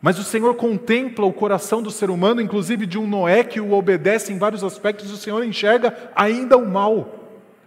mas 0.06 0.20
o 0.20 0.24
Senhor 0.24 0.54
contempla 0.54 1.26
o 1.26 1.34
coração 1.34 1.82
do 1.82 1.90
ser 1.90 2.12
humano, 2.12 2.40
inclusive 2.40 2.86
de 2.86 2.96
um 2.96 3.08
Noé 3.08 3.44
que 3.44 3.60
o 3.60 3.74
obedece 3.74 4.32
em 4.32 4.38
vários 4.38 4.64
aspectos, 4.64 5.10
o 5.10 5.18
Senhor 5.18 5.44
enxerga 5.44 6.12
ainda 6.16 6.56
o 6.58 6.70
mal. 6.70 7.24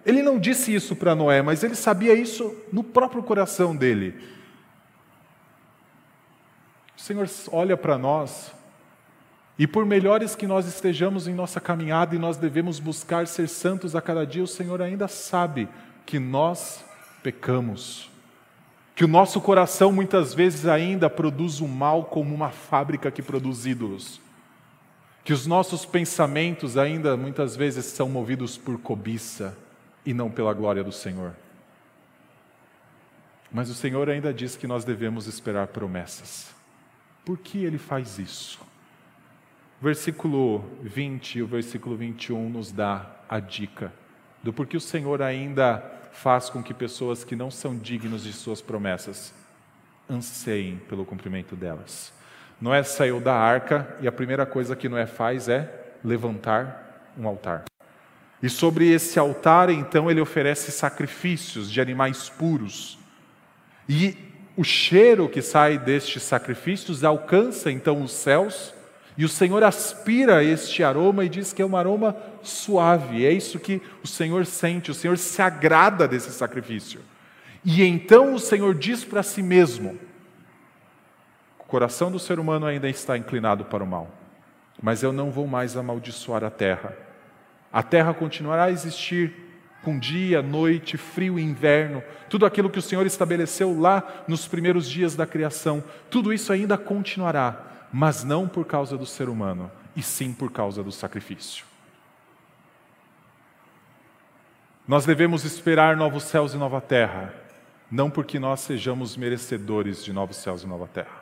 Ele 0.07 0.23
não 0.23 0.39
disse 0.39 0.73
isso 0.73 0.95
para 0.95 1.17
Noé, 1.17 1.43
mas 1.43 1.65
ele 1.65 1.75
sabia 1.75 2.15
isso 2.15 2.55
no 2.73 2.85
próprio 2.85 3.25
coração 3.25 3.75
dele. 3.75 4.15
O 6.99 7.01
Senhor 7.01 7.31
olha 7.53 7.77
para 7.77 7.97
nós 7.97 8.53
e 9.57 9.69
por 9.69 9.87
melhores 9.87 10.35
que 10.35 10.49
nós 10.49 10.67
estejamos 10.67 11.29
em 11.29 11.33
nossa 11.33 11.61
caminhada 11.61 12.17
e 12.17 12.19
nós 12.19 12.37
devemos 12.37 12.81
buscar 12.81 13.29
ser 13.29 13.49
santos 13.49 13.95
a 13.95 14.03
cada 14.03 14.27
dia, 14.27 14.43
o 14.43 14.49
Senhor 14.49 14.83
ainda 14.83 15.07
sabe 15.07 15.69
que 16.05 16.19
nós 16.19 16.85
pecamos. 17.23 18.11
Que 18.97 19.05
o 19.05 19.09
nosso 19.09 19.41
coração 19.41 19.93
muitas 19.93 20.35
vezes 20.35 20.67
ainda 20.67 21.09
produz 21.09 21.61
o 21.61 21.69
mal 21.69 22.05
como 22.05 22.35
uma 22.35 22.51
fábrica 22.51 23.13
que 23.13 23.23
produz 23.23 23.65
ídolos. 23.65 24.21
Que 25.23 25.33
os 25.33 25.47
nossos 25.47 25.87
pensamentos 25.87 26.77
ainda 26.77 27.17
muitas 27.17 27.55
vezes 27.55 27.85
são 27.85 28.09
movidos 28.09 28.59
por 28.59 28.77
cobiça 28.77 29.57
e 30.05 30.13
não 30.13 30.29
pela 30.29 30.53
glória 30.53 30.83
do 30.83 30.91
Senhor. 30.91 31.33
Mas 33.53 33.71
o 33.71 33.75
Senhor 33.75 34.11
ainda 34.11 34.35
diz 34.35 34.57
que 34.57 34.67
nós 34.67 34.85
devemos 34.85 35.29
esperar 35.29 35.69
promessas. 35.69 36.58
Por 37.29 37.37
que 37.37 37.63
ele 37.63 37.77
faz 37.77 38.19
isso? 38.19 38.59
Versículo 39.83 40.65
20 40.83 41.41
e 41.41 41.43
o 41.43 41.47
versículo 41.47 41.95
21 41.95 42.49
nos 42.49 42.73
dá 42.73 43.05
a 43.29 43.39
dica 43.39 43.93
do 44.43 44.51
porquê 44.51 44.79
o 44.79 44.81
Senhor 44.81 45.21
ainda 45.21 45.85
faz 46.11 46.49
com 46.49 46.63
que 46.63 46.73
pessoas 46.73 47.25
que 47.25 47.37
não 47.37 47.51
são 47.51 47.77
dignos 47.77 48.25
de 48.25 48.33
suas 48.33 48.63
promessas 48.63 49.35
anseiem 50.09 50.79
pelo 50.89 51.05
cumprimento 51.05 51.55
delas. 51.55 52.15
Noé 52.59 52.83
saiu 52.83 53.21
da 53.21 53.35
arca 53.35 53.95
e 54.01 54.09
a 54.09 54.13
primeira 54.13 54.47
coisa 54.47 54.75
que 54.75 54.89
Noé 54.89 55.05
faz 55.05 55.51
é 55.51 55.93
levantar 56.03 57.13
um 57.15 57.29
altar. 57.29 57.65
E 58.43 58.49
sobre 58.49 58.91
esse 58.91 59.19
altar, 59.19 59.69
então, 59.69 60.11
ele 60.11 60.23
oferece 60.23 60.73
sacrifícios 60.73 61.71
de 61.71 61.79
animais 61.79 62.31
puros. 62.31 62.99
E 63.87 64.28
o 64.59 64.65
cheiro 64.65 65.29
que 65.29 65.41
sai 65.41 65.79
destes 65.79 66.25
sacrifícios 66.25 67.05
alcança 67.05 67.71
então 67.71 68.03
os 68.03 68.11
céus 68.11 68.75
e 69.17 69.25
o 69.25 69.29
Senhor 69.29 69.63
aspira 69.63 70.43
este 70.43 70.83
aroma 70.83 71.25
e 71.25 71.29
diz 71.29 71.53
que 71.53 71.63
é 71.63 71.65
um 71.65 71.77
aroma 71.77 72.17
suave. 72.43 73.25
É 73.25 73.31
isso 73.31 73.61
que 73.61 73.81
o 74.03 74.07
Senhor 74.09 74.45
sente, 74.45 74.91
o 74.91 74.95
Senhor 74.95 75.17
se 75.17 75.41
agrada 75.41 76.09
desse 76.09 76.33
sacrifício. 76.33 77.01
E 77.65 77.85
então 77.85 78.35
o 78.35 78.41
Senhor 78.41 78.75
diz 78.75 79.05
para 79.05 79.23
si 79.23 79.45
mesmo: 79.45 79.97
o 81.61 81.65
coração 81.65 82.11
do 82.11 82.19
ser 82.19 82.41
humano 82.41 82.67
ainda 82.67 82.89
está 82.89 83.17
inclinado 83.17 83.65
para 83.65 83.85
o 83.85 83.87
mal, 83.87 84.11
mas 84.83 85.05
eu 85.05 85.13
não 85.13 85.31
vou 85.31 85.47
mais 85.47 85.77
amaldiçoar 85.77 86.43
a 86.43 86.51
terra. 86.51 86.97
A 87.73 87.83
terra 87.85 88.13
continuará 88.13 88.65
a 88.65 88.71
existir 88.73 89.48
com 89.83 89.99
dia, 89.99 90.43
noite, 90.43 90.97
frio 90.97 91.39
e 91.39 91.43
inverno, 91.43 92.03
tudo 92.29 92.45
aquilo 92.45 92.71
que 92.71 92.79
o 92.79 92.83
Senhor 92.83 93.07
estabeleceu 93.07 93.79
lá 93.79 94.25
nos 94.27 94.47
primeiros 94.47 94.89
dias 94.89 95.15
da 95.15 95.27
criação, 95.27 95.83
tudo 96.11 96.33
isso 96.33 96.53
ainda 96.53 96.77
continuará 96.77 97.69
mas 97.93 98.25
não 98.25 98.47
por 98.47 98.65
causa 98.65 98.97
do 98.97 99.07
ser 99.07 99.29
humano, 99.29 99.71
e 99.97 100.03
sim 100.03 100.33
por 100.33 100.53
causa 100.53 100.83
do 100.83 100.93
sacrifício. 100.93 101.65
Nós 104.87 105.05
devemos 105.05 105.45
esperar 105.45 105.97
novos 105.97 106.25
céus 106.25 106.55
e 106.55 106.57
nova 106.57 106.81
terra, 106.81 107.35
não 107.91 108.11
porque 108.11 108.39
nós 108.39 108.61
sejamos 108.61 109.17
merecedores 109.17 110.05
de 110.05 110.13
novos 110.13 110.37
céus 110.37 110.63
e 110.63 110.67
nova 110.67 110.87
terra. 110.87 111.18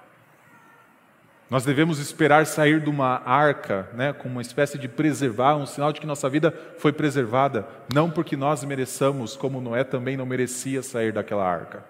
Nós 1.48 1.64
devemos 1.64 2.00
esperar 2.00 2.44
sair 2.44 2.80
de 2.80 2.90
uma 2.90 3.22
arca, 3.24 3.88
né, 3.94 4.12
com 4.12 4.28
uma 4.28 4.42
espécie 4.42 4.76
de 4.76 4.88
preservar, 4.88 5.56
um 5.56 5.66
sinal 5.66 5.92
de 5.92 6.00
que 6.00 6.06
nossa 6.06 6.28
vida 6.28 6.50
foi 6.78 6.92
preservada, 6.92 7.68
não 7.92 8.10
porque 8.10 8.36
nós 8.36 8.64
mereçamos, 8.64 9.36
como 9.36 9.60
Noé 9.60 9.84
também 9.84 10.16
não 10.16 10.26
merecia 10.26 10.82
sair 10.82 11.12
daquela 11.12 11.48
arca. 11.48 11.84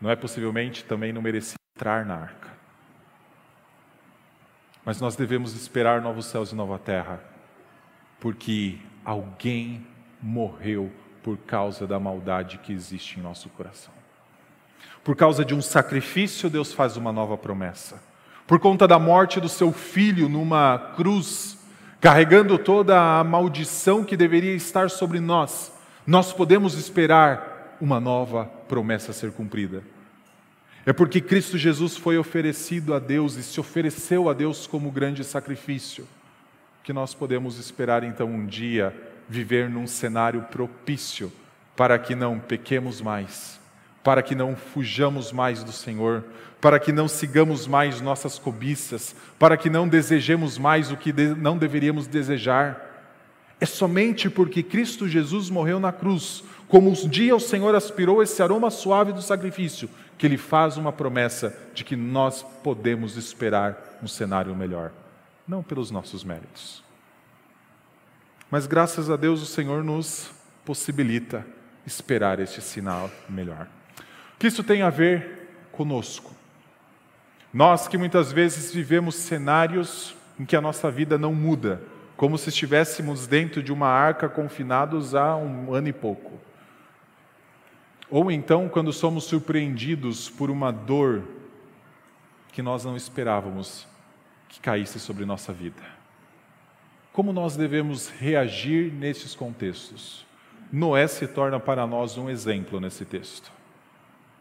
Noé 0.00 0.14
possivelmente 0.14 0.84
também 0.84 1.12
não 1.12 1.20
merecia 1.20 1.56
entrar 1.76 2.06
na 2.06 2.14
arca. 2.14 2.48
Mas 4.84 5.00
nós 5.00 5.16
devemos 5.16 5.54
esperar 5.54 6.00
novos 6.00 6.26
céus 6.26 6.52
e 6.52 6.54
nova 6.54 6.78
terra, 6.78 7.20
porque 8.20 8.78
alguém 9.04 9.84
morreu 10.22 10.92
por 11.22 11.36
causa 11.38 11.86
da 11.86 11.98
maldade 11.98 12.58
que 12.58 12.72
existe 12.72 13.18
em 13.18 13.22
nosso 13.22 13.48
coração. 13.50 13.99
Por 15.02 15.16
causa 15.16 15.44
de 15.44 15.54
um 15.54 15.62
sacrifício, 15.62 16.50
Deus 16.50 16.72
faz 16.72 16.96
uma 16.96 17.12
nova 17.12 17.36
promessa. 17.36 18.02
Por 18.46 18.58
conta 18.58 18.86
da 18.86 18.98
morte 18.98 19.40
do 19.40 19.48
seu 19.48 19.72
filho 19.72 20.28
numa 20.28 20.92
cruz, 20.96 21.58
carregando 22.00 22.58
toda 22.58 23.18
a 23.18 23.22
maldição 23.22 24.04
que 24.04 24.16
deveria 24.16 24.54
estar 24.54 24.90
sobre 24.90 25.20
nós, 25.20 25.72
nós 26.06 26.32
podemos 26.32 26.74
esperar 26.74 27.76
uma 27.80 28.00
nova 28.00 28.46
promessa 28.66 29.12
ser 29.12 29.30
cumprida. 29.30 29.82
É 30.84 30.92
porque 30.92 31.20
Cristo 31.20 31.58
Jesus 31.58 31.96
foi 31.96 32.18
oferecido 32.18 32.94
a 32.94 32.98
Deus 32.98 33.36
e 33.36 33.42
se 33.42 33.60
ofereceu 33.60 34.28
a 34.28 34.32
Deus 34.32 34.66
como 34.66 34.90
grande 34.90 35.22
sacrifício, 35.22 36.08
que 36.82 36.92
nós 36.92 37.14
podemos 37.14 37.58
esperar 37.58 38.02
então 38.02 38.26
um 38.26 38.46
dia 38.46 38.94
viver 39.28 39.68
num 39.68 39.86
cenário 39.86 40.42
propício 40.50 41.30
para 41.76 41.98
que 41.98 42.14
não 42.14 42.38
pequemos 42.38 43.00
mais, 43.00 43.59
para 44.02 44.22
que 44.22 44.34
não 44.34 44.56
fujamos 44.56 45.32
mais 45.32 45.62
do 45.62 45.72
Senhor, 45.72 46.24
para 46.60 46.78
que 46.78 46.92
não 46.92 47.08
sigamos 47.08 47.66
mais 47.66 48.00
nossas 48.00 48.38
cobiças, 48.38 49.14
para 49.38 49.56
que 49.56 49.70
não 49.70 49.88
desejemos 49.88 50.58
mais 50.58 50.90
o 50.90 50.96
que 50.96 51.12
não 51.12 51.56
deveríamos 51.56 52.06
desejar. 52.06 52.88
É 53.60 53.66
somente 53.66 54.30
porque 54.30 54.62
Cristo 54.62 55.08
Jesus 55.08 55.50
morreu 55.50 55.78
na 55.78 55.92
cruz, 55.92 56.42
como 56.68 56.90
um 56.90 57.08
dia 57.08 57.34
o 57.34 57.40
Senhor 57.40 57.74
aspirou 57.74 58.22
esse 58.22 58.42
aroma 58.42 58.70
suave 58.70 59.12
do 59.12 59.20
sacrifício, 59.20 59.88
que 60.16 60.26
ele 60.26 60.38
faz 60.38 60.76
uma 60.76 60.92
promessa 60.92 61.56
de 61.74 61.84
que 61.84 61.96
nós 61.96 62.42
podemos 62.62 63.16
esperar 63.16 63.98
um 64.02 64.08
cenário 64.08 64.54
melhor, 64.54 64.92
não 65.46 65.62
pelos 65.62 65.90
nossos 65.90 66.24
méritos. 66.24 66.82
Mas 68.50 68.66
graças 68.66 69.10
a 69.10 69.16
Deus 69.16 69.42
o 69.42 69.46
Senhor 69.46 69.84
nos 69.84 70.30
possibilita 70.64 71.46
esperar 71.86 72.40
este 72.40 72.60
sinal 72.60 73.10
melhor. 73.28 73.66
Que 74.40 74.46
isso 74.46 74.64
tem 74.64 74.80
a 74.80 74.88
ver 74.88 75.50
conosco? 75.70 76.34
Nós 77.52 77.86
que 77.86 77.98
muitas 77.98 78.32
vezes 78.32 78.72
vivemos 78.72 79.14
cenários 79.16 80.16
em 80.38 80.46
que 80.46 80.56
a 80.56 80.62
nossa 80.62 80.90
vida 80.90 81.18
não 81.18 81.34
muda, 81.34 81.82
como 82.16 82.38
se 82.38 82.48
estivéssemos 82.48 83.26
dentro 83.26 83.62
de 83.62 83.70
uma 83.70 83.88
arca 83.88 84.30
confinados 84.30 85.14
há 85.14 85.36
um 85.36 85.74
ano 85.74 85.88
e 85.88 85.92
pouco. 85.92 86.40
Ou 88.08 88.30
então, 88.30 88.66
quando 88.66 88.94
somos 88.94 89.24
surpreendidos 89.24 90.30
por 90.30 90.50
uma 90.50 90.72
dor 90.72 91.22
que 92.50 92.62
nós 92.62 92.82
não 92.82 92.96
esperávamos 92.96 93.86
que 94.48 94.58
caísse 94.58 94.98
sobre 94.98 95.26
nossa 95.26 95.52
vida. 95.52 95.82
Como 97.12 97.30
nós 97.30 97.58
devemos 97.58 98.08
reagir 98.08 98.90
nesses 98.90 99.34
contextos? 99.34 100.24
Noé 100.72 101.06
se 101.06 101.28
torna 101.28 101.60
para 101.60 101.86
nós 101.86 102.16
um 102.16 102.30
exemplo 102.30 102.80
nesse 102.80 103.04
texto, 103.04 103.59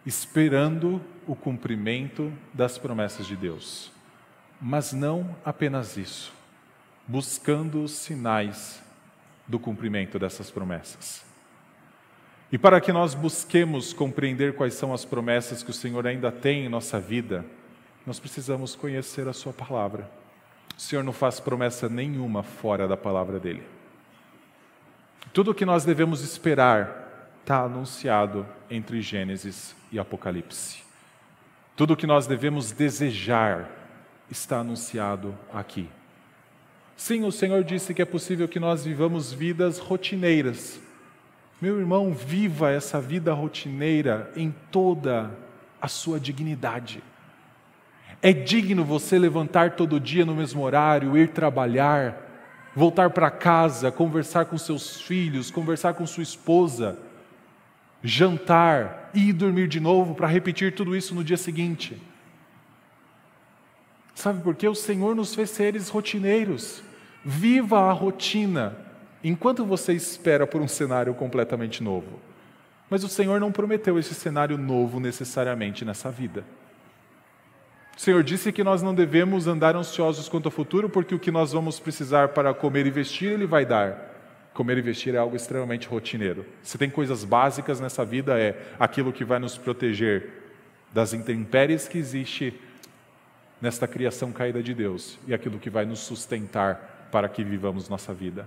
esperando 0.09 0.99
o 1.27 1.35
cumprimento 1.35 2.33
das 2.51 2.79
promessas 2.79 3.27
de 3.27 3.35
Deus. 3.35 3.91
Mas 4.59 4.91
não 4.91 5.35
apenas 5.45 5.97
isso, 5.97 6.33
buscando 7.07 7.83
os 7.83 7.91
sinais 7.91 8.81
do 9.47 9.59
cumprimento 9.59 10.17
dessas 10.17 10.49
promessas. 10.49 11.23
E 12.51 12.57
para 12.57 12.81
que 12.81 12.91
nós 12.91 13.13
busquemos 13.13 13.93
compreender 13.93 14.55
quais 14.55 14.73
são 14.73 14.95
as 14.95 15.05
promessas 15.05 15.61
que 15.61 15.69
o 15.69 15.73
Senhor 15.73 16.07
ainda 16.07 16.31
tem 16.31 16.65
em 16.65 16.69
nossa 16.69 16.99
vida, 16.99 17.45
nós 18.03 18.19
precisamos 18.19 18.73
conhecer 18.75 19.27
a 19.27 19.33
Sua 19.33 19.53
palavra. 19.53 20.09
O 20.75 20.81
Senhor 20.81 21.03
não 21.03 21.13
faz 21.13 21.39
promessa 21.39 21.87
nenhuma 21.87 22.41
fora 22.41 22.87
da 22.87 22.97
palavra 22.97 23.39
dele. 23.39 23.61
Tudo 25.31 25.51
o 25.51 25.53
que 25.53 25.65
nós 25.65 25.85
devemos 25.85 26.23
esperar 26.23 27.08
está 27.41 27.63
anunciado 27.63 28.45
entre 28.69 29.01
Gênesis 29.01 29.75
e 29.91 29.99
Apocalipse. 29.99 30.83
Tudo 31.75 31.93
o 31.93 31.97
que 31.97 32.07
nós 32.07 32.27
devemos 32.27 32.71
desejar 32.71 33.69
está 34.29 34.59
anunciado 34.59 35.37
aqui. 35.53 35.89
Sim, 36.95 37.23
o 37.23 37.31
Senhor 37.31 37.63
disse 37.63 37.93
que 37.93 38.01
é 38.01 38.05
possível 38.05 38.47
que 38.47 38.59
nós 38.59 38.83
vivamos 38.83 39.31
vidas 39.31 39.79
rotineiras 39.79 40.79
meu 41.61 41.77
irmão, 41.77 42.13
viva 42.13 42.71
essa 42.71 43.01
vida 43.01 43.33
rotineira 43.33 44.31
em 44.33 44.53
toda 44.71 45.29
a 45.81 45.89
sua 45.89 46.17
dignidade. 46.17 47.03
É 48.21 48.31
digno 48.31 48.85
você 48.85 49.19
levantar 49.19 49.71
todo 49.71 49.99
dia 49.99 50.25
no 50.25 50.33
mesmo 50.33 50.61
horário, 50.61 51.17
ir 51.17 51.29
trabalhar, 51.29 52.15
voltar 52.73 53.09
para 53.09 53.29
casa, 53.29 53.91
conversar 53.91 54.45
com 54.45 54.57
seus 54.57 55.01
filhos, 55.01 55.51
conversar 55.51 55.93
com 55.95 56.07
sua 56.07 56.23
esposa, 56.23 56.97
jantar 58.03 59.09
e 59.13 59.29
ir 59.29 59.33
dormir 59.33 59.67
de 59.67 59.79
novo 59.79 60.15
para 60.15 60.27
repetir 60.27 60.73
tudo 60.73 60.95
isso 60.95 61.13
no 61.13 61.23
dia 61.23 61.37
seguinte. 61.37 62.01
Sabe 64.15 64.41
por 64.41 64.55
quê? 64.55 64.67
O 64.67 64.75
Senhor 64.75 65.15
nos 65.15 65.33
fez 65.33 65.49
seres 65.49 65.89
rotineiros. 65.89 66.83
Viva 67.23 67.79
a 67.79 67.91
rotina 67.91 68.75
enquanto 69.23 69.65
você 69.65 69.93
espera 69.93 70.47
por 70.47 70.61
um 70.61 70.67
cenário 70.67 71.13
completamente 71.13 71.83
novo. 71.83 72.19
Mas 72.89 73.03
o 73.03 73.09
Senhor 73.09 73.39
não 73.39 73.51
prometeu 73.51 73.99
esse 73.99 74.13
cenário 74.13 74.57
novo 74.57 74.99
necessariamente 74.99 75.85
nessa 75.85 76.09
vida. 76.09 76.43
O 77.95 78.01
Senhor 78.01 78.23
disse 78.23 78.51
que 78.51 78.63
nós 78.63 78.81
não 78.81 78.95
devemos 78.95 79.45
andar 79.45 79.75
ansiosos 79.75 80.29
quanto 80.29 80.45
ao 80.45 80.51
futuro, 80.51 80.89
porque 80.89 81.13
o 81.13 81.19
que 81.19 81.31
nós 81.31 81.51
vamos 81.51 81.79
precisar 81.79 82.29
para 82.29 82.53
comer 82.53 82.87
e 82.87 82.91
vestir, 82.91 83.33
Ele 83.33 83.45
vai 83.45 83.65
dar. 83.65 84.18
Comer 84.59 84.77
e 84.77 84.81
vestir 84.81 85.15
é 85.15 85.17
algo 85.17 85.37
extremamente 85.37 85.87
rotineiro. 85.87 86.45
Se 86.61 86.77
tem 86.77 86.89
coisas 86.89 87.23
básicas 87.23 87.79
nessa 87.79 88.03
vida, 88.03 88.37
é 88.37 88.61
aquilo 88.77 89.13
que 89.13 89.23
vai 89.23 89.39
nos 89.39 89.57
proteger 89.57 90.33
das 90.93 91.13
intempéries 91.13 91.87
que 91.87 91.97
existe 91.97 92.53
nesta 93.61 93.87
criação 93.87 94.33
caída 94.33 94.61
de 94.61 94.73
Deus 94.73 95.17
e 95.25 95.33
aquilo 95.33 95.59
que 95.59 95.69
vai 95.69 95.85
nos 95.85 95.99
sustentar 95.99 97.07
para 97.09 97.29
que 97.29 97.41
vivamos 97.41 97.87
nossa 97.87 98.13
vida. 98.13 98.45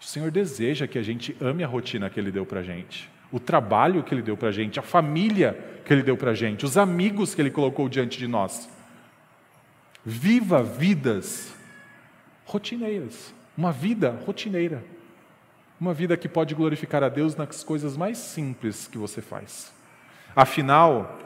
O 0.00 0.04
Senhor 0.04 0.30
deseja 0.30 0.86
que 0.86 1.00
a 1.00 1.02
gente 1.02 1.36
ame 1.40 1.64
a 1.64 1.66
rotina 1.66 2.08
que 2.08 2.20
Ele 2.20 2.30
deu 2.30 2.46
para 2.46 2.60
a 2.60 2.62
gente, 2.62 3.10
o 3.32 3.40
trabalho 3.40 4.04
que 4.04 4.14
Ele 4.14 4.22
deu 4.22 4.36
para 4.36 4.50
a 4.50 4.52
gente, 4.52 4.78
a 4.78 4.82
família 4.82 5.80
que 5.84 5.92
Ele 5.92 6.04
deu 6.04 6.16
para 6.16 6.30
a 6.30 6.34
gente, 6.34 6.64
os 6.64 6.78
amigos 6.78 7.34
que 7.34 7.42
Ele 7.42 7.50
colocou 7.50 7.88
diante 7.88 8.20
de 8.20 8.28
nós. 8.28 8.70
Viva 10.04 10.62
vidas 10.62 11.52
rotineiras, 12.44 13.34
uma 13.56 13.72
vida 13.72 14.16
rotineira, 14.24 14.80
uma 15.80 15.94
vida 15.94 16.16
que 16.16 16.28
pode 16.28 16.54
glorificar 16.54 17.02
a 17.02 17.08
Deus 17.08 17.36
nas 17.36 17.62
coisas 17.62 17.96
mais 17.96 18.18
simples 18.18 18.88
que 18.88 18.98
você 18.98 19.22
faz. 19.22 19.72
Afinal, 20.34 21.18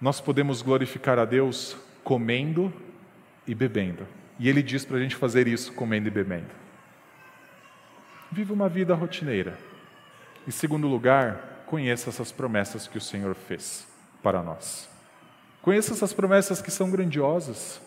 nós 0.00 0.20
podemos 0.20 0.62
glorificar 0.62 1.18
a 1.18 1.24
Deus 1.24 1.76
comendo 2.02 2.72
e 3.46 3.54
bebendo. 3.54 4.06
E 4.38 4.48
Ele 4.48 4.62
diz 4.62 4.84
para 4.84 4.96
a 4.96 5.00
gente 5.00 5.16
fazer 5.16 5.46
isso 5.46 5.72
comendo 5.72 6.08
e 6.08 6.10
bebendo. 6.10 6.50
Viva 8.32 8.54
uma 8.54 8.68
vida 8.68 8.94
rotineira. 8.94 9.58
Em 10.46 10.50
segundo 10.50 10.86
lugar, 10.86 11.64
conheça 11.66 12.08
essas 12.08 12.32
promessas 12.32 12.86
que 12.86 12.96
o 12.96 13.00
Senhor 13.00 13.34
fez 13.34 13.86
para 14.22 14.42
nós. 14.42 14.88
Conheça 15.60 15.92
essas 15.92 16.12
promessas 16.12 16.62
que 16.62 16.70
são 16.70 16.90
grandiosas. 16.90 17.80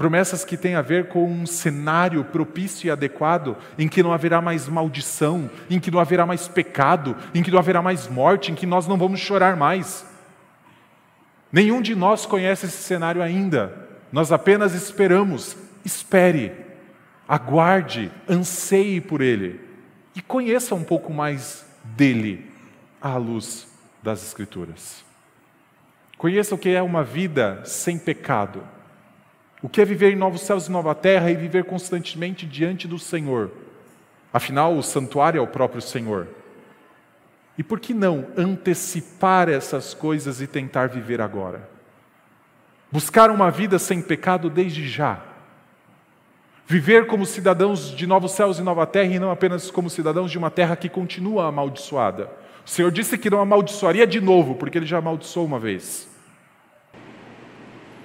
Promessas 0.00 0.46
que 0.46 0.56
têm 0.56 0.76
a 0.76 0.80
ver 0.80 1.08
com 1.08 1.30
um 1.30 1.44
cenário 1.44 2.24
propício 2.24 2.86
e 2.86 2.90
adequado, 2.90 3.54
em 3.78 3.86
que 3.86 4.02
não 4.02 4.14
haverá 4.14 4.40
mais 4.40 4.66
maldição, 4.66 5.50
em 5.68 5.78
que 5.78 5.90
não 5.90 6.00
haverá 6.00 6.24
mais 6.24 6.48
pecado, 6.48 7.14
em 7.34 7.42
que 7.42 7.50
não 7.50 7.58
haverá 7.58 7.82
mais 7.82 8.08
morte, 8.08 8.50
em 8.50 8.54
que 8.54 8.64
nós 8.64 8.86
não 8.86 8.96
vamos 8.96 9.20
chorar 9.20 9.56
mais. 9.56 10.06
Nenhum 11.52 11.82
de 11.82 11.94
nós 11.94 12.24
conhece 12.24 12.64
esse 12.64 12.78
cenário 12.78 13.20
ainda, 13.20 13.90
nós 14.10 14.32
apenas 14.32 14.72
esperamos. 14.72 15.54
Espere, 15.84 16.52
aguarde, 17.28 18.10
anseie 18.26 19.02
por 19.02 19.20
Ele 19.20 19.60
e 20.16 20.22
conheça 20.22 20.74
um 20.74 20.82
pouco 20.82 21.12
mais 21.12 21.62
dele 21.84 22.50
à 23.02 23.18
luz 23.18 23.68
das 24.02 24.22
Escrituras. 24.22 25.04
Conheça 26.16 26.54
o 26.54 26.58
que 26.58 26.70
é 26.70 26.80
uma 26.80 27.04
vida 27.04 27.60
sem 27.66 27.98
pecado, 27.98 28.66
o 29.62 29.68
que 29.68 29.80
é 29.80 29.84
viver 29.84 30.12
em 30.12 30.16
novos 30.16 30.42
céus 30.42 30.66
e 30.66 30.70
nova 30.70 30.94
terra 30.94 31.30
e 31.30 31.36
viver 31.36 31.64
constantemente 31.64 32.46
diante 32.46 32.88
do 32.88 32.98
Senhor. 32.98 33.50
Afinal, 34.32 34.76
o 34.76 34.82
santuário 34.82 35.38
é 35.38 35.42
o 35.42 35.46
próprio 35.46 35.82
Senhor. 35.82 36.28
E 37.58 37.62
por 37.62 37.78
que 37.78 37.92
não 37.92 38.26
antecipar 38.36 39.48
essas 39.48 39.92
coisas 39.92 40.40
e 40.40 40.46
tentar 40.46 40.88
viver 40.88 41.20
agora? 41.20 41.68
Buscar 42.90 43.30
uma 43.30 43.50
vida 43.50 43.78
sem 43.78 44.00
pecado 44.00 44.48
desde 44.48 44.88
já 44.88 45.22
Viver 46.70 47.08
como 47.08 47.26
cidadãos 47.26 47.90
de 47.90 48.06
novos 48.06 48.30
céus 48.30 48.60
e 48.60 48.62
nova 48.62 48.86
terra 48.86 49.12
e 49.12 49.18
não 49.18 49.32
apenas 49.32 49.72
como 49.72 49.90
cidadãos 49.90 50.30
de 50.30 50.38
uma 50.38 50.52
terra 50.52 50.76
que 50.76 50.88
continua 50.88 51.48
amaldiçoada. 51.48 52.30
O 52.64 52.70
Senhor 52.70 52.92
disse 52.92 53.18
que 53.18 53.28
não 53.28 53.40
amaldiçoaria 53.40 54.06
de 54.06 54.20
novo, 54.20 54.54
porque 54.54 54.78
ele 54.78 54.86
já 54.86 54.98
amaldiçoou 54.98 55.46
uma 55.46 55.58
vez. 55.58 56.08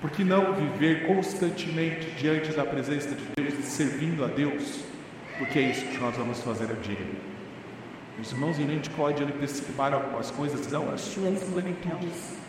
Por 0.01 0.11
que 0.11 0.23
não 0.23 0.53
viver 0.53 1.07
constantemente 1.07 2.11
diante 2.11 2.51
da 2.51 2.65
presença 2.65 3.09
de 3.09 3.23
Deus 3.35 3.59
e 3.59 3.63
servindo 3.63 4.23
a 4.23 4.27
Deus? 4.27 4.83
Porque 5.37 5.59
é 5.59 5.63
isso 5.63 5.85
que 5.85 5.97
nós 5.97 6.15
vamos 6.15 6.41
fazer 6.41 6.69
a 6.71 6.75
dia. 6.75 7.07
Os 8.19 8.31
irmãos 8.31 8.59
em 8.59 8.65
Lente 8.65 8.89
pode 8.91 9.23
antecipar 9.23 9.93
algumas 9.93 10.31
coisas, 10.31 10.71
não, 10.71 10.93
as 10.93 11.01
suas 11.01 11.43
plenitudes 11.43 12.45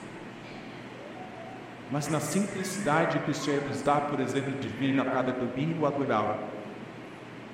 mas 1.90 2.08
na 2.08 2.18
simplicidade 2.18 3.18
que 3.20 3.30
o 3.30 3.34
Senhor 3.34 3.62
nos 3.62 3.82
dá, 3.82 4.00
por 4.00 4.18
exemplo, 4.20 4.52
de 4.58 4.68
vir 4.68 4.98
a 5.00 5.04
cada 5.04 5.32
domingo 5.32 5.86
adorá-lo, 5.86 6.36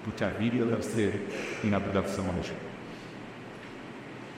porque 0.05 0.25
a 0.25 0.29
vida 0.29 0.65
deve 0.65 0.83
ser 0.83 1.61
em 1.63 1.75
adoração 1.75 2.25
hoje. 2.39 2.53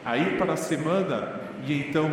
Aí 0.05 0.37
para 0.37 0.55
a 0.55 0.57
semana, 0.57 1.41
e 1.65 1.73
então 1.73 2.11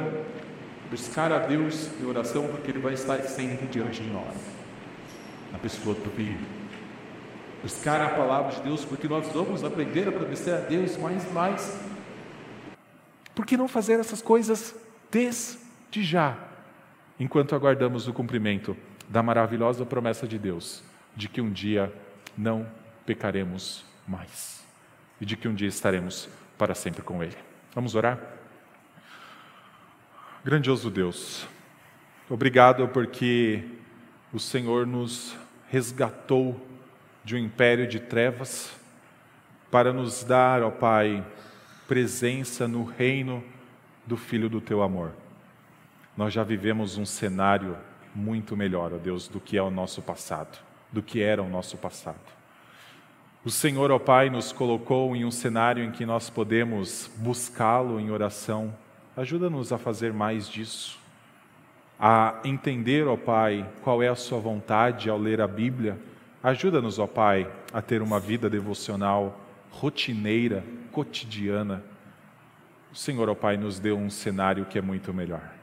buscar 0.91 1.31
a 1.31 1.39
Deus 1.39 1.89
em 1.99 2.05
oração, 2.05 2.47
porque 2.49 2.69
Ele 2.69 2.79
vai 2.79 2.93
estar 2.93 3.19
sempre 3.23 3.65
diante 3.65 4.03
de 4.03 4.09
nós, 4.11 4.35
na 5.51 5.57
pessoa 5.57 5.95
do 5.95 6.11
Filho. 6.11 6.45
Buscar 7.63 7.99
a 8.01 8.09
palavra 8.09 8.51
de 8.51 8.61
Deus, 8.61 8.85
porque 8.85 9.07
nós 9.07 9.27
vamos 9.29 9.63
aprender 9.63 10.07
a 10.07 10.11
obedecer 10.11 10.53
a 10.53 10.59
Deus 10.59 10.97
mais 10.97 11.23
e 11.23 11.29
mais. 11.33 11.79
Por 13.33 13.45
que 13.45 13.57
não 13.57 13.67
fazer 13.67 13.99
essas 13.99 14.21
coisas 14.21 14.75
desde 15.09 16.03
já? 16.03 16.51
enquanto 17.21 17.53
aguardamos 17.53 18.07
o 18.07 18.13
cumprimento 18.13 18.75
da 19.07 19.21
maravilhosa 19.21 19.85
promessa 19.85 20.27
de 20.27 20.39
Deus 20.39 20.83
de 21.15 21.29
que 21.29 21.39
um 21.39 21.51
dia 21.51 21.93
não 22.35 22.65
pecaremos 23.05 23.85
mais 24.07 24.65
e 25.19 25.25
de 25.25 25.37
que 25.37 25.47
um 25.47 25.53
dia 25.53 25.67
estaremos 25.67 26.27
para 26.57 26.73
sempre 26.73 27.03
com 27.03 27.21
Ele. 27.21 27.37
Vamos 27.75 27.93
orar? 27.93 28.40
Grandioso 30.43 30.89
Deus, 30.89 31.47
obrigado 32.29 32.87
porque 32.87 33.63
o 34.33 34.39
Senhor 34.39 34.87
nos 34.87 35.35
resgatou 35.69 36.59
de 37.23 37.35
um 37.35 37.39
império 37.39 37.87
de 37.87 37.99
trevas 37.99 38.71
para 39.69 39.93
nos 39.93 40.23
dar, 40.23 40.63
ó 40.63 40.71
Pai, 40.71 41.25
presença 41.87 42.67
no 42.67 42.83
reino 42.83 43.43
do 44.05 44.17
Filho 44.17 44.49
do 44.49 44.59
Teu 44.59 44.81
amor 44.81 45.13
nós 46.15 46.33
já 46.33 46.43
vivemos 46.43 46.97
um 46.97 47.05
cenário 47.05 47.77
muito 48.13 48.55
melhor, 48.55 48.93
ó 48.93 48.97
Deus, 48.97 49.27
do 49.27 49.39
que 49.39 49.57
é 49.57 49.61
o 49.61 49.71
nosso 49.71 50.01
passado, 50.01 50.59
do 50.91 51.01
que 51.01 51.21
era 51.21 51.41
o 51.41 51.49
nosso 51.49 51.77
passado. 51.77 52.19
O 53.43 53.49
Senhor, 53.49 53.89
ó 53.91 53.97
Pai, 53.97 54.29
nos 54.29 54.51
colocou 54.51 55.15
em 55.15 55.25
um 55.25 55.31
cenário 55.31 55.83
em 55.83 55.91
que 55.91 56.05
nós 56.05 56.29
podemos 56.29 57.09
buscá-lo 57.17 57.99
em 57.99 58.11
oração. 58.11 58.71
Ajuda-nos 59.15 59.73
a 59.73 59.77
fazer 59.77 60.13
mais 60.13 60.47
disso. 60.47 60.99
a 61.99 62.39
entender, 62.43 63.07
ó 63.07 63.15
Pai, 63.15 63.69
qual 63.83 64.01
é 64.01 64.07
a 64.07 64.15
Sua 64.15 64.39
vontade 64.39 65.07
ao 65.07 65.19
ler 65.19 65.39
a 65.39 65.47
Bíblia. 65.47 65.99
Ajuda-nos, 66.41 66.97
ó 66.97 67.05
Pai, 67.05 67.47
a 67.71 67.79
ter 67.79 68.01
uma 68.01 68.19
vida 68.19 68.49
devocional 68.49 69.39
rotineira, 69.69 70.63
cotidiana. 70.91 71.83
O 72.91 72.95
Senhor, 72.95 73.29
ó 73.29 73.35
Pai, 73.35 73.55
nos 73.55 73.79
deu 73.79 73.97
um 73.97 74.09
cenário 74.09 74.65
que 74.65 74.79
é 74.79 74.81
muito 74.81 75.13
melhor. 75.13 75.53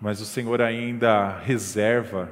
Mas 0.00 0.20
o 0.20 0.26
Senhor 0.26 0.60
ainda 0.60 1.38
reserva 1.38 2.30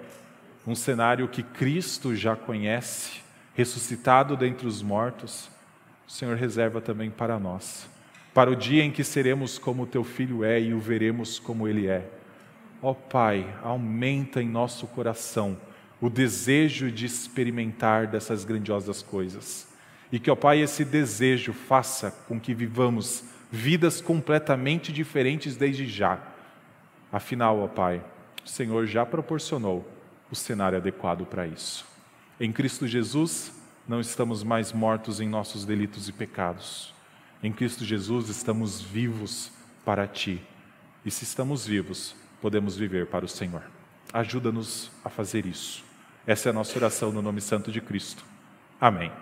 um 0.66 0.74
cenário 0.74 1.28
que 1.28 1.42
Cristo 1.42 2.14
já 2.14 2.36
conhece, 2.36 3.22
ressuscitado 3.54 4.36
dentre 4.36 4.66
os 4.66 4.82
mortos. 4.82 5.50
O 6.06 6.10
Senhor 6.10 6.36
reserva 6.36 6.80
também 6.80 7.10
para 7.10 7.38
nós, 7.38 7.88
para 8.38 8.52
o 8.52 8.54
dia 8.54 8.84
em 8.84 8.92
que 8.92 9.02
seremos 9.02 9.58
como 9.58 9.84
teu 9.84 10.04
filho 10.04 10.44
é 10.44 10.60
e 10.60 10.72
o 10.72 10.78
veremos 10.78 11.40
como 11.40 11.66
ele 11.66 11.88
é. 11.88 12.08
Ó 12.80 12.94
Pai, 12.94 13.52
aumenta 13.64 14.40
em 14.40 14.48
nosso 14.48 14.86
coração 14.86 15.58
o 16.00 16.08
desejo 16.08 16.88
de 16.88 17.04
experimentar 17.04 18.06
dessas 18.06 18.44
grandiosas 18.44 19.02
coisas. 19.02 19.66
E 20.12 20.20
que, 20.20 20.30
ó 20.30 20.36
Pai, 20.36 20.60
esse 20.60 20.84
desejo 20.84 21.52
faça 21.52 22.12
com 22.28 22.38
que 22.38 22.54
vivamos 22.54 23.24
vidas 23.50 24.00
completamente 24.00 24.92
diferentes 24.92 25.56
desde 25.56 25.88
já. 25.88 26.20
Afinal, 27.10 27.58
ó 27.58 27.66
Pai, 27.66 28.00
o 28.44 28.48
Senhor 28.48 28.86
já 28.86 29.04
proporcionou 29.04 29.84
o 30.30 30.36
cenário 30.36 30.78
adequado 30.78 31.26
para 31.26 31.44
isso. 31.44 31.84
Em 32.38 32.52
Cristo 32.52 32.86
Jesus, 32.86 33.52
não 33.88 34.00
estamos 34.00 34.44
mais 34.44 34.72
mortos 34.72 35.20
em 35.20 35.28
nossos 35.28 35.64
delitos 35.64 36.08
e 36.08 36.12
pecados. 36.12 36.96
Em 37.42 37.52
Cristo 37.52 37.84
Jesus, 37.84 38.28
estamos 38.28 38.80
vivos 38.80 39.52
para 39.84 40.06
Ti. 40.08 40.42
E 41.04 41.10
se 41.10 41.24
estamos 41.24 41.66
vivos, 41.66 42.16
podemos 42.40 42.76
viver 42.76 43.06
para 43.06 43.24
o 43.24 43.28
Senhor. 43.28 43.62
Ajuda-nos 44.12 44.90
a 45.04 45.08
fazer 45.08 45.46
isso. 45.46 45.84
Essa 46.26 46.48
é 46.48 46.50
a 46.50 46.52
nossa 46.52 46.76
oração 46.76 47.12
no 47.12 47.22
nome 47.22 47.40
santo 47.40 47.70
de 47.70 47.80
Cristo. 47.80 48.24
Amém. 48.80 49.12